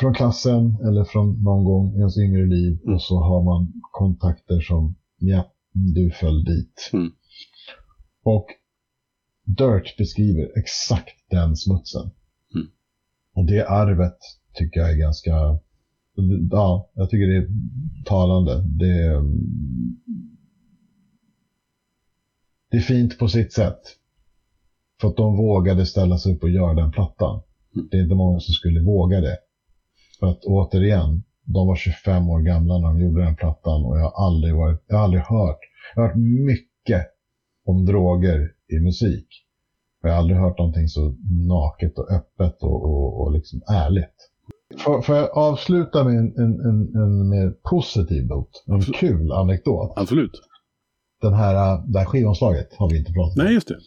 från 0.00 0.14
klassen 0.14 0.76
eller 0.86 1.04
från 1.04 1.42
någon 1.42 1.64
gång 1.64 1.94
i 1.94 1.98
ens 1.98 2.18
yngre 2.18 2.46
liv 2.46 2.78
mm. 2.82 2.94
och 2.94 3.02
så 3.02 3.16
har 3.20 3.42
man 3.42 3.72
kontakter 3.90 4.60
som, 4.60 4.94
ja, 5.18 5.44
du 5.72 6.10
föll 6.10 6.44
dit. 6.44 6.90
Mm. 6.92 7.12
Och 8.24 8.46
Dirt 9.44 9.96
beskriver 9.96 10.58
exakt 10.58 11.16
den 11.30 11.56
smutsen. 11.56 12.10
Mm. 12.54 12.66
Och 13.34 13.46
det 13.46 13.68
arvet 13.68 14.18
tycker 14.54 14.80
jag 14.80 14.90
är 14.90 14.96
ganska, 14.96 15.30
ja, 16.50 16.90
jag 16.94 17.10
tycker 17.10 17.26
det 17.26 17.36
är 17.36 17.48
talande. 18.04 18.62
Det, 18.62 19.22
det 22.70 22.76
är 22.76 22.80
fint 22.80 23.18
på 23.18 23.28
sitt 23.28 23.52
sätt. 23.52 23.80
För 25.00 25.08
att 25.08 25.16
de 25.16 25.36
vågade 25.36 25.86
ställa 25.86 26.18
sig 26.18 26.34
upp 26.34 26.42
och 26.42 26.50
göra 26.50 26.74
den 26.74 26.90
plattan. 26.90 27.42
Mm. 27.74 27.88
Det 27.90 27.96
är 27.96 28.02
inte 28.02 28.14
många 28.14 28.40
som 28.40 28.52
skulle 28.52 28.80
våga 28.80 29.20
det. 29.20 29.38
För 30.20 30.26
att 30.26 30.44
återigen, 30.44 31.22
de 31.44 31.66
var 31.66 31.76
25 31.76 32.28
år 32.28 32.40
gamla 32.40 32.78
när 32.78 32.88
de 32.88 33.00
gjorde 33.00 33.24
den 33.24 33.36
plattan 33.36 33.84
och 33.84 33.98
jag 33.98 34.10
har 34.10 34.26
aldrig, 34.26 34.54
varit, 34.54 34.84
jag 34.86 34.96
har 34.96 35.04
aldrig 35.04 35.22
hört, 35.22 35.58
jag 35.94 36.02
har 36.02 36.08
hört 36.08 36.16
mycket 36.46 37.06
om 37.64 37.86
droger 37.86 38.52
i 38.72 38.80
musik. 38.80 39.26
Jag 40.02 40.10
har 40.10 40.18
aldrig 40.18 40.38
hört 40.38 40.58
någonting 40.58 40.88
så 40.88 41.14
naket 41.48 41.98
och 41.98 42.10
öppet 42.10 42.62
och, 42.62 42.84
och, 42.84 43.20
och 43.20 43.32
liksom 43.32 43.60
ärligt. 43.68 44.28
Får, 44.78 45.02
får 45.02 45.16
jag 45.16 45.38
avsluta 45.38 46.04
med 46.04 46.14
en, 46.14 46.32
en, 46.36 46.60
en, 46.60 47.02
en 47.02 47.28
mer 47.28 47.50
positiv 47.70 48.26
not? 48.26 48.64
En 48.66 48.74
Absolut. 48.74 49.00
kul 49.00 49.32
anekdot? 49.32 49.92
Absolut. 49.96 50.40
Den 51.20 51.34
här, 51.34 51.82
det 51.86 51.98
här 51.98 52.06
skivomslaget 52.06 52.68
har 52.78 52.90
vi 52.90 52.98
inte 52.98 53.12
pratat 53.12 53.38
om. 53.38 53.44
Nej, 53.44 53.54
just 53.54 53.68
det. 53.68 53.78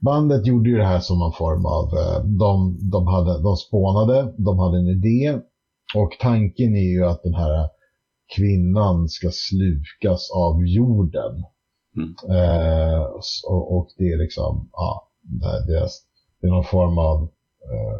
Bandet 0.00 0.46
gjorde 0.46 0.70
ju 0.70 0.76
det 0.76 0.86
här 0.86 1.00
som 1.00 1.18
någon 1.18 1.32
form 1.32 1.66
av, 1.66 1.84
eh, 1.84 2.24
de, 2.24 2.78
de, 2.90 3.06
hade, 3.06 3.42
de 3.42 3.56
spånade, 3.56 4.34
de 4.38 4.58
hade 4.58 4.78
en 4.78 4.88
idé 4.88 5.38
och 5.94 6.16
tanken 6.20 6.76
är 6.76 6.90
ju 6.92 7.04
att 7.04 7.22
den 7.22 7.34
här 7.34 7.68
kvinnan 8.36 9.08
ska 9.08 9.28
slukas 9.32 10.30
av 10.30 10.66
jorden. 10.66 11.44
Mm. 11.96 12.14
Eh, 12.30 13.02
och, 13.44 13.76
och, 13.76 13.88
det 13.96 14.12
är 14.12 14.16
liksom, 14.16 14.68
ja, 14.72 15.08
det, 15.66 15.78
är, 15.78 15.88
det 16.40 16.46
är 16.46 16.50
någon 16.50 16.64
form 16.64 16.98
av, 16.98 17.22
eh, 17.70 17.98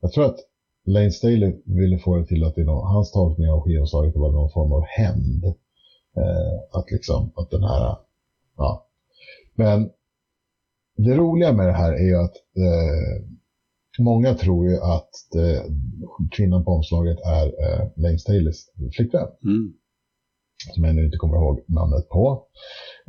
jag 0.00 0.12
tror 0.12 0.24
att 0.24 0.36
Lane 0.84 1.10
Staley 1.10 1.54
ville 1.64 1.98
få 1.98 2.16
det 2.16 2.24
till 2.24 2.44
att 2.44 2.54
det 2.54 2.60
är 2.60 2.64
någon, 2.64 2.86
hans 2.86 3.12
tolkning 3.12 3.50
av 3.50 3.60
skivomslaget 3.60 4.16
var 4.16 4.32
någon 4.32 4.50
form 4.50 4.72
av 4.72 4.82
hämnd. 4.86 5.44
Eh, 6.16 6.78
att 6.78 6.90
liksom, 6.90 7.32
att 7.34 7.50
den 7.50 7.62
här, 7.62 7.96
ja. 8.56 8.86
Men 9.54 9.90
det 10.96 11.16
roliga 11.16 11.52
med 11.52 11.66
det 11.66 11.72
här 11.72 11.92
är 11.92 12.06
ju 12.06 12.16
att 12.16 12.36
eh, 12.56 13.24
många 13.98 14.34
tror 14.34 14.68
ju 14.68 14.76
att 14.76 15.10
det, 15.32 15.62
kvinnan 16.30 16.64
på 16.64 16.70
omslaget 16.70 17.18
är 17.20 17.46
eh, 17.46 17.88
Lane 17.96 18.18
Staleys 18.18 18.66
flickvän. 18.96 19.28
Mm. 19.44 19.74
Som 20.74 20.84
jag 20.84 20.94
nu 20.94 21.04
inte 21.04 21.16
kommer 21.16 21.36
ihåg 21.36 21.64
namnet 21.68 22.08
på. 22.08 22.46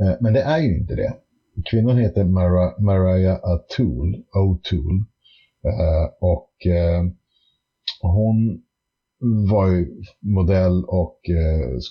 Eh, 0.01 0.13
men 0.19 0.33
det 0.33 0.41
är 0.41 0.59
ju 0.59 0.77
inte 0.77 0.95
det. 0.95 1.13
Kvinnan 1.71 1.97
heter 1.97 2.23
Mara, 2.23 2.79
Mariah 2.79 3.39
O'Toole. 3.39 4.23
O'Toole. 4.35 5.03
Eh, 5.65 6.05
och 6.19 6.65
eh, 6.65 7.03
hon 8.01 8.61
var 9.49 9.67
ju 9.67 10.01
modell 10.21 10.83
och 10.87 11.19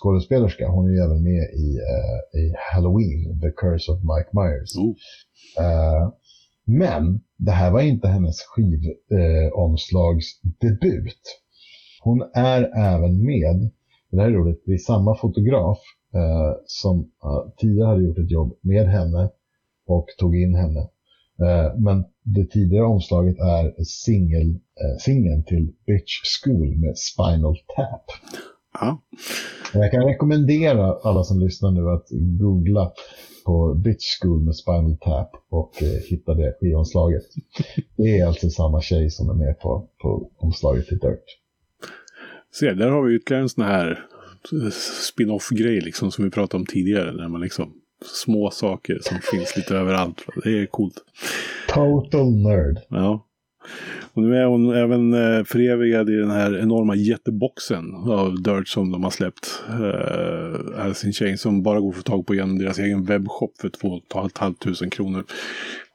skådespelerska. 0.00 0.68
Hon 0.68 0.86
är 0.86 0.90
ju 0.90 0.98
även 0.98 1.22
med 1.22 1.42
i, 1.54 1.78
i 2.38 2.54
Halloween, 2.72 3.40
The 3.40 3.50
Curse 3.50 3.92
of 3.92 3.98
Mike 4.00 4.30
Myers. 4.32 4.76
Eh, 5.58 6.12
men 6.64 7.20
det 7.38 7.50
här 7.50 7.70
var 7.70 7.80
inte 7.80 8.08
hennes 8.08 8.36
skivomslagsdebut. 8.40 11.40
Hon 12.02 12.22
är 12.34 12.70
även 12.76 13.24
med, 13.24 13.70
det 14.16 14.22
här 14.22 14.30
är 14.30 14.34
roligt, 14.34 14.62
det 14.66 14.72
är 14.72 14.78
samma 14.78 15.16
fotograf 15.16 15.78
eh, 16.14 16.52
som 16.66 16.98
uh, 16.98 17.54
tidigare 17.58 17.88
hade 17.88 18.02
gjort 18.02 18.18
ett 18.18 18.30
jobb 18.30 18.58
med 18.60 18.86
henne 18.88 19.30
och 19.86 20.06
tog 20.18 20.36
in 20.36 20.54
henne. 20.54 20.80
Eh, 21.42 21.78
men 21.78 22.04
det 22.22 22.50
tidigare 22.50 22.86
omslaget 22.86 23.38
är 23.38 23.84
singel, 23.84 24.50
eh, 24.50 24.96
singeln 25.00 25.44
till 25.44 25.72
Bitch 25.86 26.12
School 26.42 26.76
med 26.76 26.98
Spinal 26.98 27.56
Tap. 27.76 28.04
Ja. 28.72 29.02
Jag 29.74 29.90
kan 29.90 30.04
rekommendera 30.04 30.96
alla 31.02 31.24
som 31.24 31.40
lyssnar 31.40 31.70
nu 31.70 31.90
att 31.90 32.06
googla 32.40 32.92
på 33.46 33.74
Bitch 33.74 34.20
School 34.20 34.40
med 34.40 34.56
Spinal 34.56 34.96
Tap 35.00 35.30
och 35.50 35.82
eh, 35.82 36.02
hitta 36.10 36.34
det 36.34 36.56
skivomslaget. 36.60 37.22
Det 37.96 38.18
är 38.18 38.26
alltså 38.26 38.50
samma 38.50 38.80
tjej 38.80 39.10
som 39.10 39.30
är 39.30 39.34
med 39.34 39.60
på, 39.60 39.88
på 40.02 40.30
omslaget 40.36 40.86
till 40.86 40.98
Dirt. 40.98 41.45
Se, 42.60 42.74
där 42.74 42.90
har 42.90 43.02
vi 43.02 43.14
ytterligare 43.14 43.42
en 43.42 43.48
sån 43.48 43.64
här 43.64 44.04
spin-off-grej 45.02 45.80
liksom 45.80 46.12
som 46.12 46.24
vi 46.24 46.30
pratade 46.30 46.60
om 46.60 46.66
tidigare. 46.66 47.12
När 47.12 47.28
man 47.28 47.40
liksom 47.40 47.72
små 48.04 48.50
saker 48.50 48.98
som 49.02 49.18
finns 49.30 49.56
lite 49.56 49.76
överallt. 49.76 50.24
Det 50.44 50.58
är 50.58 50.66
coolt. 50.66 50.94
Total 51.68 52.36
nerd. 52.36 52.78
Ja. 52.88 53.26
Och 54.14 54.22
nu 54.22 54.36
är 54.36 54.44
hon 54.44 54.74
även 54.74 55.14
eh, 55.14 55.44
förevigad 55.44 56.10
i 56.10 56.16
den 56.16 56.30
här 56.30 56.58
enorma 56.58 56.94
jätteboxen 56.94 57.94
av 57.94 58.42
Dirt 58.42 58.68
som 58.68 58.92
de 58.92 59.04
har 59.04 59.10
släppt. 59.10 59.62
Uh, 59.70 60.84
Alice 60.84 61.06
in 61.06 61.12
Chains 61.12 61.40
som 61.40 61.62
bara 61.62 61.80
går 61.80 61.88
att 61.88 61.96
få 61.96 62.02
tag 62.02 62.26
på 62.26 62.34
genom 62.34 62.58
deras 62.58 62.78
egen 62.78 63.04
webbshop 63.04 63.52
för 63.60 63.68
2 63.68 64.00
500 64.38 64.90
kronor. 64.90 65.24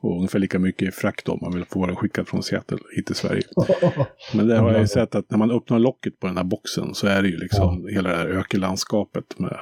Och 0.01 0.15
ungefär 0.15 0.39
lika 0.39 0.59
mycket 0.59 0.87
i 0.87 0.91
frakt 0.91 1.29
om 1.29 1.39
man 1.41 1.53
vill 1.53 1.65
få 1.65 1.85
den 1.85 1.95
skickad 1.95 2.27
från 2.27 2.43
Seattle 2.43 2.77
hit 2.95 3.05
till 3.05 3.15
Sverige. 3.15 3.43
Men 4.33 4.47
det 4.47 4.57
har 4.57 4.71
jag 4.71 4.81
ju 4.81 4.87
sett 4.87 5.15
att 5.15 5.31
när 5.31 5.37
man 5.37 5.51
öppnar 5.51 5.79
locket 5.79 6.19
på 6.19 6.27
den 6.27 6.37
här 6.37 6.43
boxen 6.43 6.93
så 6.93 7.07
är 7.07 7.21
det 7.21 7.29
ju 7.29 7.37
liksom 7.37 7.85
ja. 7.87 7.95
hela 7.95 8.09
det 8.09 8.15
här 8.15 8.27
ökenlandskapet 8.27 9.39
med, 9.39 9.57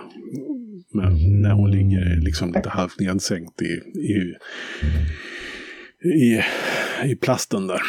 med 0.93 1.07
mm. 1.07 1.41
när 1.41 1.51
hon 1.51 1.71
ligger 1.71 2.21
liksom 2.21 2.53
lite 2.53 2.69
halvt 2.69 2.99
nedsänkt 2.99 3.61
i, 3.61 3.99
i, 3.99 4.35
i, 6.09 6.41
i 7.05 7.15
plasten 7.15 7.67
där. 7.67 7.81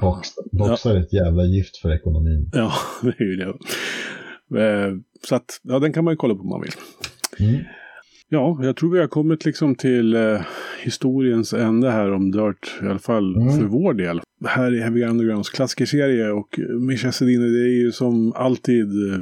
Box, 0.00 0.28
boxar 0.52 0.94
ja. 0.94 1.00
ett 1.00 1.12
jävla 1.12 1.44
gift 1.44 1.76
för 1.76 1.94
ekonomin. 1.94 2.50
Ja, 2.52 2.72
det 3.02 3.08
är 3.18 3.24
ju 3.24 3.36
det. 3.36 3.54
Eh, 4.62 4.94
så 5.28 5.34
att, 5.34 5.60
ja, 5.62 5.78
den 5.78 5.92
kan 5.92 6.04
man 6.04 6.12
ju 6.12 6.16
kolla 6.16 6.34
på 6.34 6.40
om 6.40 6.48
man 6.48 6.60
vill. 6.60 6.72
Mm. 7.48 7.64
Ja, 8.28 8.58
jag 8.62 8.76
tror 8.76 8.92
vi 8.92 9.00
har 9.00 9.06
kommit 9.06 9.44
liksom 9.44 9.74
till 9.74 10.14
eh, 10.14 10.40
historiens 10.82 11.52
ände 11.52 11.90
här 11.90 12.12
om 12.12 12.30
Dirt, 12.30 12.74
i 12.82 12.86
alla 12.86 12.98
fall 12.98 13.36
mm. 13.36 13.58
för 13.58 13.64
vår 13.64 13.94
del. 13.94 14.20
Här 14.46 14.74
i 14.74 14.80
Heavy 14.80 15.04
Undergrounds 15.04 15.50
klassikerserie 15.50 16.30
och 16.30 16.60
Mischa 16.80 17.12
Sedin, 17.12 17.40
det 17.40 17.60
är 17.60 17.84
ju 17.84 17.92
som 17.92 18.32
alltid 18.32 19.12
eh, 19.12 19.20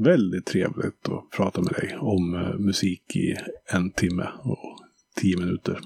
väldigt 0.00 0.46
trevligt 0.46 1.08
att 1.08 1.30
prata 1.36 1.60
med 1.60 1.72
dig 1.72 1.96
om 2.00 2.34
eh, 2.34 2.58
musik 2.58 3.16
i 3.16 3.36
en 3.72 3.90
timme 3.90 4.28
och 4.42 4.78
tio 5.20 5.36
minuter. 5.36 5.78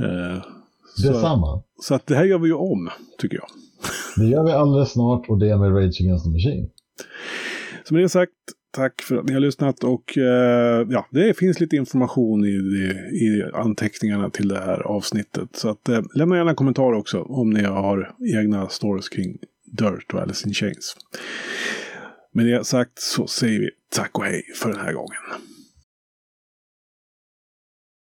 Eh, 0.00 0.44
Detsamma. 0.96 1.62
Så, 1.76 1.82
så 1.82 1.94
att 1.94 2.06
det 2.06 2.14
här 2.14 2.24
gör 2.24 2.38
vi 2.38 2.48
ju 2.48 2.54
om, 2.54 2.90
tycker 3.18 3.36
jag. 3.36 3.48
Det 4.16 4.30
gör 4.30 4.44
vi 4.44 4.52
alldeles 4.52 4.92
snart 4.92 5.28
och 5.28 5.38
det 5.38 5.50
är 5.50 5.56
med 5.56 5.76
Rage 5.76 6.00
Against 6.00 6.24
the 6.24 6.30
Machine. 6.30 6.68
Som 7.84 7.96
det 7.96 8.08
sagt, 8.08 8.32
Tack 8.74 9.02
för 9.02 9.16
att 9.16 9.24
ni 9.24 9.32
har 9.32 9.40
lyssnat 9.40 9.84
och 9.84 10.18
eh, 10.18 10.86
ja, 10.90 11.06
det 11.10 11.38
finns 11.38 11.60
lite 11.60 11.76
information 11.76 12.44
i, 12.44 12.48
i, 12.48 13.44
anteckningarna 13.54 14.30
till 14.30 14.48
det 14.48 14.60
här 14.60 14.80
avsnittet. 14.80 15.56
Så 15.56 15.68
att, 15.68 15.88
eh, 15.88 16.02
lämna 16.14 16.36
gärna 16.36 16.50
en 16.50 16.56
kommentar 16.56 16.92
också 16.92 17.22
om 17.22 17.50
ni 17.50 17.62
har 17.62 18.14
egna 18.40 18.68
stories 18.68 19.08
kring 19.08 19.38
Dirt 19.64 20.14
och 20.14 20.20
Alice 20.20 20.48
in 20.48 20.54
Chains. 20.54 20.96
Med 22.32 22.46
det 22.46 22.66
sagt 22.66 22.98
så 22.98 23.26
säger 23.26 23.60
vi 23.60 23.70
tack 23.96 24.18
och 24.18 24.24
hej 24.24 24.42
för 24.54 24.68
den 24.68 24.80
här 24.80 24.92
gången. 24.92 25.20